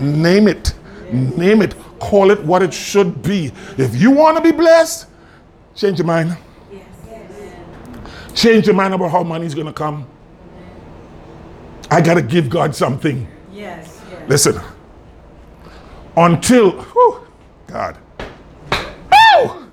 name 0.00 0.46
it, 0.46 0.74
name 1.12 1.60
it, 1.60 1.74
call 1.98 2.30
it 2.30 2.40
what 2.44 2.62
it 2.62 2.72
should 2.72 3.20
be. 3.20 3.52
If 3.76 3.96
you 3.96 4.12
want 4.12 4.36
to 4.36 4.42
be 4.42 4.52
blessed, 4.52 5.08
change 5.74 5.98
your 5.98 6.06
mind. 6.06 6.38
Change 8.32 8.66
your 8.66 8.76
mind 8.76 8.94
about 8.94 9.10
how 9.10 9.24
money's 9.24 9.54
going 9.54 9.66
to 9.66 9.72
come. 9.72 10.06
I 11.90 12.00
got 12.00 12.14
to 12.14 12.22
give 12.22 12.48
God 12.48 12.76
something. 12.76 13.26
Yes. 13.52 14.00
Yes. 14.08 14.28
Listen, 14.28 14.62
until, 16.20 16.72
whew, 16.72 17.26
God, 17.66 17.96
Whew! 19.10 19.70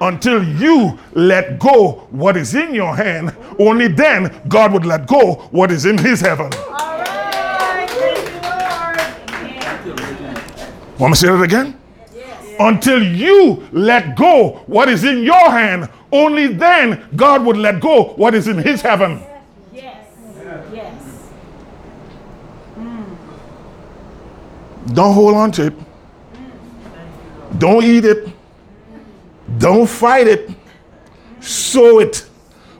until 0.00 0.44
you 0.44 0.98
let 1.14 1.58
go 1.58 2.06
what 2.10 2.36
is 2.36 2.54
in 2.54 2.74
your 2.74 2.94
hand, 2.94 3.34
only 3.58 3.88
then 3.88 4.42
God 4.46 4.72
would 4.72 4.84
let 4.84 5.06
go 5.06 5.48
what 5.52 5.70
is 5.70 5.86
in 5.86 5.96
his 5.96 6.20
heaven. 6.20 6.52
All 6.54 6.98
right. 6.98 7.88
Thank 7.88 9.86
you, 9.86 9.92
Lord. 9.94 11.00
Want 11.00 11.10
me 11.12 11.14
to 11.14 11.16
say 11.16 11.28
that 11.28 11.42
again? 11.42 11.80
Yes. 12.14 12.56
Until 12.60 13.02
you 13.02 13.66
let 13.72 14.16
go 14.16 14.62
what 14.66 14.90
is 14.90 15.02
in 15.04 15.22
your 15.22 15.50
hand, 15.50 15.88
only 16.12 16.48
then 16.48 17.08
God 17.16 17.44
would 17.46 17.56
let 17.56 17.80
go 17.80 18.14
what 18.16 18.34
is 18.34 18.48
in 18.48 18.58
his 18.58 18.82
heaven. 18.82 19.22
Yes. 19.72 20.06
Yes. 20.74 21.02
Don't 24.92 25.14
hold 25.14 25.34
on 25.34 25.50
to 25.52 25.66
it. 25.68 25.85
Don't 27.58 27.84
eat 27.84 28.04
it. 28.04 28.28
Don't 29.58 29.88
fight 29.88 30.26
it. 30.26 30.50
Sow 31.40 32.00
it. 32.00 32.26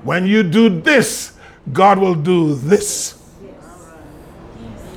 When 0.03 0.27
you 0.27 0.43
do 0.43 0.68
this, 0.68 1.33
God 1.72 1.99
will 1.99 2.14
do 2.14 2.55
this. 2.55 3.16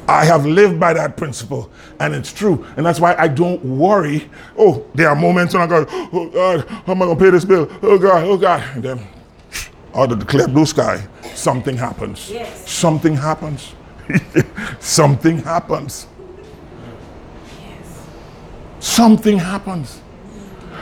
I 0.08 0.26
have 0.26 0.46
lived 0.46 0.80
by 0.80 0.94
that 0.94 1.18
principle, 1.18 1.70
and 2.00 2.16
it's 2.16 2.34
true. 2.34 2.66
And 2.78 2.86
that's 2.86 3.00
why 3.00 3.16
I 3.16 3.28
don't 3.28 3.64
worry. 3.64 4.28
Oh, 4.58 4.84
there 4.96 5.08
are 5.08 5.16
moments 5.16 5.54
when 5.54 5.62
I 5.62 5.68
go, 5.68 5.86
oh 5.90 6.30
God, 6.30 6.68
how 6.68 6.94
am 6.94 7.02
I 7.04 7.06
going 7.06 7.18
to 7.18 7.24
pay 7.24 7.30
this 7.30 7.46
bill? 7.46 7.70
Oh 7.84 8.00
God, 8.00 8.24
oh 8.24 8.38
God. 8.38 8.64
And 8.74 8.84
then, 8.84 9.08
out 9.94 10.12
of 10.12 10.20
the 10.20 10.26
clear 10.26 10.48
blue 10.48 10.66
sky, 10.66 11.08
something 11.36 11.78
happens. 11.78 12.30
Yes. 12.30 12.68
Something 12.68 13.16
happens. 13.16 13.74
something 14.80 15.38
happens. 15.38 16.08
Something 18.80 19.38
happens. 19.38 20.02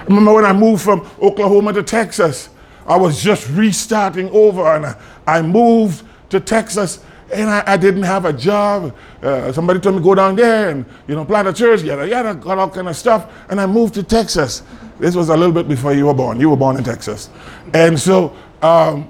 Remember 0.08 0.34
when 0.34 0.46
I 0.46 0.54
moved 0.54 0.84
from 0.84 1.08
Oklahoma 1.22 1.74
to 1.74 1.84
Texas? 1.84 2.50
I 2.86 2.96
was 2.96 3.22
just 3.22 3.50
restarting 3.50 4.30
over 4.30 4.66
and 4.76 4.86
I, 4.86 4.96
I 5.26 5.42
moved 5.42 6.06
to 6.30 6.40
Texas 6.40 7.04
and 7.34 7.50
I, 7.50 7.64
I 7.66 7.78
didn't 7.78 8.04
have 8.04 8.26
a 8.26 8.32
job. 8.32 8.96
Uh, 9.22 9.52
somebody 9.52 9.80
told 9.80 9.96
me 9.96 10.02
go 10.02 10.16
down 10.16 10.36
there 10.36 10.70
and 10.70 10.86
you 11.08 11.16
know 11.16 11.26
plant 11.26 11.48
a 11.48 11.54
church, 11.54 11.82
yada 11.82 12.08
yada, 12.08 12.36
got 12.36 12.58
all 12.58 12.70
kind 12.70 12.88
of 12.88 12.96
stuff. 12.96 13.30
And 13.50 13.60
I 13.60 13.66
moved 13.66 13.96
to 13.96 14.04
Texas. 14.04 14.64
This 15.00 15.16
was 15.16 15.30
a 15.30 15.36
little 15.36 15.54
bit 15.54 15.68
before 15.68 15.94
you 15.94 16.06
were 16.06 16.14
born. 16.14 16.40
You 16.40 16.50
were 16.50 16.56
born 16.56 16.78
in 16.78 16.84
Texas, 16.84 17.30
and 17.74 18.00
so 18.00 18.36
um, 18.62 19.10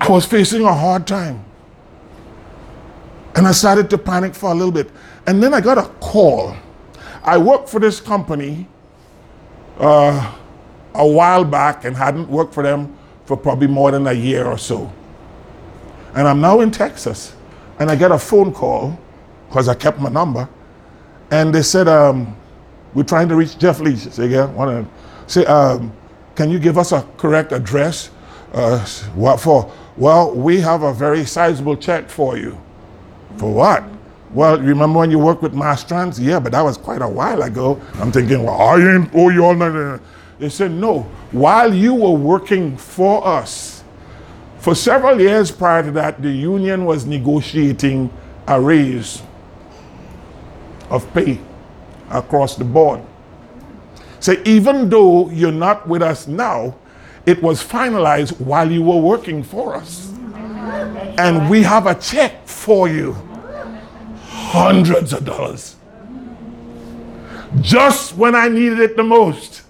I 0.00 0.08
was 0.08 0.24
facing 0.24 0.64
a 0.64 0.74
hard 0.74 1.06
time. 1.06 1.44
And 3.34 3.46
I 3.46 3.52
started 3.52 3.88
to 3.90 3.98
panic 3.98 4.34
for 4.34 4.50
a 4.50 4.54
little 4.54 4.72
bit. 4.72 4.90
And 5.26 5.42
then 5.42 5.54
I 5.54 5.60
got 5.60 5.78
a 5.78 5.84
call. 6.00 6.54
I 7.24 7.38
worked 7.38 7.68
for 7.68 7.78
this 7.78 8.00
company 8.00 8.66
uh, 9.78 10.36
a 10.94 11.06
while 11.06 11.44
back 11.44 11.84
and 11.84 11.96
hadn't 11.96 12.28
worked 12.28 12.52
for 12.52 12.62
them 12.62 12.96
for 13.26 13.36
probably 13.36 13.68
more 13.68 13.90
than 13.90 14.06
a 14.06 14.12
year 14.12 14.46
or 14.46 14.58
so. 14.58 14.92
And 16.14 16.26
I'm 16.28 16.40
now 16.40 16.60
in 16.60 16.70
Texas. 16.70 17.34
And 17.78 17.90
I 17.90 17.96
get 17.96 18.12
a 18.12 18.18
phone 18.18 18.52
call 18.52 18.98
because 19.48 19.68
I 19.68 19.74
kept 19.74 19.98
my 19.98 20.10
number. 20.10 20.48
And 21.30 21.54
they 21.54 21.62
said, 21.62 21.88
um, 21.88 22.36
We're 22.94 23.04
trying 23.04 23.28
to 23.28 23.36
reach 23.36 23.58
Jeff 23.58 23.80
Leach. 23.80 24.06
I 24.06 24.10
Say, 24.10 24.26
yeah, 24.28 24.46
one 24.46 24.88
Say, 25.26 25.44
um, 25.46 25.92
Can 26.34 26.50
you 26.50 26.58
give 26.58 26.76
us 26.76 26.92
a 26.92 27.02
correct 27.16 27.52
address? 27.52 28.10
Uh, 28.52 28.84
what 29.14 29.40
for? 29.40 29.72
Well, 29.96 30.34
we 30.34 30.60
have 30.60 30.82
a 30.82 30.92
very 30.92 31.24
sizable 31.24 31.76
check 31.76 32.10
for 32.10 32.36
you. 32.36 32.60
For 33.38 33.52
what? 33.52 33.84
Well, 34.32 34.58
remember 34.58 35.00
when 35.00 35.10
you 35.10 35.18
worked 35.18 35.42
with 35.42 35.52
Mastrans? 35.52 36.18
Yeah, 36.18 36.40
but 36.40 36.52
that 36.52 36.62
was 36.62 36.78
quite 36.78 37.02
a 37.02 37.08
while 37.08 37.42
ago. 37.42 37.80
I'm 37.94 38.10
thinking, 38.10 38.44
well, 38.44 38.60
I 38.60 38.80
ain't 38.80 39.14
owe 39.14 39.28
you 39.28 39.44
all 39.44 39.54
that. 39.54 39.74
Oh, 39.74 40.00
they 40.38 40.48
said, 40.48 40.70
no. 40.70 41.02
While 41.32 41.74
you 41.74 41.94
were 41.94 42.12
working 42.12 42.76
for 42.76 43.26
us, 43.26 43.84
for 44.58 44.74
several 44.74 45.20
years 45.20 45.50
prior 45.50 45.82
to 45.82 45.90
that, 45.92 46.22
the 46.22 46.30
union 46.30 46.86
was 46.86 47.04
negotiating 47.04 48.10
a 48.46 48.58
raise 48.58 49.22
of 50.88 51.12
pay 51.12 51.38
across 52.10 52.56
the 52.56 52.64
board. 52.64 53.02
So 54.18 54.40
even 54.44 54.88
though 54.88 55.28
you're 55.30 55.52
not 55.52 55.86
with 55.86 56.00
us 56.00 56.26
now, 56.26 56.76
it 57.26 57.42
was 57.42 57.62
finalized 57.62 58.40
while 58.40 58.70
you 58.70 58.82
were 58.82 58.96
working 58.96 59.42
for 59.42 59.74
us. 59.74 60.10
And 61.18 61.50
we 61.50 61.62
have 61.62 61.86
a 61.86 61.94
check 61.94 62.46
for 62.46 62.88
you 62.88 63.14
hundreds 64.52 65.14
of 65.14 65.24
dollars. 65.24 65.76
Just 67.62 68.16
when 68.16 68.34
I 68.34 68.48
needed 68.48 68.80
it 68.80 68.96
the 68.96 69.02
most. 69.02 69.62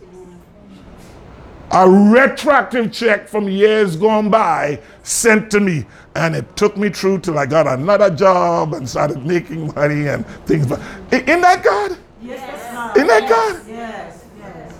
A 1.70 1.88
retroactive 1.88 2.92
check 2.92 3.28
from 3.28 3.48
years 3.48 3.96
gone 3.96 4.28
by 4.28 4.80
sent 5.04 5.52
to 5.52 5.60
me. 5.60 5.86
And 6.16 6.34
it 6.34 6.56
took 6.56 6.76
me 6.76 6.90
through 6.90 7.20
till 7.20 7.38
I 7.38 7.46
got 7.46 7.66
another 7.66 8.10
job 8.10 8.74
and 8.74 8.88
started 8.88 9.24
making 9.24 9.72
money 9.74 10.08
and 10.08 10.26
things. 10.46 10.66
But 10.66 10.80
in 11.12 11.40
that 11.40 11.62
God? 11.62 11.96
Yes. 12.20 12.96
In 12.96 13.06
that 13.06 13.28
God? 13.28 13.62
Yes. 13.66 14.24
Yes. 14.38 14.74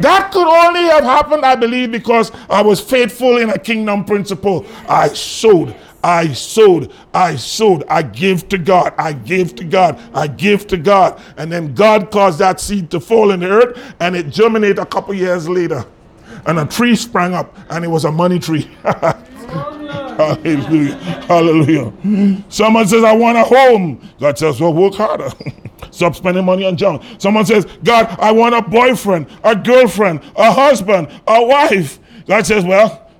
That 0.00 0.30
could 0.30 0.46
only 0.46 0.82
have 0.82 1.02
happened, 1.02 1.44
I 1.44 1.56
believe, 1.56 1.90
because 1.90 2.30
I 2.48 2.62
was 2.62 2.80
faithful 2.80 3.38
in 3.38 3.50
a 3.50 3.58
kingdom 3.58 4.04
principle. 4.04 4.64
I 4.88 5.08
sowed, 5.08 5.74
I 6.08 6.32
sowed, 6.32 6.90
I 7.12 7.36
sowed, 7.36 7.84
I 7.86 8.00
give 8.00 8.48
to 8.48 8.56
God, 8.56 8.94
I 8.96 9.12
give 9.12 9.54
to 9.56 9.64
God, 9.64 10.00
I 10.14 10.26
give 10.26 10.66
to 10.68 10.78
God. 10.78 11.20
And 11.36 11.52
then 11.52 11.74
God 11.74 12.10
caused 12.10 12.38
that 12.38 12.60
seed 12.60 12.90
to 12.92 12.98
fall 12.98 13.30
in 13.30 13.40
the 13.40 13.50
earth 13.50 13.94
and 14.00 14.16
it 14.16 14.30
germinated 14.30 14.78
a 14.78 14.86
couple 14.86 15.12
years 15.12 15.50
later. 15.50 15.84
And 16.46 16.60
a 16.60 16.64
tree 16.64 16.96
sprang 16.96 17.34
up 17.34 17.54
and 17.68 17.84
it 17.84 17.88
was 17.88 18.06
a 18.06 18.10
money 18.10 18.38
tree. 18.38 18.70
Hallelujah. 20.16 20.94
Hallelujah. 21.28 22.42
Someone 22.48 22.88
says, 22.88 23.04
I 23.04 23.12
want 23.12 23.36
a 23.36 23.44
home. 23.44 24.00
God 24.18 24.38
says, 24.38 24.62
well, 24.62 24.72
work 24.72 24.94
harder. 24.94 25.28
Stop 25.90 26.14
spending 26.14 26.46
money 26.46 26.64
on 26.64 26.78
junk. 26.78 27.02
Someone 27.18 27.44
says, 27.44 27.66
God, 27.84 28.06
I 28.18 28.32
want 28.32 28.54
a 28.54 28.62
boyfriend, 28.62 29.26
a 29.44 29.54
girlfriend, 29.54 30.22
a 30.36 30.50
husband, 30.50 31.08
a 31.26 31.44
wife. 31.44 31.98
God 32.26 32.46
says, 32.46 32.64
well, 32.64 33.10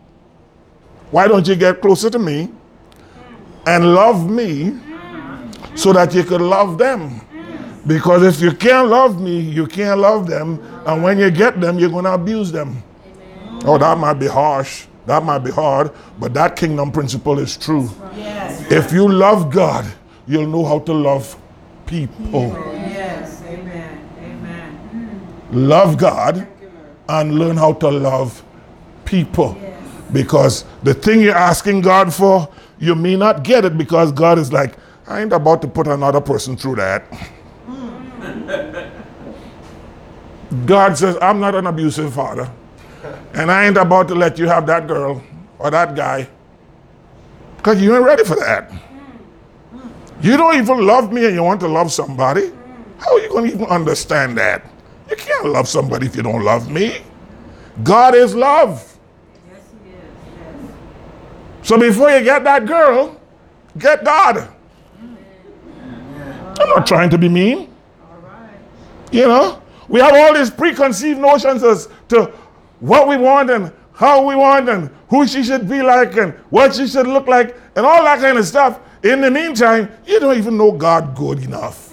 why 1.11 1.28
don't 1.28 1.47
you 1.47 1.55
get 1.55 1.82
closer 1.82 2.09
to 2.09 2.18
me 2.18 2.49
and 3.69 3.95
love 3.95 4.31
me 4.31 4.73
so 5.75 5.93
that 5.93 6.14
you 6.14 6.25
could 6.25 6.41
love 6.41 6.79
them? 6.79 7.21
Because 7.87 8.23
if 8.23 8.41
you 8.41 8.53
can't 8.53 8.89
love 8.89 9.21
me, 9.21 9.39
you 9.41 9.66
can't 9.66 10.01
love 10.01 10.27
them. 10.27 10.59
And 10.87 11.03
when 11.03 11.19
you 11.19 11.31
get 11.31 11.61
them, 11.61 11.79
you're 11.79 11.91
going 11.91 12.05
to 12.05 12.12
abuse 12.12 12.51
them. 12.53 12.83
Oh, 13.64 13.79
that 13.79 13.99
might 13.99 14.14
be 14.14 14.27
harsh. 14.27 14.87
That 15.07 15.25
might 15.25 15.39
be 15.39 15.51
hard, 15.51 15.91
but 16.21 16.35
that 16.35 16.55
kingdom 16.55 16.93
principle 16.93 17.39
is 17.39 17.57
true. 17.57 17.89
Yes. 18.14 18.71
If 18.71 18.93
you 18.93 19.09
love 19.09 19.51
God, 19.51 19.91
you'll 20.27 20.47
know 20.47 20.66
how 20.66 20.81
to 20.81 20.93
love 20.93 21.35
people. 21.87 22.49
Yes. 22.75 23.43
Amen. 23.49 23.97
Hmm. 24.91 25.66
love 25.66 25.97
God 25.97 26.47
and 27.09 27.39
learn 27.39 27.57
how 27.57 27.73
to 27.73 27.89
love 27.89 28.43
people. 29.07 29.57
Because 30.12 30.66
the 30.83 30.93
thing 30.93 31.23
you're 31.23 31.35
asking 31.35 31.81
God 31.81 32.12
for, 32.12 32.47
you 32.79 32.95
may 32.95 33.16
not 33.16 33.43
get 33.43 33.64
it 33.64 33.76
because 33.76 34.12
God 34.12 34.39
is 34.39 34.53
like, 34.53 34.74
I 35.07 35.20
ain't 35.22 35.33
about 35.33 35.62
to 35.62 35.68
put 35.68 35.87
another 35.87 36.20
person 36.20 36.57
through 36.57 36.76
that. 36.76 37.05
God 40.66 40.97
says, 40.97 41.16
I'm 41.20 41.41
not 41.41 41.55
an 41.55 41.66
abusive 41.66 42.14
father. 42.14 42.51
And 43.35 43.51
I 43.51 43.66
ain't 43.66 43.76
about 43.76 44.09
to 44.09 44.14
let 44.14 44.39
you 44.39 44.49
have 44.49 44.66
that 44.66 44.87
girl 44.87 45.22
or 45.59 45.70
that 45.70 45.95
guy. 45.95 46.29
Because 47.57 47.83
you 47.83 47.95
ain't 47.95 48.05
ready 48.05 48.24
for 48.24 48.37
that. 48.37 48.72
You 50.20 50.37
don't 50.37 50.57
even 50.57 50.85
love 50.87 51.12
me 51.12 51.26
and 51.26 51.35
you 51.35 51.43
want 51.43 51.61
to 51.61 51.68
love 51.68 51.93
somebody. 51.93 52.51
How 52.99 53.14
are 53.14 53.20
you 53.20 53.29
going 53.29 53.49
to 53.49 53.55
even 53.55 53.66
understand 53.66 54.37
that? 54.39 54.64
You 55.09 55.16
can't 55.16 55.47
love 55.47 55.68
somebody 55.68 56.07
if 56.07 56.16
you 56.16 56.22
don't 56.22 56.43
love 56.43 56.70
me. 56.70 57.03
God 57.83 58.14
is 58.14 58.35
love. 58.35 58.99
Yes, 59.49 59.61
he 59.85 59.91
is. 59.91 59.97
Yes. 60.37 60.72
So 61.63 61.79
before 61.79 62.11
you 62.11 62.23
get 62.23 62.45
that 62.45 62.67
girl, 62.67 63.21
get 63.79 64.05
God. 64.05 64.49
I'm 66.61 66.69
not 66.71 66.87
trying 66.87 67.11
to 67.11 67.19
be 67.19 67.29
mean. 67.29 67.73
You 69.11 69.27
know, 69.27 69.63
we 69.89 70.01
have 70.01 70.13
all 70.15 70.35
these 70.35 70.51
preconceived 70.51 71.19
notions 71.19 71.63
as 71.63 71.89
to 72.09 72.27
what 72.81 73.09
we 73.09 73.17
want 73.17 73.51
and 73.51 73.73
how 73.95 74.25
we 74.25 74.37
want 74.37 74.69
and 74.69 74.91
who 75.09 75.27
she 75.27 75.43
should 75.43 75.69
be 75.69 75.83
like 75.83 76.17
and 76.17 76.33
what 76.51 76.75
she 76.75 76.87
should 76.87 77.07
look 77.07 77.27
like 77.27 77.57
and 77.75 77.87
all 77.87 78.03
that 78.05 78.21
kind 78.21 78.39
of 78.39 78.47
stuff. 78.47 78.81
In 79.03 79.21
the 79.21 79.31
meantime, 79.31 79.91
you 80.07 80.21
don't 80.21 80.37
even 80.37 80.57
know 80.57 80.73
God 80.73 81.17
good 81.17 81.43
enough. 81.43 81.93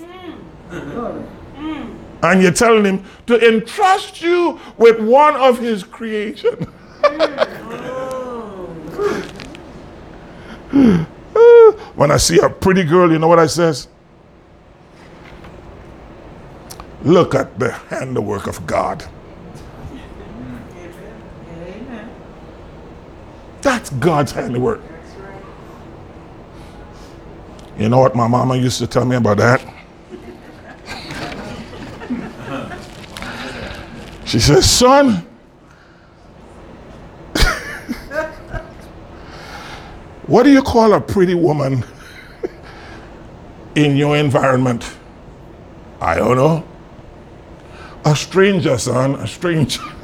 Mm. 0.69 1.95
And 2.23 2.41
you're 2.41 2.51
telling 2.51 2.85
him 2.85 3.03
to 3.27 3.47
entrust 3.47 4.21
you 4.21 4.59
with 4.77 4.99
one 4.99 5.35
of 5.35 5.59
his 5.59 5.83
creation. 5.83 6.55
Mm. 7.01 7.49
Oh. 8.97 9.31
when 11.95 12.11
I 12.11 12.17
see 12.17 12.37
a 12.39 12.49
pretty 12.49 12.83
girl, 12.83 13.09
you 13.09 13.17
know 13.17 13.29
what 13.29 13.39
I 13.39 13.47
says? 13.47 13.87
Look 17.03 17.33
at 17.33 17.57
the 17.57 17.71
handiwork 17.71 18.47
of 18.47 18.67
God. 18.67 19.05
Amen. 21.49 22.09
That's 23.61 23.89
God's 23.91 24.33
handiwork. 24.33 24.81
You 27.77 27.87
know 27.87 27.99
what 27.99 28.15
my 28.15 28.27
mama 28.27 28.57
used 28.57 28.79
to 28.79 28.87
tell 28.87 29.05
me 29.05 29.15
about 29.15 29.37
that? 29.37 29.61
She 34.25 34.39
says, 34.39 34.69
son, 34.69 35.25
what 40.27 40.43
do 40.43 40.51
you 40.51 40.61
call 40.61 40.93
a 40.93 41.01
pretty 41.01 41.35
woman 41.35 41.83
in 43.75 43.95
your 43.95 44.17
environment? 44.17 44.95
I 46.01 46.15
don't 46.15 46.35
know. 46.35 46.65
A 48.05 48.15
stranger, 48.15 48.77
son, 48.77 49.15
a 49.15 49.27
stranger. 49.27 49.81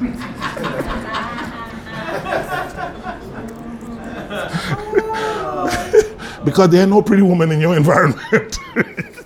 because 6.44 6.70
there 6.70 6.82
are 6.82 6.86
no 6.86 7.02
pretty 7.02 7.22
women 7.22 7.52
in 7.52 7.60
your 7.60 7.76
environment. 7.76 8.58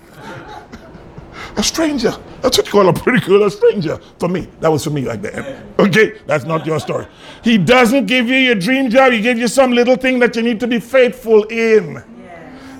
a 1.57 1.63
stranger. 1.63 2.11
That's 2.41 2.57
what 2.57 2.67
you 2.67 2.71
call 2.71 2.87
a 2.87 2.93
pretty 2.93 3.25
girl, 3.25 3.43
a 3.43 3.51
stranger. 3.51 3.99
For 4.19 4.29
me, 4.29 4.47
that 4.59 4.71
was 4.71 4.83
for 4.83 4.91
me 4.91 5.01
like 5.01 5.21
that. 5.23 5.63
Okay, 5.79 6.19
that's 6.27 6.45
not 6.45 6.65
your 6.65 6.79
story. 6.79 7.07
He 7.43 7.57
doesn't 7.57 8.05
give 8.05 8.27
you 8.27 8.35
your 8.35 8.55
dream 8.55 8.89
job. 8.89 9.11
He 9.11 9.21
gives 9.21 9.39
you 9.39 9.47
some 9.47 9.71
little 9.71 9.95
thing 9.95 10.19
that 10.19 10.35
you 10.35 10.43
need 10.43 10.59
to 10.59 10.67
be 10.67 10.79
faithful 10.79 11.43
in. 11.45 12.03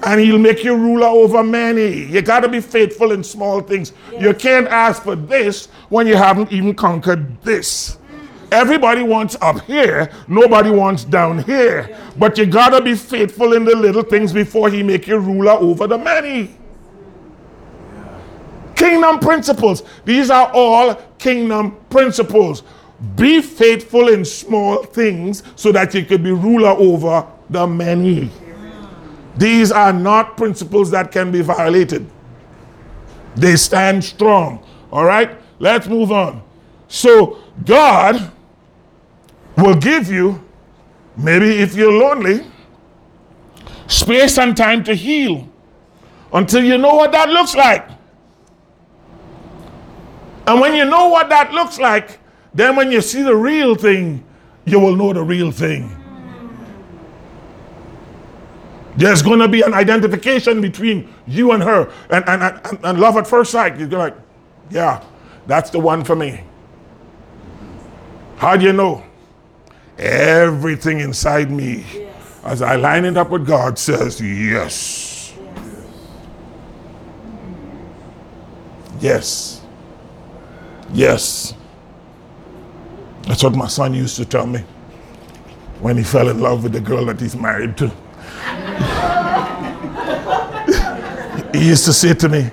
And 0.04 0.22
he'll 0.22 0.38
make 0.38 0.64
you 0.64 0.76
ruler 0.76 1.08
over 1.08 1.44
many. 1.44 2.04
You 2.04 2.22
got 2.22 2.42
to 2.42 2.48
be 2.48 2.62
faithful 2.62 3.12
in 3.12 3.24
small 3.24 3.62
things. 3.62 3.94
You 4.20 4.34
can't 4.36 4.68
ask 4.68 5.02
for 5.02 5.16
this 5.16 5.66
when 5.90 6.06
you 6.06 6.16
haven't 6.16 6.52
even 6.52 6.76
conquered 6.76 7.42
this. 7.42 7.98
Everybody 8.52 9.02
wants 9.02 9.36
up 9.42 9.62
here, 9.62 10.10
nobody 10.28 10.70
wants 10.70 11.04
down 11.04 11.44
here. 11.44 11.98
But 12.16 12.38
you 12.38 12.46
got 12.46 12.70
to 12.70 12.82
be 12.82 12.96
faithful 12.96 13.54
in 13.54 13.66
the 13.66 13.76
little 13.76 14.04
things 14.04 14.32
before 14.32 14.70
he 14.70 14.84
make 14.84 15.08
you 15.08 15.18
ruler 15.18 15.52
over 15.54 15.88
the 15.88 15.98
many. 15.98 16.56
Kingdom 18.88 19.20
principles. 19.20 19.84
These 20.06 20.30
are 20.30 20.50
all 20.54 20.96
kingdom 21.20 21.76
principles. 21.90 22.64
Be 23.18 23.42
faithful 23.42 24.08
in 24.08 24.24
small 24.24 24.82
things 24.82 25.44
so 25.58 25.74
that 25.74 25.94
you 25.94 26.06
could 26.06 26.24
be 26.24 26.32
ruler 26.32 26.70
over 26.70 27.28
the 27.50 27.68
many. 27.68 28.32
These 29.36 29.74
are 29.74 29.92
not 29.92 30.38
principles 30.38 30.90
that 30.92 31.12
can 31.12 31.34
be 31.34 31.42
violated. 31.42 32.10
They 33.36 33.58
stand 33.58 34.06
strong. 34.06 34.66
All 34.90 35.04
right? 35.04 35.38
Let's 35.60 35.88
move 35.88 36.14
on. 36.14 36.42
So, 36.88 37.40
God 37.66 38.32
will 39.58 39.76
give 39.76 40.10
you, 40.10 40.42
maybe 41.18 41.58
if 41.58 41.76
you're 41.76 41.92
lonely, 41.92 42.46
space 43.88 44.38
and 44.38 44.56
time 44.56 44.82
to 44.86 44.94
heal 44.94 45.46
until 46.32 46.64
you 46.64 46.78
know 46.78 46.96
what 46.96 47.12
that 47.12 47.28
looks 47.28 47.54
like. 47.54 47.97
And 50.48 50.62
when 50.62 50.74
you 50.74 50.86
know 50.86 51.10
what 51.10 51.30
that 51.30 51.52
looks 51.52 51.78
like, 51.78 52.20
then 52.54 52.76
when 52.76 52.92
you 52.92 53.02
see 53.02 53.22
the 53.22 53.36
real 53.36 53.76
thing, 53.76 54.24
you 54.66 54.80
will 54.80 54.96
know 54.96 55.14
the 55.14 55.22
real 55.22 55.52
thing. 55.52 55.94
There's 58.96 59.22
going 59.22 59.40
to 59.40 59.48
be 59.48 59.62
an 59.62 59.74
identification 59.74 60.60
between 60.60 61.14
you 61.28 61.52
and 61.52 61.62
her 61.62 61.92
and, 62.10 62.28
and, 62.28 62.42
and, 62.42 62.80
and 62.84 63.00
love 63.00 63.16
at 63.18 63.28
first 63.28 63.52
sight. 63.52 63.78
You're 63.78 63.90
like, 63.90 64.16
yeah, 64.72 65.04
that's 65.46 65.70
the 65.70 65.80
one 65.80 66.04
for 66.04 66.16
me. 66.16 66.44
How 68.38 68.58
do 68.58 68.66
you 68.66 68.74
know? 68.74 69.04
Everything 69.98 71.00
inside 71.00 71.52
me, 71.52 71.84
as 72.44 72.62
I 72.62 72.76
line 72.76 73.06
it 73.06 73.18
up 73.18 73.32
with 73.32 73.46
God, 73.48 73.78
says 73.80 74.22
yes. 74.22 75.34
Yes. 79.00 79.57
Yes. 79.57 79.57
That's 83.28 83.44
what 83.44 83.56
my 83.56 83.68
son 83.68 83.94
used 83.94 84.16
to 84.18 84.26
tell 84.26 84.48
me 84.48 84.60
when 85.82 85.98
he 85.98 86.04
fell 86.04 86.30
in 86.30 86.40
love 86.40 86.64
with 86.64 86.72
the 86.72 86.82
girl 86.82 87.06
that 87.06 87.20
he's 87.20 87.36
married 87.36 87.78
to. 87.78 87.88
he 91.58 91.68
used 91.68 91.86
to 91.86 91.94
say 91.94 92.14
to 92.14 92.30
me, 92.30 92.50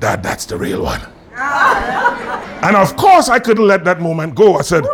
Dad, 0.00 0.22
that's 0.22 0.46
the 0.46 0.56
real 0.56 0.82
one. 0.82 1.00
and 1.36 2.76
of 2.76 2.96
course, 2.96 3.28
I 3.28 3.38
couldn't 3.38 3.66
let 3.66 3.84
that 3.84 4.00
moment 4.00 4.34
go. 4.34 4.56
I 4.56 4.62
said, 4.62 4.84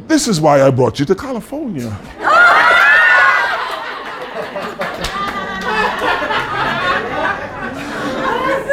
This 0.00 0.28
is 0.28 0.40
why 0.40 0.62
I 0.62 0.70
brought 0.70 0.98
you 0.98 1.06
to 1.06 1.14
California. 1.14 1.96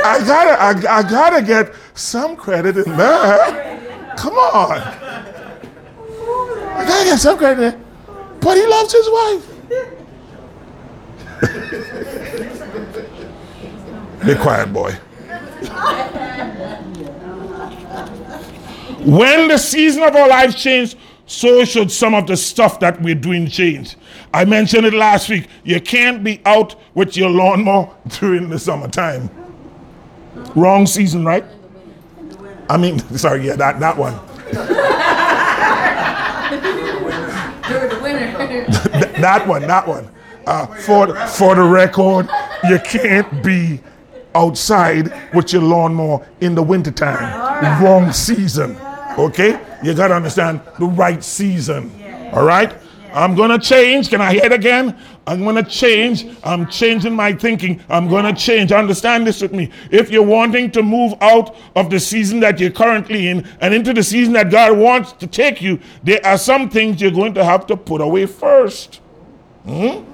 I 0.07 0.19
gotta, 0.25 0.89
I, 0.89 0.99
I 0.99 1.03
gotta 1.03 1.45
get 1.45 1.73
some 1.97 2.35
credit 2.35 2.77
in 2.77 2.97
that. 2.97 4.17
Come 4.17 4.33
on. 4.33 4.81
I 6.77 6.85
gotta 6.87 7.05
get 7.05 7.19
some 7.19 7.37
credit. 7.37 7.63
in 7.63 7.71
there. 7.71 7.79
But 8.39 8.57
he 8.57 8.65
loves 8.65 8.93
his 8.93 9.09
wife. 9.09 9.53
Be 14.25 14.35
quiet, 14.35 14.73
boy. 14.73 14.91
when 19.05 19.47
the 19.47 19.57
season 19.57 20.03
of 20.03 20.15
our 20.15 20.27
life 20.27 20.55
change, 20.55 20.95
so 21.25 21.65
should 21.65 21.91
some 21.91 22.13
of 22.13 22.25
the 22.27 22.37
stuff 22.37 22.79
that 22.79 23.01
we're 23.01 23.15
doing 23.15 23.47
change. 23.47 23.95
I 24.33 24.45
mentioned 24.45 24.85
it 24.85 24.93
last 24.93 25.29
week. 25.29 25.47
You 25.63 25.81
can't 25.81 26.23
be 26.23 26.41
out 26.45 26.75
with 26.93 27.17
your 27.17 27.29
lawnmower 27.29 27.93
during 28.19 28.49
the 28.49 28.59
summertime. 28.59 29.29
Wrong 30.55 30.85
season, 30.85 31.25
right? 31.25 31.43
I 32.69 32.77
mean, 32.77 32.99
sorry, 33.17 33.45
yeah, 33.45 33.55
that, 33.55 33.79
that 33.79 33.97
one. 33.97 34.13
During 37.67 37.89
the 37.89 37.99
winter. 38.01 39.21
That 39.21 39.47
one, 39.47 39.61
that 39.63 39.87
one. 39.87 40.09
Uh, 40.45 40.65
for, 40.67 41.13
for 41.27 41.55
the 41.55 41.63
record, 41.63 42.29
you 42.69 42.79
can't 42.79 43.43
be 43.43 43.81
outside 44.33 45.11
with 45.33 45.51
your 45.51 45.61
lawnmower 45.61 46.25
in 46.39 46.55
the 46.55 46.63
wintertime. 46.63 47.83
Wrong 47.83 48.11
season. 48.13 48.77
Okay? 49.17 49.59
You 49.83 49.93
got 49.93 50.07
to 50.09 50.15
understand 50.15 50.61
the 50.79 50.85
right 50.85 51.23
season. 51.23 51.91
All 52.33 52.45
right? 52.45 52.73
I'm 53.17 53.33
going 53.33 53.49
to 53.49 53.57
change. 53.57 54.09
Can 54.09 54.21
I 54.21 54.33
hear 54.33 54.45
it 54.45 54.53
again? 54.53 54.95
I'm 55.25 55.43
going 55.43 55.55
to 55.55 55.63
change. 55.63 56.27
I'm 56.43 56.69
changing 56.69 57.15
my 57.15 57.33
thinking. 57.33 57.81
I'm 57.89 58.07
going 58.07 58.25
to 58.25 58.39
change. 58.39 58.71
Understand 58.71 59.25
this 59.25 59.41
with 59.41 59.53
me. 59.53 59.71
If 59.89 60.11
you're 60.11 60.21
wanting 60.21 60.69
to 60.73 60.83
move 60.83 61.15
out 61.19 61.55
of 61.75 61.89
the 61.89 61.99
season 61.99 62.39
that 62.41 62.59
you're 62.59 62.69
currently 62.69 63.29
in 63.29 63.47
and 63.59 63.73
into 63.73 63.91
the 63.91 64.03
season 64.03 64.33
that 64.33 64.51
God 64.51 64.77
wants 64.77 65.13
to 65.13 65.25
take 65.25 65.63
you, 65.63 65.79
there 66.03 66.23
are 66.23 66.37
some 66.37 66.69
things 66.69 67.01
you're 67.01 67.09
going 67.09 67.33
to 67.33 67.43
have 67.43 67.65
to 67.67 67.75
put 67.75 68.01
away 68.01 68.27
first. 68.27 69.01
Hmm? 69.65 70.05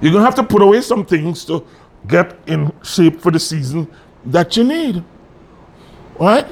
You're 0.00 0.12
going 0.12 0.24
to 0.24 0.24
have 0.24 0.34
to 0.34 0.42
put 0.42 0.60
away 0.60 0.80
some 0.80 1.06
things 1.06 1.44
to 1.44 1.64
get 2.08 2.36
in 2.48 2.72
shape 2.82 3.20
for 3.20 3.30
the 3.30 3.38
season 3.38 3.86
that 4.24 4.56
you 4.56 4.64
need. 4.64 5.04
Right? 6.18 6.48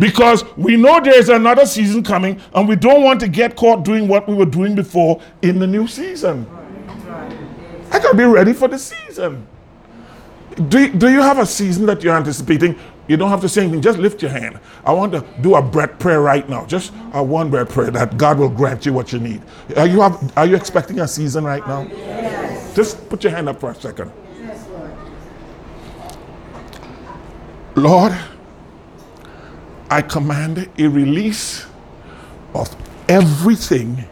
Because 0.00 0.44
we 0.56 0.76
know 0.76 0.98
there's 0.98 1.28
another 1.28 1.66
season 1.66 2.02
coming 2.02 2.40
and 2.54 2.66
we 2.66 2.74
don't 2.74 3.02
want 3.02 3.20
to 3.20 3.28
get 3.28 3.54
caught 3.54 3.84
doing 3.84 4.08
what 4.08 4.26
we 4.26 4.34
were 4.34 4.46
doing 4.46 4.74
before 4.74 5.20
in 5.42 5.58
the 5.58 5.66
new 5.66 5.86
season. 5.86 6.46
I 7.92 7.98
gotta 7.98 8.16
be 8.16 8.24
ready 8.24 8.54
for 8.54 8.66
the 8.66 8.78
season. 8.78 9.46
Do, 10.68 10.90
do 10.92 11.10
you 11.10 11.20
have 11.20 11.38
a 11.38 11.44
season 11.44 11.84
that 11.86 12.02
you're 12.02 12.16
anticipating? 12.16 12.78
You 13.08 13.18
don't 13.18 13.28
have 13.28 13.42
to 13.42 13.48
say 13.48 13.62
anything, 13.62 13.82
just 13.82 13.98
lift 13.98 14.22
your 14.22 14.30
hand. 14.30 14.58
I 14.84 14.92
want 14.92 15.12
to 15.12 15.24
do 15.42 15.56
a 15.56 15.62
breath 15.62 15.98
prayer 15.98 16.22
right 16.22 16.48
now. 16.48 16.64
Just 16.64 16.92
a 17.12 17.22
one 17.22 17.50
breath 17.50 17.68
prayer 17.68 17.90
that 17.90 18.16
God 18.16 18.38
will 18.38 18.48
grant 18.48 18.86
you 18.86 18.94
what 18.94 19.12
you 19.12 19.18
need. 19.18 19.42
Are 19.76 19.86
you, 19.86 20.00
have, 20.00 20.32
are 20.38 20.46
you 20.46 20.56
expecting 20.56 21.00
a 21.00 21.08
season 21.08 21.44
right 21.44 21.66
now? 21.66 21.82
Yes. 21.82 22.74
Just 22.74 23.06
put 23.10 23.22
your 23.22 23.32
hand 23.32 23.48
up 23.48 23.60
for 23.60 23.70
a 23.70 23.74
second. 23.74 24.12
Yes, 24.40 24.66
Lord, 27.74 28.16
I 29.92 30.02
command 30.02 30.70
a 30.78 30.86
release 30.86 31.66
of 32.54 32.74
everything 33.08 34.04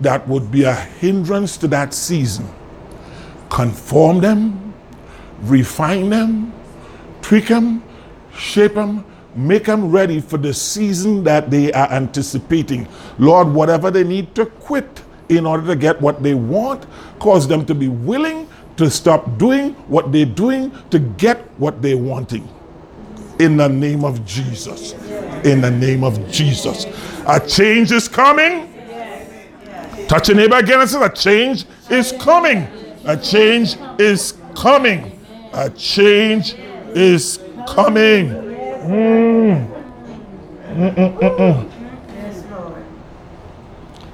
that 0.00 0.26
would 0.28 0.52
be 0.52 0.62
a 0.62 0.72
hindrance 0.72 1.56
to 1.58 1.68
that 1.68 1.92
season. 1.92 2.48
Conform 3.50 4.20
them, 4.20 4.72
refine 5.40 6.10
them, 6.10 6.52
tweak 7.22 7.48
them, 7.48 7.82
shape 8.36 8.74
them, 8.74 9.04
make 9.34 9.64
them 9.64 9.90
ready 9.90 10.20
for 10.20 10.38
the 10.38 10.54
season 10.54 11.24
that 11.24 11.50
they 11.50 11.72
are 11.72 11.90
anticipating. 11.90 12.86
Lord, 13.18 13.48
whatever 13.48 13.90
they 13.90 14.04
need 14.04 14.32
to 14.36 14.46
quit 14.46 15.02
in 15.28 15.44
order 15.44 15.66
to 15.66 15.74
get 15.74 16.00
what 16.00 16.22
they 16.22 16.34
want, 16.34 16.86
cause 17.18 17.48
them 17.48 17.66
to 17.66 17.74
be 17.74 17.88
willing 17.88 18.48
to 18.76 18.88
stop 18.88 19.38
doing 19.38 19.72
what 19.88 20.12
they're 20.12 20.24
doing 20.24 20.70
to 20.90 21.00
get 21.00 21.38
what 21.58 21.82
they're 21.82 21.98
wanting 21.98 22.48
in 23.38 23.56
the 23.56 23.68
name 23.68 24.04
of 24.04 24.24
Jesus. 24.24 24.92
In 25.44 25.60
the 25.60 25.70
name 25.70 26.04
of 26.04 26.30
Jesus. 26.30 26.86
A 27.26 27.40
change 27.40 27.92
is 27.92 28.08
coming. 28.08 28.72
Touch 30.08 30.28
your 30.28 30.36
neighbor 30.36 30.56
again 30.56 30.80
and 30.80 30.88
say, 30.88 31.02
A 31.02 31.10
change 31.10 31.64
is 31.90 32.12
coming. 32.12 32.66
A 33.04 33.16
change 33.16 33.76
is 33.98 34.34
coming. 34.54 35.20
A 35.52 35.70
change 35.70 36.54
is 36.94 37.40
coming. 37.68 38.28
Mm. 38.30 39.76
Mm-mm-mm-mm. 40.76 41.70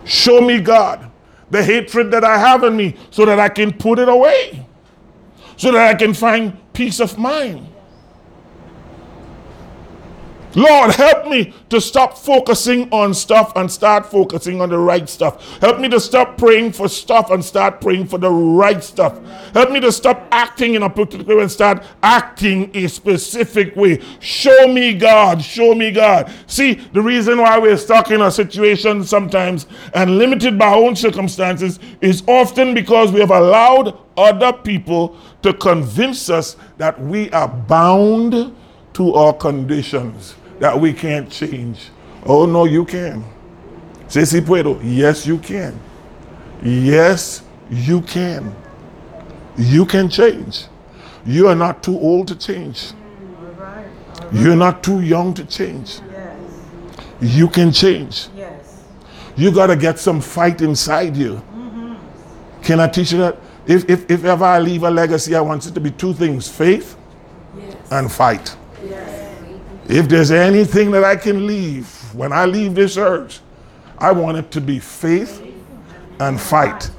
Show 0.04 0.40
me, 0.40 0.60
God, 0.60 1.10
the 1.50 1.62
hatred 1.62 2.10
that 2.10 2.24
I 2.24 2.38
have 2.38 2.64
in 2.64 2.76
me 2.76 2.96
so 3.10 3.24
that 3.26 3.38
I 3.38 3.48
can 3.48 3.72
put 3.72 3.98
it 3.98 4.08
away, 4.08 4.66
so 5.56 5.72
that 5.72 5.94
I 5.94 5.94
can 5.94 6.14
find 6.14 6.56
peace 6.72 7.00
of 7.00 7.18
mind. 7.18 7.71
Lord, 10.54 10.94
help 10.94 11.28
me 11.28 11.54
to 11.70 11.80
stop 11.80 12.18
focusing 12.18 12.90
on 12.90 13.14
stuff 13.14 13.56
and 13.56 13.70
start 13.70 14.04
focusing 14.04 14.60
on 14.60 14.68
the 14.68 14.78
right 14.78 15.08
stuff. 15.08 15.58
Help 15.60 15.80
me 15.80 15.88
to 15.88 15.98
stop 15.98 16.36
praying 16.36 16.72
for 16.72 16.88
stuff 16.88 17.30
and 17.30 17.42
start 17.42 17.80
praying 17.80 18.06
for 18.06 18.18
the 18.18 18.30
right 18.30 18.84
stuff. 18.84 19.18
Help 19.54 19.70
me 19.70 19.80
to 19.80 19.90
stop 19.90 20.28
acting 20.30 20.74
in 20.74 20.82
a 20.82 20.90
particular 20.90 21.36
way 21.36 21.42
and 21.42 21.50
start 21.50 21.82
acting 22.02 22.70
a 22.74 22.86
specific 22.86 23.74
way. 23.76 23.98
Show 24.20 24.68
me 24.68 24.92
God. 24.92 25.42
Show 25.42 25.74
me 25.74 25.90
God. 25.90 26.30
See, 26.46 26.74
the 26.74 27.00
reason 27.00 27.38
why 27.38 27.58
we're 27.58 27.78
stuck 27.78 28.10
in 28.10 28.20
a 28.20 28.30
situation 28.30 29.04
sometimes 29.04 29.66
and 29.94 30.18
limited 30.18 30.58
by 30.58 30.66
our 30.66 30.76
own 30.76 30.96
circumstances 30.96 31.78
is 32.02 32.22
often 32.26 32.74
because 32.74 33.10
we 33.10 33.20
have 33.20 33.30
allowed 33.30 33.98
other 34.18 34.52
people 34.52 35.16
to 35.40 35.54
convince 35.54 36.28
us 36.28 36.56
that 36.76 37.00
we 37.00 37.30
are 37.30 37.48
bound 37.48 38.54
to 38.92 39.14
our 39.14 39.32
conditions 39.32 40.34
that 40.62 40.78
we 40.78 40.92
can't 40.92 41.28
change. 41.28 41.90
Oh, 42.24 42.46
no, 42.46 42.66
you 42.66 42.84
can. 42.84 43.24
Say 44.06 44.24
si 44.24 44.40
puedo. 44.40 44.78
Yes, 44.80 45.26
you 45.26 45.38
can. 45.38 45.76
Yes, 46.62 47.42
you 47.68 48.00
can. 48.00 48.54
You 49.58 49.84
can 49.84 50.08
change. 50.08 50.66
You 51.26 51.48
are 51.48 51.56
not 51.56 51.82
too 51.82 51.98
old 51.98 52.28
to 52.28 52.36
change. 52.36 52.92
You're 54.32 54.54
not 54.54 54.84
too 54.84 55.00
young 55.00 55.34
to 55.34 55.44
change. 55.44 55.98
You 57.20 57.48
can 57.48 57.72
change. 57.72 58.28
Yes. 58.36 58.84
You 59.36 59.50
got 59.50 59.66
to 59.66 59.74
get 59.74 59.98
some 59.98 60.20
fight 60.20 60.60
inside 60.60 61.16
you. 61.16 61.42
Mm-hmm. 61.52 62.62
Can 62.62 62.78
I 62.78 62.86
teach 62.86 63.10
you 63.10 63.18
that? 63.18 63.36
If, 63.66 63.90
if, 63.90 64.08
if 64.08 64.24
ever 64.24 64.44
I 64.44 64.60
leave 64.60 64.84
a 64.84 64.90
legacy, 64.90 65.34
I 65.34 65.40
want 65.40 65.66
it 65.66 65.74
to 65.74 65.80
be 65.80 65.90
two 65.90 66.14
things 66.14 66.48
faith 66.48 66.96
and 67.90 68.12
fight. 68.12 68.56
If 69.92 70.08
there's 70.08 70.30
anything 70.30 70.90
that 70.92 71.04
I 71.04 71.16
can 71.16 71.46
leave 71.46 71.86
when 72.14 72.32
I 72.32 72.46
leave 72.46 72.74
this 72.74 72.96
earth, 72.96 73.42
I 73.98 74.10
want 74.10 74.38
it 74.38 74.50
to 74.52 74.60
be 74.62 74.78
faith 74.78 75.46
and 76.18 76.40
fight. 76.40 76.90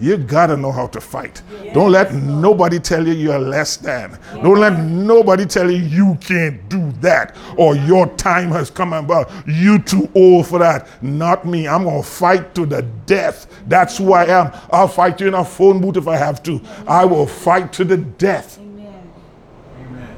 You 0.00 0.16
gotta 0.16 0.56
know 0.56 0.72
how 0.72 0.86
to 0.86 0.98
fight. 0.98 1.42
Don't 1.74 1.92
let 1.92 2.14
nobody 2.14 2.78
tell 2.78 3.06
you 3.06 3.12
you're 3.12 3.38
less 3.38 3.76
than. 3.76 4.18
Don't 4.42 4.60
let 4.60 4.80
nobody 4.80 5.44
tell 5.44 5.70
you 5.70 5.76
you 5.76 6.16
can't 6.22 6.66
do 6.70 6.90
that 7.02 7.36
or 7.58 7.76
your 7.76 8.06
time 8.16 8.48
has 8.48 8.70
come 8.70 8.94
about. 8.94 9.30
You 9.46 9.78
too 9.78 10.10
old 10.14 10.46
for 10.46 10.58
that. 10.58 10.88
Not 11.02 11.44
me. 11.44 11.68
I'm 11.68 11.84
gonna 11.84 12.02
fight 12.02 12.54
to 12.54 12.64
the 12.64 12.80
death. 13.04 13.46
That's 13.66 13.98
who 13.98 14.14
I 14.14 14.24
am. 14.24 14.58
I'll 14.70 14.88
fight 14.88 15.20
you 15.20 15.28
in 15.28 15.34
a 15.34 15.44
phone 15.44 15.82
booth 15.82 15.98
if 15.98 16.08
I 16.08 16.16
have 16.16 16.42
to. 16.44 16.62
I 16.86 17.04
will 17.04 17.26
fight 17.26 17.74
to 17.74 17.84
the 17.84 17.98
death. 17.98 18.58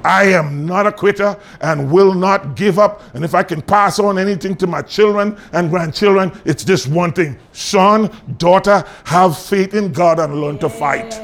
I 0.04 0.24
am 0.24 0.66
not 0.66 0.86
a 0.86 0.92
quitter 0.92 1.36
and 1.60 1.90
will 1.90 2.14
not 2.14 2.56
give 2.56 2.78
up. 2.78 3.02
And 3.14 3.24
if 3.24 3.34
I 3.34 3.42
can 3.42 3.62
pass 3.62 3.98
on 3.98 4.18
anything 4.18 4.56
to 4.56 4.66
my 4.66 4.82
children 4.82 5.36
and 5.52 5.70
grandchildren, 5.70 6.32
it's 6.44 6.64
this 6.64 6.86
one 6.86 7.12
thing 7.12 7.38
son, 7.52 8.10
daughter, 8.38 8.84
have 9.04 9.38
faith 9.38 9.74
in 9.74 9.92
God 9.92 10.18
and 10.18 10.40
learn 10.40 10.58
to 10.58 10.68
fight. 10.68 11.14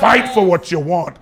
Fight 0.00 0.32
for 0.32 0.44
what 0.44 0.70
you 0.70 0.80
want. 0.80 1.16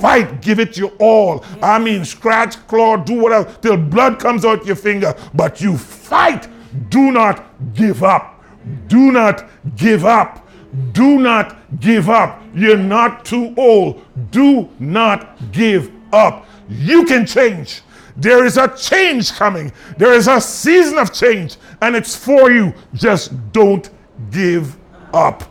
Fight, 0.00 0.42
give 0.42 0.60
it 0.60 0.76
your 0.76 0.92
all. 0.98 1.44
I 1.62 1.78
mean, 1.78 2.04
scratch, 2.04 2.56
claw, 2.66 2.96
do 2.96 3.14
whatever 3.20 3.52
till 3.60 3.76
blood 3.76 4.18
comes 4.18 4.44
out 4.44 4.66
your 4.66 4.76
finger. 4.76 5.14
But 5.34 5.60
you 5.60 5.76
fight. 5.76 6.48
Do 6.90 7.12
not 7.12 7.44
give 7.74 8.02
up. 8.02 8.42
Do 8.88 9.12
not 9.12 9.48
give 9.76 10.04
up. 10.04 10.48
Do 10.92 11.18
not 11.18 11.56
give 11.80 12.10
up. 12.10 12.42
You're 12.54 12.76
not 12.76 13.24
too 13.24 13.54
old. 13.56 14.04
Do 14.30 14.68
not 14.78 15.52
give 15.52 15.92
up. 16.14 16.46
You 16.68 17.04
can 17.04 17.26
change. 17.26 17.82
There 18.16 18.44
is 18.44 18.56
a 18.56 18.68
change 18.76 19.32
coming. 19.32 19.72
There 19.98 20.14
is 20.14 20.28
a 20.28 20.40
season 20.40 20.98
of 20.98 21.12
change, 21.12 21.56
and 21.82 21.96
it's 21.96 22.14
for 22.14 22.50
you. 22.50 22.72
Just 22.94 23.32
don't 23.52 23.90
give 24.30 24.76
up. 25.12 25.50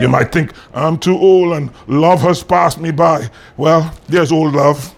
You 0.00 0.08
might 0.08 0.32
think, 0.32 0.52
I'm 0.74 0.98
too 0.98 1.16
old 1.16 1.54
and 1.54 1.70
love 1.86 2.20
has 2.22 2.42
passed 2.42 2.80
me 2.80 2.90
by. 2.90 3.30
Well, 3.56 3.94
there's 4.08 4.32
old 4.32 4.54
love. 4.54 4.94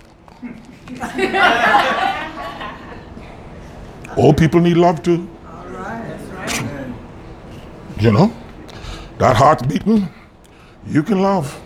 old 4.16 4.37
people 4.37 4.61
need 4.61 4.77
love 4.77 5.03
too. 5.03 5.29
You 8.01 8.12
know, 8.12 8.33
that 9.18 9.37
heart's 9.37 9.66
beating, 9.66 10.09
you 10.87 11.03
can 11.03 11.20
love. 11.20 11.61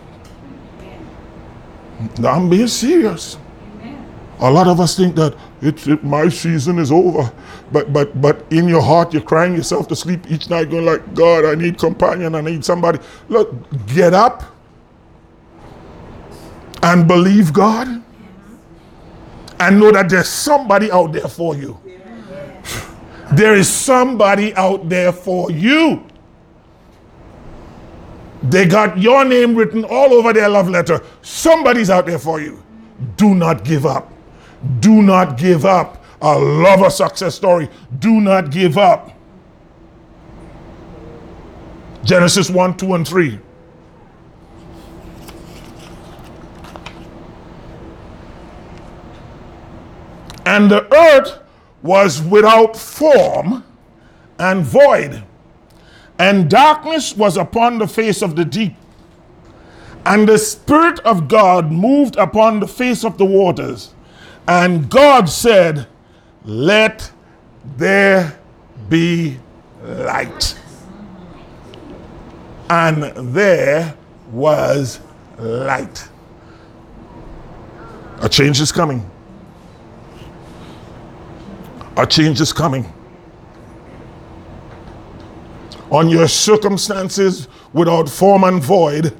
I'm 2.24 2.48
being 2.48 2.68
serious. 2.68 3.38
A 4.40 4.50
lot 4.50 4.68
of 4.68 4.78
us 4.78 4.96
think 4.96 5.16
that 5.16 5.36
it's 5.60 5.88
it, 5.88 6.04
my 6.04 6.28
season 6.28 6.78
is 6.78 6.92
over, 6.92 7.32
but 7.72 7.92
but 7.92 8.20
but 8.20 8.46
in 8.52 8.68
your 8.68 8.80
heart 8.80 9.12
you're 9.12 9.22
crying 9.22 9.56
yourself 9.56 9.88
to 9.88 9.96
sleep 9.96 10.30
each 10.30 10.48
night, 10.48 10.70
going 10.70 10.84
like, 10.84 11.14
God, 11.14 11.44
I 11.44 11.56
need 11.56 11.76
companion, 11.76 12.36
I 12.36 12.40
need 12.40 12.64
somebody. 12.64 13.00
Look, 13.28 13.52
get 13.88 14.14
up 14.14 14.44
and 16.84 17.08
believe 17.08 17.52
God, 17.52 17.88
and 19.58 19.80
know 19.80 19.90
that 19.90 20.08
there's 20.08 20.28
somebody 20.28 20.92
out 20.92 21.12
there 21.12 21.26
for 21.26 21.56
you. 21.56 21.80
There 23.32 23.56
is 23.56 23.68
somebody 23.68 24.54
out 24.54 24.88
there 24.88 25.12
for 25.12 25.50
you. 25.50 26.07
They 28.42 28.66
got 28.66 28.98
your 28.98 29.24
name 29.24 29.54
written 29.54 29.84
all 29.84 30.12
over 30.12 30.32
their 30.32 30.48
love 30.48 30.68
letter. 30.68 31.02
Somebody's 31.22 31.90
out 31.90 32.06
there 32.06 32.18
for 32.18 32.40
you. 32.40 32.62
Do 33.16 33.34
not 33.34 33.64
give 33.64 33.84
up. 33.84 34.12
Do 34.80 35.02
not 35.02 35.36
give 35.36 35.64
up. 35.64 36.04
I 36.20 36.36
love 36.36 36.82
a 36.82 36.90
success 36.90 37.34
story. 37.34 37.68
Do 37.98 38.20
not 38.20 38.50
give 38.50 38.76
up. 38.78 39.12
Genesis 42.04 42.48
1, 42.48 42.76
2, 42.76 42.94
and 42.94 43.06
3. 43.06 43.38
And 50.46 50.70
the 50.70 50.92
earth 50.94 51.40
was 51.82 52.22
without 52.22 52.76
form 52.76 53.64
and 54.38 54.64
void, 54.64 55.22
and 56.18 56.50
darkness 56.50 57.16
was 57.16 57.36
upon 57.36 57.78
the 57.78 57.86
face 57.86 58.22
of 58.22 58.34
the 58.34 58.44
deep. 58.44 58.74
And 60.04 60.28
the 60.28 60.38
Spirit 60.38 60.98
of 61.00 61.28
God 61.28 61.70
moved 61.70 62.16
upon 62.16 62.60
the 62.60 62.66
face 62.66 63.04
of 63.04 63.18
the 63.18 63.24
waters. 63.24 63.94
And 64.46 64.88
God 64.90 65.28
said, 65.28 65.86
Let 66.44 67.12
there 67.76 68.38
be 68.88 69.38
light. 69.82 70.58
And 72.70 73.02
there 73.34 73.94
was 74.30 75.00
light. 75.38 76.08
A 78.20 78.28
change 78.28 78.60
is 78.60 78.72
coming. 78.72 79.08
A 81.96 82.06
change 82.06 82.40
is 82.40 82.52
coming. 82.52 82.92
On 85.90 86.08
your 86.08 86.28
circumstances 86.28 87.48
without 87.72 88.08
form 88.08 88.44
and 88.44 88.62
void 88.62 89.16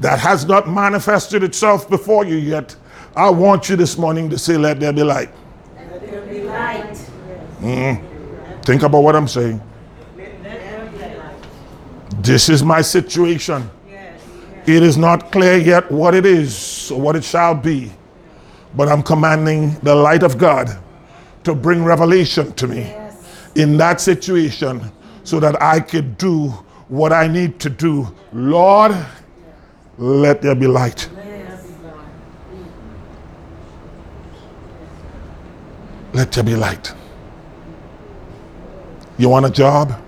that 0.00 0.18
has 0.18 0.44
not 0.46 0.68
manifested 0.68 1.42
itself 1.42 1.88
before 1.88 2.24
you 2.24 2.36
yet, 2.36 2.76
I 3.16 3.30
want 3.30 3.68
you 3.68 3.76
this 3.76 3.98
morning 3.98 4.30
to 4.30 4.38
say, 4.38 4.56
Let 4.56 4.80
there 4.80 4.92
be 4.92 5.02
light. 5.02 5.30
Let 5.76 6.00
there 6.00 6.22
be 6.22 6.34
mm. 7.60 8.02
light. 8.02 8.64
Think 8.64 8.82
about 8.82 9.02
what 9.02 9.16
I'm 9.16 9.28
saying. 9.28 9.60
This 12.22 12.48
is 12.48 12.62
my 12.62 12.82
situation. 12.82 13.68
It 14.64 14.82
is 14.84 14.96
not 14.96 15.32
clear 15.32 15.56
yet 15.56 15.90
what 15.90 16.14
it 16.14 16.24
is 16.24 16.90
or 16.92 17.00
what 17.00 17.16
it 17.16 17.24
shall 17.24 17.54
be, 17.54 17.92
but 18.76 18.88
I'm 18.88 19.02
commanding 19.02 19.74
the 19.82 19.94
light 19.94 20.22
of 20.22 20.38
God 20.38 20.78
to 21.42 21.52
bring 21.52 21.84
revelation 21.84 22.52
to 22.52 22.68
me 22.68 22.94
in 23.56 23.76
that 23.78 24.00
situation 24.00 24.80
so 25.24 25.40
that 25.40 25.60
I 25.62 25.80
could 25.80 26.18
do 26.18 26.48
what 26.88 27.12
I 27.12 27.26
need 27.26 27.58
to 27.60 27.70
do. 27.70 28.14
Lord, 28.32 28.94
let 29.98 30.42
there 30.42 30.54
be 30.54 30.66
light. 30.66 31.08
Let 36.12 36.32
there 36.32 36.44
be 36.44 36.56
light. 36.56 36.92
You 39.16 39.28
want 39.28 39.46
a 39.46 39.50
job? 39.50 39.98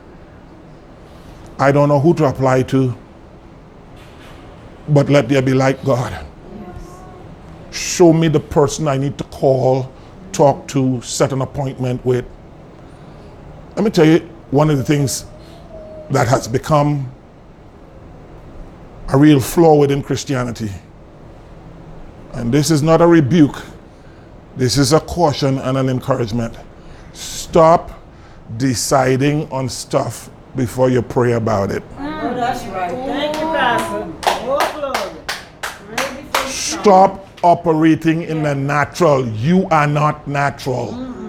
I 1.59 1.71
don't 1.71 1.89
know 1.89 2.01
who 2.01 2.15
to 2.15 2.25
apply 2.25 2.63
to, 2.65 2.95
but 4.89 5.09
let 5.09 5.29
there 5.29 5.41
be 5.41 5.55
light, 5.55 5.83
God. 5.85 6.27
Show 7.71 8.13
me 8.13 8.29
the 8.29 8.41
person 8.41 8.89
I 8.89 8.97
need 8.97 9.17
to 9.19 9.25
call, 9.25 9.93
talk 10.33 10.67
to, 10.69 11.01
set 11.01 11.33
an 11.33 11.43
appointment 11.43 12.05
with. 12.05 12.25
Let 13.77 13.85
me 13.85 13.91
tell 13.91 14.05
you 14.05 14.34
one 14.55 14.71
of 14.71 14.79
the 14.79 14.85
things 14.85 15.25
that 16.11 16.29
has 16.29 16.47
become 16.47 17.11
a 19.09 19.19
real 19.19 19.41
flaw 19.41 19.75
within 19.75 20.01
Christianity. 20.01 20.71
And 22.35 22.55
this 22.55 22.71
is 22.71 22.81
not 22.81 23.03
a 23.03 23.07
rebuke, 23.07 23.61
this 24.57 24.79
is 24.79 24.93
a 24.93 25.01
caution 25.01 25.59
and 25.59 25.77
an 25.77 25.89
encouragement. 25.89 26.57
Stop 27.15 28.01
deciding 28.57 29.51
on 29.51 29.69
stuff 29.69 30.31
before 30.55 30.89
you 30.89 31.03
pray 31.03 31.33
about 31.33 31.73
it. 31.73 31.83
Oh, 31.99 32.33
that's 32.35 32.65
right. 32.67 32.93
Thank 32.93 33.35
you, 33.35 33.43
Pastor. 33.43 34.05
Glory. 34.45 35.19
Ready 35.89 36.23
for 36.27 36.45
the 36.45 36.49
Stop 36.49 37.27
operating 37.43 38.23
in 38.23 38.45
the 38.45 38.55
natural. 38.55 39.27
You 39.27 39.67
are 39.71 39.89
not 39.89 40.29
natural. 40.29 40.93
Right. 40.93 41.24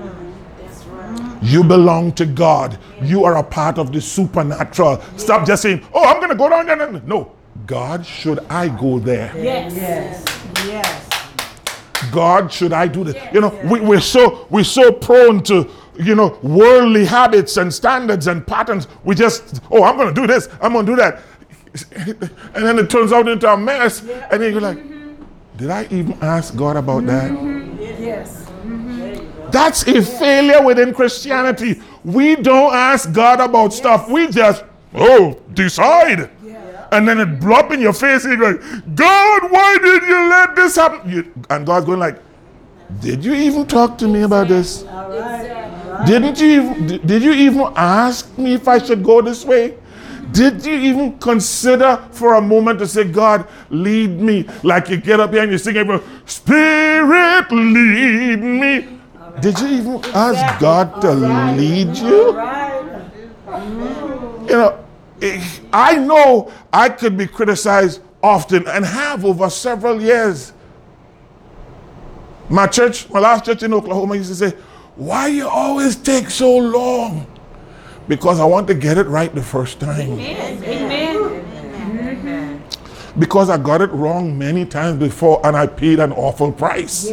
You 1.45 1.63
belong 1.63 2.11
to 2.13 2.25
God. 2.25 2.79
You 3.01 3.23
are 3.23 3.37
a 3.37 3.43
part 3.43 3.77
of 3.77 3.91
the 3.91 4.01
supernatural. 4.01 5.01
Stop 5.17 5.45
just 5.45 5.61
saying, 5.61 5.85
oh, 5.93 6.03
I'm 6.03 6.17
going 6.17 6.29
to 6.29 6.35
go 6.35 6.49
down 6.49 6.65
there. 6.65 6.91
No. 7.01 7.31
God, 7.67 8.05
should 8.05 8.39
I 8.49 8.67
go 8.67 8.99
there? 8.99 9.31
Yes. 9.37 9.75
Yes. 9.75 10.25
Yes. 10.65 12.11
God, 12.11 12.51
should 12.51 12.73
I 12.73 12.87
do 12.87 13.03
this? 13.03 13.15
You 13.33 13.41
know, 13.41 13.49
we, 13.65 13.79
we're 13.79 14.01
so 14.01 14.47
we're 14.49 14.63
so 14.63 14.91
prone 14.91 15.41
to 15.43 15.69
you 15.97 16.15
know 16.15 16.37
worldly 16.43 17.05
habits 17.05 17.57
and 17.57 17.73
standards 17.73 18.27
and 18.27 18.45
patterns. 18.45 18.87
We 19.03 19.15
just, 19.15 19.61
oh, 19.71 19.83
I'm 19.83 19.97
going 19.97 20.13
to 20.13 20.21
do 20.21 20.27
this. 20.27 20.49
I'm 20.61 20.73
going 20.73 20.85
to 20.85 20.91
do 20.91 20.95
that, 20.97 21.23
and 22.55 22.65
then 22.65 22.79
it 22.79 22.89
turns 22.89 23.11
out 23.11 23.27
into 23.27 23.51
a 23.51 23.57
mess. 23.57 24.01
And 24.01 24.41
then 24.41 24.51
you're 24.51 24.61
like, 24.61 24.77
mm-hmm. 24.77 25.23
did 25.57 25.69
I 25.69 25.83
even 25.85 26.13
ask 26.21 26.55
God 26.55 26.77
about 26.77 27.05
that? 27.05 27.31
Mm-hmm. 27.31 28.03
Yes. 28.03 28.44
That's 29.55 29.87
a 29.87 30.01
failure 30.01 30.61
within 30.61 30.93
Christianity. 30.93 31.81
We 32.03 32.35
don't 32.35 32.73
ask 32.73 33.13
God 33.13 33.39
about 33.39 33.71
stuff. 33.71 34.09
We 34.09 34.27
just, 34.27 34.65
oh, 34.93 35.39
decide. 35.53 36.29
And 36.91 37.07
then 37.07 37.21
it 37.21 37.39
blow 37.39 37.55
up 37.55 37.71
in 37.71 37.79
your 37.79 37.93
face 37.93 38.25
and 38.25 38.37
you're 38.37 38.51
like, 38.51 38.95
God, 38.95 39.49
why 39.49 39.77
did 39.81 40.03
you 40.03 40.29
let 40.29 40.57
this 40.57 40.75
happen? 40.75 41.09
You, 41.09 41.31
and 41.49 41.65
God's 41.65 41.85
going 41.85 41.99
like, 41.99 42.21
did 42.99 43.23
you 43.23 43.33
even 43.33 43.65
talk 43.65 43.97
to 43.99 44.09
me 44.09 44.23
about 44.23 44.49
this? 44.49 44.83
Right. 44.83 46.03
Didn't 46.05 46.37
you 46.41 46.47
even, 46.47 46.87
did- 46.87 47.07
did 47.07 47.23
you 47.23 47.31
even 47.31 47.71
ask 47.77 48.37
me 48.37 48.55
if 48.55 48.67
I 48.67 48.77
should 48.77 49.05
go 49.05 49.21
this 49.21 49.45
way? 49.45 49.77
Did 50.33 50.65
you 50.65 50.73
even 50.73 51.17
consider 51.19 51.95
for 52.11 52.33
a 52.33 52.41
moment 52.41 52.79
to 52.79 52.87
say, 52.87 53.05
God, 53.05 53.47
lead 53.69 54.09
me? 54.19 54.49
Like 54.63 54.89
you 54.89 54.97
get 54.97 55.21
up 55.21 55.31
here 55.31 55.43
and 55.43 55.51
you 55.53 55.57
sing, 55.57 55.75
Spirit, 56.25 57.51
lead 57.53 58.41
me. 58.41 58.95
Did 59.41 59.59
you 59.59 59.67
even 59.67 60.01
ask 60.13 60.59
God 60.59 61.01
to 61.01 61.11
lead 61.13 61.95
you? 61.97 62.31
Right. 62.31 62.71
you 64.47 64.55
know, 64.55 64.85
I 65.71 65.97
know 65.97 66.51
I 66.71 66.89
could 66.89 67.17
be 67.17 67.27
criticized 67.27 68.01
often 68.23 68.67
and 68.67 68.85
have 68.85 69.25
over 69.25 69.49
several 69.49 70.01
years. 70.01 70.53
My 72.49 72.67
church, 72.67 73.09
my 73.09 73.19
last 73.19 73.45
church 73.45 73.63
in 73.63 73.73
Oklahoma 73.73 74.15
used 74.15 74.29
to 74.29 74.35
say, 74.35 74.55
Why 74.95 75.27
you 75.27 75.47
always 75.47 75.95
take 75.95 76.29
so 76.29 76.57
long? 76.57 77.27
Because 78.07 78.39
I 78.39 78.45
want 78.45 78.67
to 78.67 78.75
get 78.75 78.97
it 78.97 79.07
right 79.07 79.33
the 79.33 79.41
first 79.41 79.79
time. 79.79 80.19
Amen. 80.19 80.55
Because 83.17 83.49
I 83.49 83.57
got 83.57 83.81
it 83.81 83.89
wrong 83.91 84.37
many 84.37 84.65
times 84.65 84.99
before 84.99 85.45
and 85.45 85.55
I 85.55 85.67
paid 85.67 85.99
an 85.99 86.11
awful 86.11 86.51
price. 86.51 87.09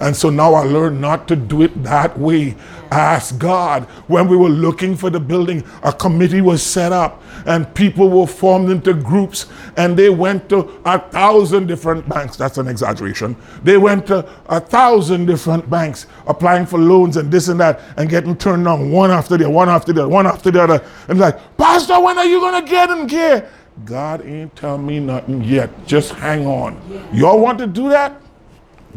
And 0.00 0.16
so 0.16 0.30
now 0.30 0.54
I 0.54 0.64
learned 0.64 1.00
not 1.00 1.28
to 1.28 1.36
do 1.36 1.62
it 1.62 1.82
that 1.84 2.18
way. 2.18 2.56
Ask 2.90 3.38
God. 3.38 3.84
When 4.08 4.28
we 4.28 4.36
were 4.36 4.48
looking 4.48 4.96
for 4.96 5.10
the 5.10 5.20
building, 5.20 5.62
a 5.82 5.92
committee 5.92 6.40
was 6.40 6.62
set 6.62 6.90
up 6.90 7.22
and 7.46 7.72
people 7.74 8.08
were 8.08 8.26
formed 8.26 8.70
into 8.70 8.94
groups 8.94 9.46
and 9.76 9.96
they 9.96 10.10
went 10.10 10.48
to 10.48 10.80
a 10.84 10.98
thousand 10.98 11.66
different 11.66 12.08
banks. 12.08 12.36
That's 12.36 12.58
an 12.58 12.66
exaggeration. 12.66 13.36
They 13.62 13.76
went 13.76 14.06
to 14.06 14.26
a 14.46 14.58
thousand 14.58 15.26
different 15.26 15.68
banks 15.68 16.06
applying 16.26 16.66
for 16.66 16.78
loans 16.78 17.16
and 17.16 17.30
this 17.30 17.48
and 17.48 17.60
that 17.60 17.80
and 17.96 18.08
getting 18.08 18.36
turned 18.36 18.64
down 18.64 18.90
one 18.90 19.10
after 19.10 19.36
the 19.36 19.44
other, 19.44 19.54
one 19.54 19.68
after 19.68 19.92
the 19.92 20.00
other, 20.02 20.08
one 20.08 20.26
after 20.26 20.50
the 20.50 20.62
other. 20.62 20.84
And 21.08 21.18
like, 21.18 21.56
Pastor, 21.58 22.00
when 22.00 22.18
are 22.18 22.26
you 22.26 22.40
going 22.40 22.64
to 22.64 22.68
get 22.68 22.90
in 22.90 23.06
gear? 23.06 23.50
God 23.84 24.24
ain't 24.26 24.54
tell 24.56 24.78
me 24.78 24.98
nothing 24.98 25.44
yet. 25.44 25.86
Just 25.86 26.12
hang 26.12 26.46
on. 26.46 26.80
Y'all 27.12 27.38
want 27.38 27.58
to 27.58 27.66
do 27.66 27.88
that? 27.90 28.19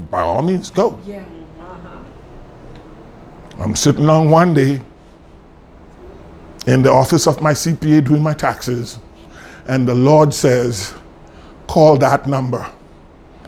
By 0.10 0.22
all 0.22 0.42
means, 0.42 0.70
go. 0.70 1.00
yeah 1.06 1.24
uh-huh. 1.60 2.00
I'm 3.60 3.76
sitting 3.76 4.10
on 4.10 4.30
one 4.30 4.54
day 4.54 4.82
in 6.66 6.82
the 6.82 6.92
office 6.92 7.28
of 7.28 7.42
my 7.42 7.54
CPA 7.54 8.06
doing 8.06 8.24
my 8.24 8.34
taxes, 8.34 9.00
and 9.68 9.88
the 9.88 9.96
Lord 9.96 10.34
says, 10.34 10.94
Call 11.68 11.98
that 11.98 12.28
number. 12.28 12.70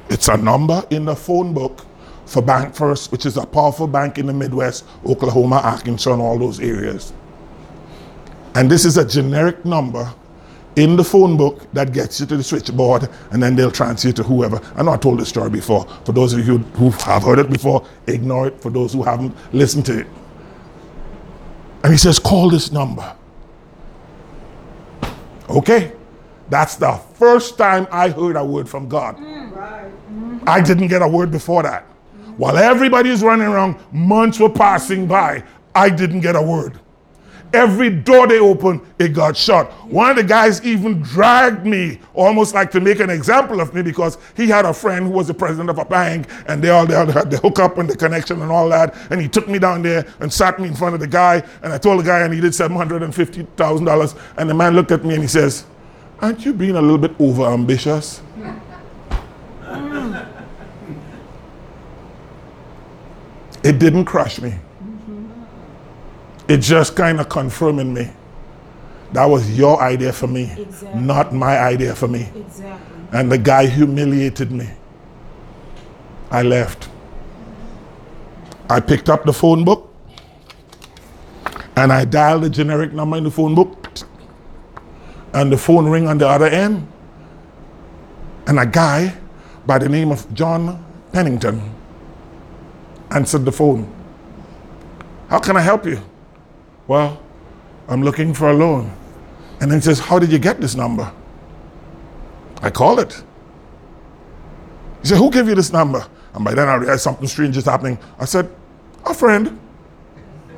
It's 0.09 0.27
a 0.27 0.37
number 0.37 0.83
in 0.89 1.05
the 1.05 1.15
phone 1.15 1.53
book 1.53 1.85
for 2.25 2.41
BancFirst, 2.41 3.11
which 3.11 3.25
is 3.25 3.37
a 3.37 3.45
powerful 3.45 3.87
bank 3.87 4.17
in 4.17 4.25
the 4.27 4.33
Midwest, 4.33 4.85
Oklahoma, 5.05 5.57
Arkansas, 5.57 6.13
and 6.13 6.21
all 6.21 6.37
those 6.37 6.59
areas. 6.59 7.13
And 8.55 8.69
this 8.69 8.85
is 8.85 8.97
a 8.97 9.05
generic 9.05 9.65
number 9.65 10.13
in 10.75 10.95
the 10.95 11.03
phone 11.03 11.37
book 11.37 11.71
that 11.73 11.93
gets 11.93 12.19
you 12.19 12.25
to 12.25 12.37
the 12.37 12.43
switchboard, 12.43 13.09
and 13.31 13.41
then 13.41 13.55
they'll 13.55 13.71
transfer 13.71 14.09
you 14.09 14.13
to 14.13 14.23
whoever. 14.23 14.61
I 14.75 14.83
know 14.83 14.91
I 14.91 14.97
told 14.97 15.19
this 15.19 15.29
story 15.29 15.49
before. 15.49 15.87
For 16.03 16.11
those 16.11 16.33
of 16.33 16.45
you 16.45 16.57
who 16.57 16.89
have 16.91 17.23
heard 17.23 17.39
it 17.39 17.49
before, 17.49 17.85
ignore 18.07 18.47
it. 18.47 18.61
For 18.61 18.69
those 18.69 18.93
who 18.93 19.03
haven't, 19.03 19.35
listen 19.53 19.83
to 19.83 19.99
it. 19.99 20.07
And 21.83 21.93
he 21.93 21.97
says, 21.97 22.19
Call 22.19 22.49
this 22.49 22.71
number. 22.71 23.15
Okay. 25.49 25.93
That's 26.49 26.75
the 26.75 26.93
first 27.15 27.57
time 27.57 27.87
I 27.91 28.09
heard 28.09 28.35
a 28.35 28.45
word 28.45 28.69
from 28.69 28.87
God. 28.87 29.17
Mm, 29.17 29.55
right. 29.55 29.91
I 30.47 30.61
didn't 30.61 30.87
get 30.87 31.01
a 31.01 31.07
word 31.07 31.31
before 31.31 31.63
that. 31.63 31.83
While 32.37 32.57
everybody 32.57 33.09
is 33.09 33.23
running 33.23 33.47
around, 33.47 33.77
months 33.91 34.39
were 34.39 34.49
passing 34.49 35.07
by. 35.07 35.43
I 35.73 35.89
didn't 35.89 36.19
get 36.19 36.35
a 36.35 36.41
word. 36.41 36.79
Every 37.55 37.89
door 37.89 38.27
they 38.27 38.37
opened, 38.37 38.81
it 38.99 39.13
got 39.13 39.37
shut. 39.37 39.71
One 39.89 40.09
of 40.09 40.17
the 40.17 40.23
guys 40.23 40.61
even 40.65 41.01
dragged 41.01 41.65
me, 41.65 41.99
almost 42.13 42.53
like 42.53 42.69
to 42.71 42.81
make 42.81 42.99
an 42.99 43.09
example 43.09 43.61
of 43.61 43.73
me, 43.73 43.81
because 43.81 44.17
he 44.35 44.47
had 44.47 44.65
a 44.65 44.73
friend 44.73 45.07
who 45.07 45.13
was 45.13 45.27
the 45.27 45.33
president 45.33 45.69
of 45.69 45.77
a 45.77 45.85
bank, 45.85 46.27
and 46.47 46.61
they 46.61 46.69
all 46.69 46.85
they 46.85 46.95
all 46.95 47.05
had 47.05 47.31
the 47.31 47.37
hookup 47.37 47.77
and 47.77 47.89
the 47.89 47.95
connection 47.95 48.41
and 48.41 48.51
all 48.51 48.67
that. 48.69 48.93
And 49.09 49.21
he 49.21 49.29
took 49.29 49.47
me 49.47 49.57
down 49.57 49.83
there 49.83 50.05
and 50.19 50.31
sat 50.31 50.59
me 50.59 50.67
in 50.67 50.75
front 50.75 50.95
of 50.95 50.99
the 50.99 51.07
guy, 51.07 51.41
and 51.63 51.71
I 51.71 51.77
told 51.77 52.01
the 52.01 52.03
guy 52.03 52.23
I 52.23 52.27
needed 52.27 52.53
seven 52.53 52.75
hundred 52.75 53.03
and 53.03 53.15
fifty 53.15 53.43
thousand 53.55 53.85
dollars. 53.85 54.15
And 54.37 54.49
the 54.49 54.53
man 54.53 54.75
looked 54.75 54.91
at 54.91 55.05
me 55.05 55.13
and 55.13 55.23
he 55.23 55.29
says, 55.29 55.65
"Aren't 56.19 56.45
you 56.45 56.51
being 56.51 56.75
a 56.75 56.81
little 56.81 56.97
bit 56.97 57.15
over 57.19 57.45
ambitious?" 57.45 58.21
Mm. 58.37 58.59
It 63.63 63.79
didn't 63.79 64.05
crush 64.05 64.41
me. 64.41 64.55
It 66.47 66.57
just 66.57 66.95
kind 66.95 67.19
of 67.19 67.29
confirming 67.29 67.93
me. 67.93 68.11
That 69.13 69.25
was 69.25 69.57
your 69.57 69.81
idea 69.81 70.11
for 70.11 70.27
me, 70.27 70.51
Exactly. 70.57 71.01
not 71.01 71.33
my 71.33 71.57
idea 71.59 71.95
for 71.95 72.07
me. 72.07 72.29
Exactly. 72.35 72.97
And 73.13 73.31
the 73.31 73.37
guy 73.37 73.67
humiliated 73.67 74.51
me. 74.51 74.69
I 76.31 76.41
left. 76.41 76.89
I 78.69 78.79
picked 78.79 79.09
up 79.09 79.23
the 79.25 79.31
phone 79.33 79.63
book 79.63 79.93
and 81.75 81.93
I 81.93 82.03
dialed 82.05 82.43
the 82.43 82.49
generic 82.49 82.93
number 82.93 83.17
in 83.17 83.23
the 83.23 83.31
phone 83.31 83.55
book. 83.55 83.87
And 85.33 85.51
the 85.51 85.57
phone 85.57 85.87
ring 85.87 86.07
on 86.07 86.17
the 86.17 86.27
other 86.27 86.47
end. 86.47 86.87
And 88.47 88.59
a 88.59 88.65
guy 88.65 89.15
by 89.65 89.77
the 89.79 89.89
name 89.89 90.11
of 90.11 90.33
John 90.33 90.83
Pennington 91.11 91.61
answered 93.11 93.45
the 93.45 93.51
phone. 93.51 93.91
How 95.29 95.39
can 95.39 95.57
I 95.57 95.61
help 95.61 95.85
you? 95.85 95.99
Well, 96.87 97.21
I'm 97.87 98.03
looking 98.03 98.33
for 98.33 98.49
a 98.49 98.53
loan. 98.53 98.91
And 99.59 99.71
then 99.71 99.79
he 99.79 99.83
says, 99.83 99.99
How 99.99 100.19
did 100.19 100.31
you 100.31 100.39
get 100.39 100.59
this 100.59 100.75
number? 100.75 101.11
I 102.61 102.69
called 102.69 102.99
it. 102.99 103.23
He 105.01 105.07
said, 105.07 105.17
Who 105.17 105.31
gave 105.31 105.47
you 105.47 105.55
this 105.55 105.71
number? 105.71 106.05
And 106.33 106.43
by 106.43 106.53
then 106.53 106.67
I 106.67 106.75
realized 106.75 107.01
something 107.01 107.27
strange 107.27 107.57
is 107.57 107.65
happening. 107.65 107.97
I 108.19 108.25
said, 108.25 108.53
A 109.05 109.13
friend. 109.13 109.59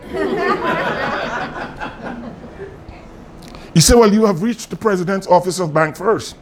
he 3.73 3.81
said, 3.81 3.95
Well, 3.95 4.11
you 4.11 4.25
have 4.25 4.41
reached 4.41 4.69
the 4.69 4.75
president's 4.75 5.27
office 5.27 5.59
of 5.59 5.69
BancFirst. 5.69 6.35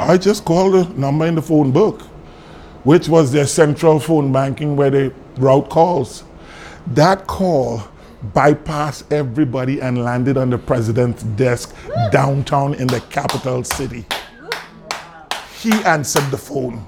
I 0.00 0.16
just 0.16 0.44
called 0.44 0.74
the 0.74 0.84
number 0.94 1.26
in 1.26 1.34
the 1.34 1.42
phone 1.42 1.72
book, 1.72 2.02
which 2.84 3.08
was 3.08 3.32
their 3.32 3.46
central 3.46 3.98
phone 3.98 4.32
banking 4.32 4.76
where 4.76 4.90
they 4.90 5.10
route 5.36 5.68
calls. 5.68 6.22
That 6.92 7.26
call 7.26 7.82
bypassed 8.34 9.12
everybody 9.12 9.80
and 9.80 10.02
landed 10.02 10.36
on 10.36 10.50
the 10.50 10.58
president's 10.58 11.22
desk 11.22 11.74
downtown 12.10 12.74
in 12.74 12.86
the 12.86 13.00
capital 13.02 13.62
city. 13.62 14.06
He 15.60 15.72
answered 15.84 16.30
the 16.30 16.38
phone. 16.38 16.86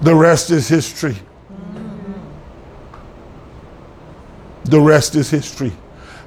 The 0.00 0.14
rest 0.14 0.50
is 0.50 0.68
history. 0.68 1.16
The 4.64 4.80
rest 4.80 5.14
is 5.16 5.30
history. 5.30 5.72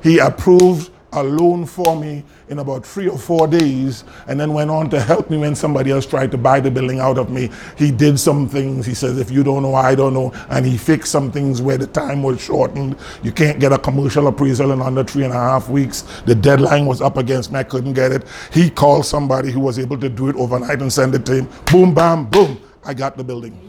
He 0.04 0.20
approved 0.20 0.92
a 1.16 1.24
loan 1.24 1.66
for 1.66 1.96
me 1.96 2.24
in 2.50 2.60
about 2.60 2.86
three 2.86 3.08
or 3.08 3.18
four 3.18 3.48
days 3.48 4.04
and 4.28 4.40
then 4.40 4.54
went 4.54 4.70
on 4.70 4.90
to 4.92 5.00
help 5.02 5.30
me 5.30 5.38
when 5.38 5.56
somebody 5.56 5.92
else 5.92 6.06
tried 6.06 6.32
to 6.32 6.38
buy 6.38 6.60
the 6.60 6.70
building 6.70 7.00
out 7.00 7.18
of 7.18 7.30
me. 7.30 7.50
He 7.78 7.92
did 7.92 8.20
some 8.20 8.48
things. 8.48 8.86
He 8.86 8.94
says, 8.94 9.18
if 9.18 9.32
you 9.32 9.44
don't 9.44 9.64
know, 9.64 9.76
I 9.76 9.96
don't 9.96 10.14
know. 10.14 10.32
And 10.50 10.66
he 10.66 10.78
fixed 10.78 11.12
some 11.12 11.32
things 11.32 11.62
where 11.62 11.78
the 11.78 11.88
time 11.88 12.24
was 12.24 12.42
shortened. 12.42 12.98
You 13.24 13.32
can't 13.32 13.60
get 13.60 13.72
a 13.72 13.78
commercial 13.78 14.28
appraisal 14.28 14.72
in 14.72 14.82
under 14.82 15.04
three 15.04 15.24
and 15.24 15.34
a 15.34 15.38
half 15.38 15.70
weeks. 15.70 16.04
The 16.26 16.36
deadline 16.36 16.86
was 16.86 17.02
up 17.02 17.18
against 17.18 17.52
me. 17.52 17.60
I 17.60 17.64
couldn't 17.64 17.94
get 17.94 18.12
it. 18.12 18.28
He 18.52 18.70
called 18.70 19.06
somebody 19.06 19.52
who 19.52 19.60
was 19.60 19.80
able 19.80 19.98
to 20.00 20.10
do 20.10 20.30
it 20.30 20.36
overnight 20.36 20.82
and 20.82 20.92
send 20.92 21.16
it 21.16 21.26
to 21.28 21.36
him. 21.36 21.50
Boom, 21.66 21.94
bam, 21.94 22.26
boom. 22.26 22.60
I 22.84 22.94
got 22.94 23.18
the 23.18 23.24
building. 23.24 23.60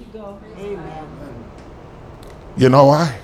You 2.57 2.71
know 2.71 2.87
why? 2.87 3.19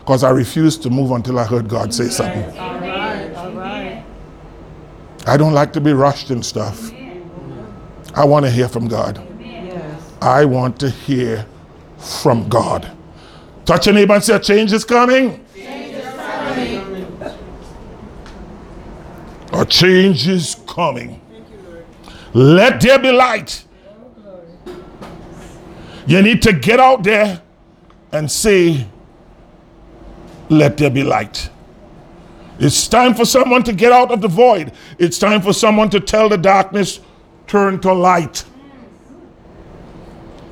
Because 0.00 0.22
I 0.22 0.30
refused 0.30 0.82
to 0.82 0.90
move 0.90 1.10
until 1.10 1.38
I 1.38 1.44
heard 1.44 1.68
God 1.68 1.92
say 1.92 2.08
something. 2.08 2.44
All 2.58 2.78
right, 2.78 3.34
all 3.34 3.52
right. 3.52 4.04
I 5.26 5.36
don't 5.36 5.52
like 5.52 5.72
to 5.72 5.80
be 5.80 5.92
rushed 5.92 6.30
and 6.30 6.44
stuff. 6.44 6.92
I 8.14 8.24
want 8.24 8.44
to 8.46 8.50
hear 8.50 8.68
from 8.68 8.86
God. 8.88 9.20
I 10.22 10.44
want 10.44 10.78
to 10.80 10.88
hear 10.88 11.44
from 11.98 12.48
God. 12.48 12.90
Touch 13.64 13.86
your 13.86 13.94
neighbor 13.94 14.14
and 14.14 14.22
say, 14.22 14.36
a 14.36 14.40
change 14.40 14.72
is 14.72 14.84
coming. 14.84 15.44
A 19.52 19.64
change 19.64 20.28
is 20.28 20.56
coming. 20.66 21.20
Let 22.32 22.80
there 22.80 22.98
be 22.98 23.10
light. 23.10 23.64
You 26.06 26.22
need 26.22 26.42
to 26.42 26.52
get 26.52 26.78
out 26.78 27.02
there 27.02 27.42
and 28.12 28.30
say, 28.30 28.86
let 30.48 30.76
there 30.76 30.90
be 30.90 31.02
light. 31.02 31.50
It's 32.58 32.88
time 32.88 33.14
for 33.14 33.24
someone 33.24 33.62
to 33.64 33.72
get 33.72 33.92
out 33.92 34.10
of 34.10 34.20
the 34.20 34.28
void. 34.28 34.72
It's 34.98 35.18
time 35.18 35.42
for 35.42 35.52
someone 35.52 35.90
to 35.90 36.00
tell 36.00 36.28
the 36.28 36.38
darkness, 36.38 37.00
turn 37.46 37.80
to 37.80 37.92
light. 37.92 38.44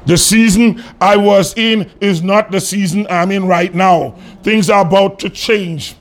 The 0.06 0.18
season 0.18 0.84
I 1.00 1.16
was 1.16 1.56
in 1.56 1.90
is 2.00 2.22
not 2.22 2.50
the 2.50 2.60
season 2.60 3.06
I'm 3.08 3.30
in 3.30 3.46
right 3.46 3.74
now. 3.74 4.16
Things 4.42 4.68
are 4.68 4.82
about 4.82 5.18
to 5.20 5.30
change. 5.30 5.96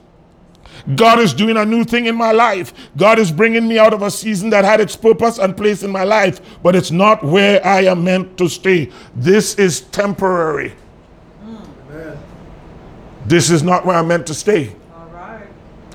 God 0.96 1.20
is 1.20 1.34
doing 1.34 1.56
a 1.56 1.66
new 1.66 1.86
thing 1.86 2.08
in 2.08 2.16
my 2.16 2.34
life. 2.34 2.74
God 2.98 3.18
is 3.18 3.32
bringing 3.32 3.66
me 3.66 3.80
out 3.80 3.94
of 3.94 4.02
a 4.02 4.12
season 4.12 4.50
that 4.50 4.66
had 4.66 4.82
its 4.82 4.98
purpose 4.98 5.38
and 5.38 5.56
place 5.56 5.84
in 5.84 5.92
my 5.92 6.04
life, 6.04 6.42
but 6.62 6.76
it's 6.76 6.92
not 6.92 7.24
where 7.24 7.66
I 7.66 7.84
am 7.84 8.04
meant 8.04 8.38
to 8.40 8.50
stay. 8.50 8.92
This 9.16 9.56
is 9.56 9.82
temporary. 9.82 10.74
This 13.26 13.50
is 13.50 13.64
not 13.64 13.86
where 13.86 13.96
I'm 13.96 14.10
meant 14.10 14.28
to 14.28 14.34
stay. 14.34 14.76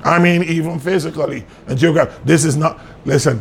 I 0.05 0.19
mean, 0.19 0.43
even 0.45 0.79
physically 0.79 1.45
and 1.67 1.79
geographically. 1.79 2.23
This 2.25 2.45
is 2.45 2.57
not, 2.57 2.81
listen. 3.05 3.41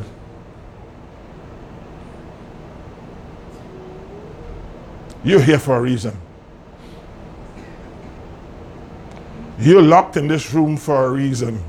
You're 5.24 5.42
here 5.42 5.60
for 5.60 5.78
a 5.78 5.82
reason. 5.82 6.18
You're 9.60 9.82
locked 9.82 10.18
in 10.18 10.28
this 10.28 10.54
room 10.54 10.78
for 10.78 11.06
a 11.06 11.12
reason. 11.12 11.64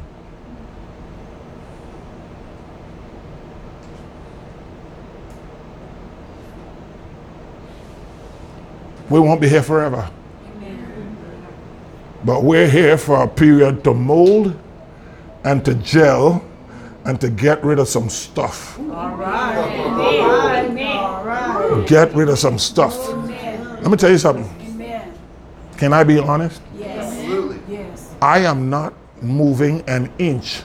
We 9.11 9.21
won't 9.21 9.41
be 9.41 9.49
here 9.49 9.63
forever. 9.63 10.11
But 12.25 12.45
we're 12.45 12.69
here 12.69 12.99
for 12.99 13.23
a 13.23 13.29
period 13.29 13.83
to 13.85 13.95
mold 13.95 14.59
and 15.49 15.65
to 15.65 15.75
gel 15.77 16.45
and 17.07 17.19
to 17.23 17.31
get 17.31 17.65
rid 17.65 17.79
of 17.79 17.89
some 17.89 18.11
stuff. 18.11 18.79
All 18.79 19.17
right. 19.17 19.57
All 19.57 19.97
right. 19.97 20.79
All 20.87 21.25
right. 21.25 21.89
Get 21.89 22.15
rid 22.15 22.29
of 22.29 22.39
some 22.39 22.59
stuff. 22.59 22.95
Let 23.09 23.91
me 23.91 23.97
tell 23.97 24.11
you 24.11 24.19
something. 24.19 24.45
Amen. 24.69 25.11
Can 25.79 25.95
I 25.95 26.05
be 26.05 26.19
honest? 26.19 26.61
Yes. 26.77 27.17
Yes. 27.67 28.15
I 28.21 28.41
am 28.41 28.69
not 28.69 28.93
moving 29.23 29.81
an 29.89 30.13
inch 30.19 30.61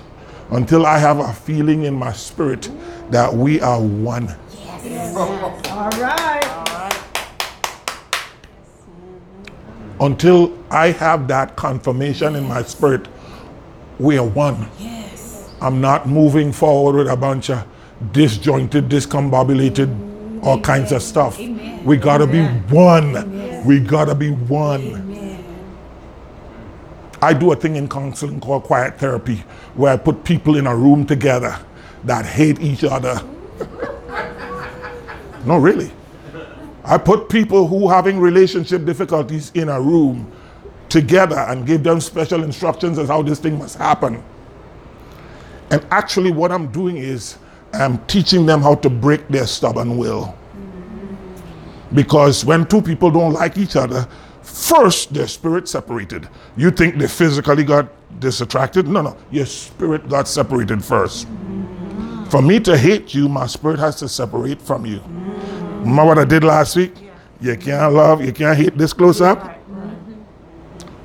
until 0.51 0.85
I 0.85 0.97
have 0.97 1.19
a 1.19 1.31
feeling 1.31 1.83
in 1.83 1.93
my 1.93 2.11
spirit 2.11 2.69
that 3.09 3.33
we 3.33 3.61
are 3.61 3.79
one. 3.81 4.35
Yes. 4.51 5.15
All 5.15 5.89
right. 5.91 6.45
All 6.49 6.65
right. 6.65 6.99
Until 10.01 10.57
I 10.69 10.87
have 10.91 11.29
that 11.29 11.55
confirmation 11.55 12.35
in 12.35 12.49
my 12.49 12.63
spirit, 12.63 13.07
we 13.99 14.17
are 14.17 14.25
one. 14.25 14.67
Yes. 14.79 15.51
I'm 15.61 15.81
not 15.81 16.07
moving 16.07 16.51
forward 16.51 16.95
with 16.95 17.07
a 17.07 17.15
bunch 17.15 17.49
of 17.49 17.65
disjointed, 18.11 18.89
discombobulated, 18.89 19.87
mm. 19.87 20.43
all 20.43 20.59
kinds 20.59 20.91
of 20.91 21.01
stuff. 21.01 21.39
Amen. 21.39 21.83
We 21.85 21.97
gotta 21.97 22.27
be 22.27 22.43
one. 22.73 23.65
We 23.65 23.79
gotta 23.79 24.15
be 24.15 24.31
one. 24.31 24.81
Amen. 24.81 25.45
I 27.21 27.33
do 27.33 27.53
a 27.53 27.55
thing 27.55 27.77
in 27.77 27.87
counseling 27.87 28.41
called 28.41 28.63
quiet 28.63 28.97
therapy, 28.97 29.43
where 29.75 29.93
I 29.93 29.97
put 29.97 30.25
people 30.25 30.57
in 30.57 30.67
a 30.67 30.75
room 30.75 31.05
together 31.05 31.57
that 32.03 32.25
hate 32.25 32.59
each 32.59 32.83
other. 32.83 33.21
no, 35.45 35.57
really. 35.57 35.91
I 36.83 36.97
put 36.97 37.29
people 37.29 37.67
who 37.67 37.87
having 37.87 38.19
relationship 38.19 38.83
difficulties 38.83 39.51
in 39.55 39.69
a 39.69 39.79
room 39.79 40.29
together 40.93 41.39
and 41.49 41.65
give 41.65 41.81
them 41.81 41.99
special 41.99 42.43
instructions 42.43 42.99
as 42.99 43.07
how 43.09 43.23
this 43.23 43.39
thing 43.39 43.57
must 43.57 43.79
happen. 43.79 44.23
And 45.71 45.83
actually, 45.89 46.31
what 46.31 46.51
I'm 46.51 46.71
doing 46.71 46.97
is 46.97 47.39
I'm 47.73 47.97
teaching 48.05 48.45
them 48.45 48.61
how 48.61 48.75
to 48.75 48.91
break 48.91 49.27
their 49.27 49.47
stubborn 49.47 49.97
will. 49.97 50.37
Because 51.95 52.45
when 52.45 52.67
two 52.67 52.79
people 52.79 53.09
don't 53.09 53.33
like 53.33 53.57
each 53.57 53.75
other, 53.75 54.07
first 54.43 55.11
their 55.15 55.27
spirit 55.27 55.67
separated. 55.67 56.29
You 56.57 56.69
think 56.69 56.99
they 56.99 57.07
physically 57.07 57.63
got 57.63 57.87
disattracted? 58.19 58.87
No, 58.87 59.01
no. 59.01 59.17
Your 59.31 59.47
spirit 59.47 60.07
got 60.07 60.27
separated 60.27 60.85
first. 60.85 61.27
For 62.29 62.43
me 62.43 62.59
to 62.59 62.77
hate 62.77 63.15
you, 63.15 63.27
my 63.27 63.47
spirit 63.47 63.79
has 63.79 63.95
to 63.95 64.07
separate 64.07 64.61
from 64.61 64.85
you. 64.85 65.01
Remember 65.79 66.05
what 66.05 66.19
I 66.19 66.25
did 66.25 66.43
last 66.43 66.75
week? 66.75 66.93
You 67.41 67.57
can't 67.57 67.93
love, 67.93 68.23
you 68.23 68.31
can't 68.31 68.57
hate 68.57 68.77
this 68.77 68.93
close 68.93 69.21
up. 69.21 69.59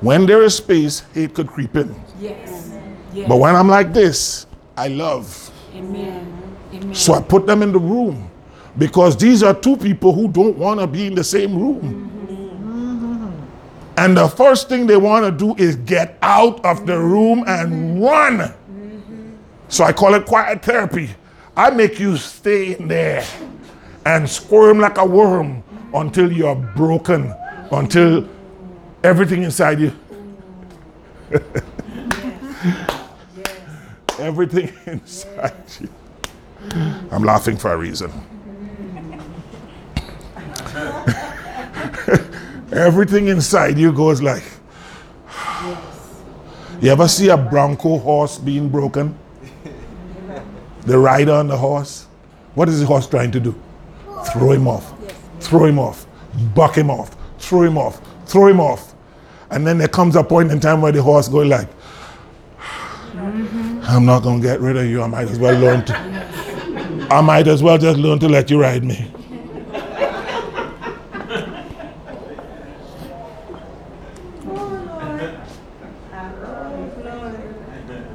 When 0.01 0.25
there 0.25 0.43
is 0.43 0.55
space, 0.55 1.01
hate 1.13 1.33
could 1.33 1.47
creep 1.47 1.75
in. 1.75 1.93
Yes. 2.19 2.71
But 3.27 3.37
when 3.37 3.55
I'm 3.55 3.67
like 3.67 3.93
this, 3.93 4.47
I 4.77 4.87
love. 4.87 5.51
Amen. 5.73 6.57
Amen. 6.73 6.95
So 6.95 7.13
I 7.13 7.21
put 7.21 7.45
them 7.45 7.61
in 7.61 7.71
the 7.71 7.79
room 7.79 8.29
because 8.77 9.17
these 9.17 9.43
are 9.43 9.53
two 9.53 9.75
people 9.75 10.13
who 10.13 10.29
don't 10.29 10.57
want 10.57 10.79
to 10.79 10.87
be 10.87 11.07
in 11.07 11.15
the 11.15 11.23
same 11.23 11.59
room. 11.59 12.09
Mm-hmm. 12.27 13.97
And 13.97 14.15
the 14.15 14.29
first 14.29 14.69
thing 14.69 14.87
they 14.87 14.95
want 14.95 15.25
to 15.25 15.31
do 15.31 15.61
is 15.61 15.75
get 15.75 16.17
out 16.21 16.63
of 16.63 16.85
the 16.85 16.93
mm-hmm. 16.93 17.11
room 17.11 17.43
and 17.47 17.99
mm-hmm. 17.99 18.03
run. 18.03 18.53
So 19.67 19.83
I 19.83 19.91
call 19.91 20.13
it 20.13 20.25
quiet 20.25 20.63
therapy. 20.63 21.09
I 21.57 21.71
make 21.71 21.99
you 21.99 22.15
stay 22.15 22.77
in 22.77 22.87
there 22.87 23.25
and 24.05 24.29
squirm 24.29 24.79
like 24.79 24.97
a 24.97 25.05
worm 25.05 25.61
until 25.93 26.31
you're 26.31 26.55
broken, 26.55 27.33
until 27.71 28.27
everything 29.03 29.43
inside 29.43 29.79
you. 29.79 29.93
everything 34.19 34.71
inside 34.85 35.53
you. 35.79 35.89
I'm 37.11 37.23
laughing 37.23 37.57
for 37.57 37.73
a 37.73 37.77
reason. 37.77 38.11
Everything 42.71 43.29
inside 43.29 43.77
you 43.77 43.91
goes 43.91 44.21
like. 44.21 44.43
You 46.81 46.91
ever 46.91 47.09
see 47.09 47.27
a 47.27 47.35
Bronco 47.35 47.97
horse 47.97 48.37
being 48.37 48.69
broken? 48.69 49.13
The 50.85 50.97
rider 50.97 51.33
on 51.33 51.49
the 51.49 51.57
horse? 51.57 52.07
What 52.55 52.69
is 52.69 52.79
the 52.79 52.85
horse 52.85 53.05
trying 53.05 53.31
to 53.31 53.39
do? 53.41 53.53
Throw 54.31 54.53
him 54.53 54.65
off. 54.65 54.93
Throw 55.41 55.65
him 55.65 55.77
off. 55.77 56.07
Buck 56.55 56.77
him 56.77 56.89
off. 56.89 57.17
Throw 57.37 57.63
him 57.63 57.77
off. 57.77 57.99
Throw 58.25 58.47
him 58.47 58.61
off. 58.61 58.88
And 59.51 59.65
then 59.65 59.77
there 59.79 59.87
comes 59.87 60.15
a 60.15 60.23
point 60.23 60.51
in 60.51 60.59
time 60.59 60.81
where 60.81 60.91
the 60.91 61.01
horse 61.01 61.27
goes 61.27 61.47
like, 61.47 61.67
hmm, 62.61 63.79
I'm 63.83 64.05
not 64.05 64.21
gonna 64.23 64.41
get 64.41 64.59
rid 64.61 64.77
of 64.77 64.85
you. 64.85 65.01
I 65.01 65.07
might 65.07 65.27
as 65.27 65.39
well 65.39 65.59
learn 65.59 65.85
to. 65.85 67.07
I 67.11 67.21
might 67.21 67.47
as 67.47 67.63
well 67.63 67.77
just 67.77 67.97
learn 67.97 68.19
to 68.19 68.29
let 68.29 68.51
you 68.51 68.61
ride 68.61 68.83
me. 68.83 69.11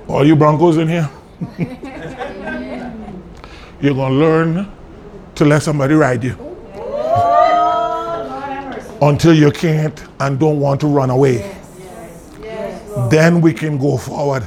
All 0.06 0.24
you 0.24 0.36
Broncos 0.36 0.76
in 0.76 0.86
here? 0.86 1.10
You're 3.80 3.94
gonna 3.94 4.14
learn 4.14 4.72
to 5.34 5.44
let 5.44 5.62
somebody 5.64 5.94
ride 5.94 6.22
you 6.22 6.43
until 9.02 9.34
you 9.34 9.50
can't 9.50 10.02
and 10.20 10.38
don't 10.38 10.60
want 10.60 10.80
to 10.80 10.86
run 10.86 11.10
away. 11.10 11.56
Then 13.10 13.40
we 13.40 13.52
can 13.52 13.76
go 13.78 13.96
forward. 13.96 14.44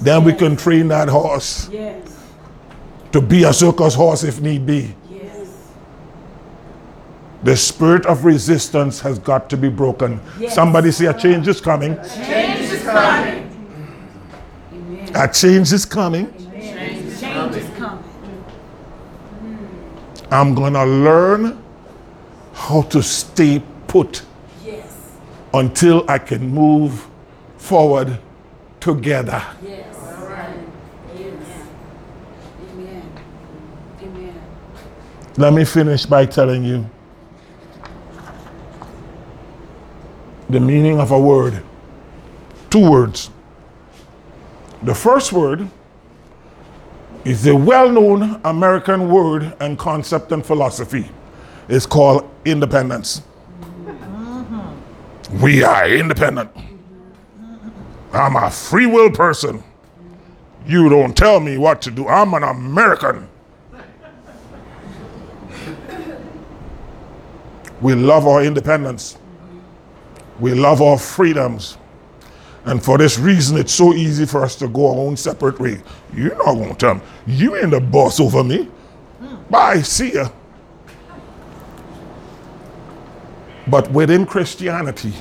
Then 0.00 0.24
we 0.24 0.32
can 0.32 0.56
train 0.56 0.88
that 0.88 1.08
horse 1.08 1.68
Yes. 1.70 1.96
to 3.12 3.20
be 3.20 3.44
a 3.44 3.52
circus 3.52 3.94
horse 3.94 4.24
if 4.24 4.40
need 4.40 4.64
be. 4.64 4.94
The 7.42 7.56
spirit 7.56 8.04
of 8.06 8.24
resistance 8.26 9.00
has 9.00 9.18
got 9.18 9.48
to 9.50 9.56
be 9.56 9.68
broken. 9.70 10.20
Yes. 10.38 10.54
Somebody 10.54 10.90
say 10.92 11.06
a 11.06 11.14
change 11.14 11.48
is 11.48 11.58
coming. 11.60 11.92
Amen. 11.98 12.00
A 15.14 15.26
change 15.28 15.72
is 15.72 15.84
coming. 15.86 16.30
Change 16.52 17.56
is 17.56 17.70
coming. 17.76 18.04
I'm 20.30 20.54
gonna 20.54 20.84
learn 20.86 21.58
how 22.60 22.82
to 22.82 23.02
stay 23.02 23.62
put 23.86 24.22
Yes. 24.64 24.84
until 25.54 26.04
I 26.08 26.18
can 26.18 26.46
move 26.48 27.06
forward 27.56 28.18
together. 28.80 29.42
Yes. 29.62 29.96
Amen. 30.20 30.68
Amen. 32.76 33.02
Amen. 34.02 34.34
Let 35.38 35.52
me 35.54 35.64
finish 35.64 36.04
by 36.06 36.26
telling 36.26 36.62
you 36.64 36.84
the 40.50 40.60
meaning 40.60 41.00
of 41.00 41.10
a 41.12 41.18
word. 41.18 41.62
Two 42.68 42.90
words. 42.90 43.30
The 44.82 44.94
first 44.94 45.32
word 45.32 45.68
is 47.24 47.46
a 47.46 47.54
well 47.56 47.88
known 47.90 48.40
American 48.44 49.08
word 49.10 49.54
and 49.60 49.78
concept 49.78 50.30
and 50.32 50.44
philosophy. 50.44 51.10
It's 51.70 51.86
called 51.86 52.28
independence. 52.44 53.22
Mm-hmm. 53.60 55.40
We 55.40 55.62
are 55.62 55.88
independent. 55.88 56.50
I'm 58.12 58.34
a 58.34 58.50
free 58.50 58.86
will 58.86 59.12
person. 59.12 59.62
You 60.66 60.88
don't 60.88 61.16
tell 61.16 61.38
me 61.38 61.58
what 61.58 61.80
to 61.82 61.92
do. 61.92 62.08
I'm 62.08 62.34
an 62.34 62.42
American. 62.42 63.28
We 67.80 67.94
love 67.94 68.26
our 68.26 68.42
independence. 68.42 69.16
We 70.40 70.54
love 70.54 70.82
our 70.82 70.98
freedoms. 70.98 71.78
And 72.64 72.82
for 72.82 72.98
this 72.98 73.16
reason, 73.16 73.56
it's 73.56 73.72
so 73.72 73.94
easy 73.94 74.26
for 74.26 74.42
us 74.42 74.56
to 74.56 74.66
go 74.66 74.88
our 74.88 75.06
own 75.06 75.16
separate 75.16 75.60
way. 75.60 75.80
You're 76.12 76.34
not 76.34 76.54
going 76.54 76.70
to 76.70 76.74
tell 76.74 76.94
me. 76.96 77.00
You 77.28 77.54
ain't 77.54 77.70
the 77.70 77.80
boss 77.80 78.18
over 78.18 78.42
me. 78.42 78.64
Hmm. 79.20 79.36
Bye, 79.48 79.82
see 79.82 80.14
ya. 80.14 80.30
But 83.70 83.90
within 83.92 84.26
Christianity 84.26 85.12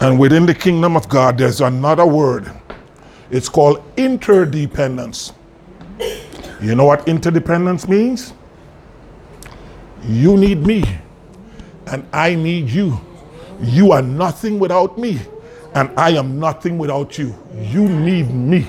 and 0.00 0.18
within 0.18 0.46
the 0.46 0.54
kingdom 0.54 0.96
of 0.96 1.08
God, 1.08 1.38
there's 1.38 1.60
another 1.60 2.06
word. 2.06 2.50
It's 3.30 3.48
called 3.48 3.82
interdependence. 3.96 5.32
You 6.60 6.74
know 6.74 6.84
what 6.84 7.08
interdependence 7.08 7.88
means? 7.88 8.34
You 10.02 10.36
need 10.36 10.66
me, 10.66 10.84
and 11.86 12.06
I 12.12 12.34
need 12.34 12.68
you. 12.68 13.00
You 13.62 13.92
are 13.92 14.02
nothing 14.02 14.58
without 14.58 14.98
me, 14.98 15.20
and 15.74 15.90
I 15.98 16.10
am 16.10 16.38
nothing 16.40 16.78
without 16.78 17.18
you. 17.18 17.34
You 17.54 17.88
need 17.88 18.30
me. 18.30 18.66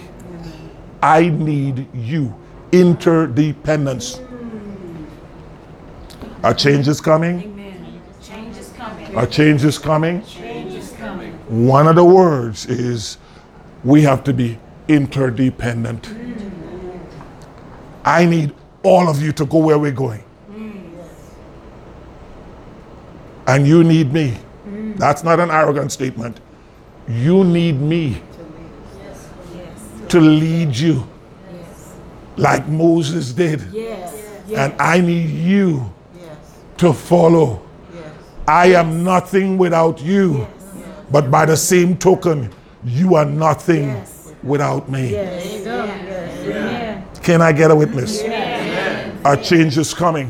I 1.02 1.30
need 1.30 1.88
you. 1.94 2.36
Interdependence. 2.72 4.22
A 6.44 6.54
change 6.54 6.88
is 6.88 7.02
coming. 7.02 7.42
Amen. 7.42 8.02
Change 8.22 8.58
is 8.58 8.70
coming. 8.74 9.01
A 9.16 9.28
change 9.28 9.64
is 9.66 9.78
coming. 9.78 10.24
Change 10.26 10.74
is 10.74 10.92
coming. 10.94 11.34
One 11.68 11.88
of 11.88 11.96
the 11.96 12.06
words 12.06 12.66
is 12.66 13.18
we 13.84 14.04
have 14.04 14.24
to 14.24 14.34
be 14.34 14.58
interdependent. 14.88 16.14
I 18.06 18.26
need 18.26 18.54
all 18.84 19.10
of 19.10 19.22
you 19.22 19.32
to 19.34 19.46
go 19.46 19.58
where 19.58 19.78
we're 19.78 19.92
going. 19.92 20.24
And 23.48 23.68
you 23.68 23.84
need 23.84 24.14
me. 24.14 24.38
That's 24.96 25.24
not 25.24 25.40
an 25.40 25.52
arrogant 25.52 25.92
statement. 25.92 26.40
You 27.08 27.44
need 27.44 27.82
me 27.82 28.22
to 30.08 30.20
lead 30.20 30.76
you 30.76 31.08
like 32.38 32.68
Moses 32.68 33.34
did. 33.34 33.62
And 34.56 34.74
I 34.80 35.02
need 35.02 35.30
you 35.30 35.92
to 36.78 36.94
follow. 36.94 37.62
I 38.52 38.74
am 38.74 39.02
nothing 39.06 39.58
without 39.58 40.02
you. 40.02 40.46
But 41.10 41.32
by 41.32 41.46
the 41.46 41.56
same 41.56 41.96
token, 41.96 42.52
you 42.84 43.16
are 43.16 43.24
nothing 43.24 44.04
without 44.44 44.90
me. 44.92 45.12
There. 45.12 45.40
Yes. 45.40 47.18
Can 47.24 47.42
I 47.42 47.54
get 47.54 47.72
a 47.72 47.76
witness? 47.76 48.22
A 49.24 49.38
change 49.42 49.78
is 49.78 49.94
coming. 49.94 50.30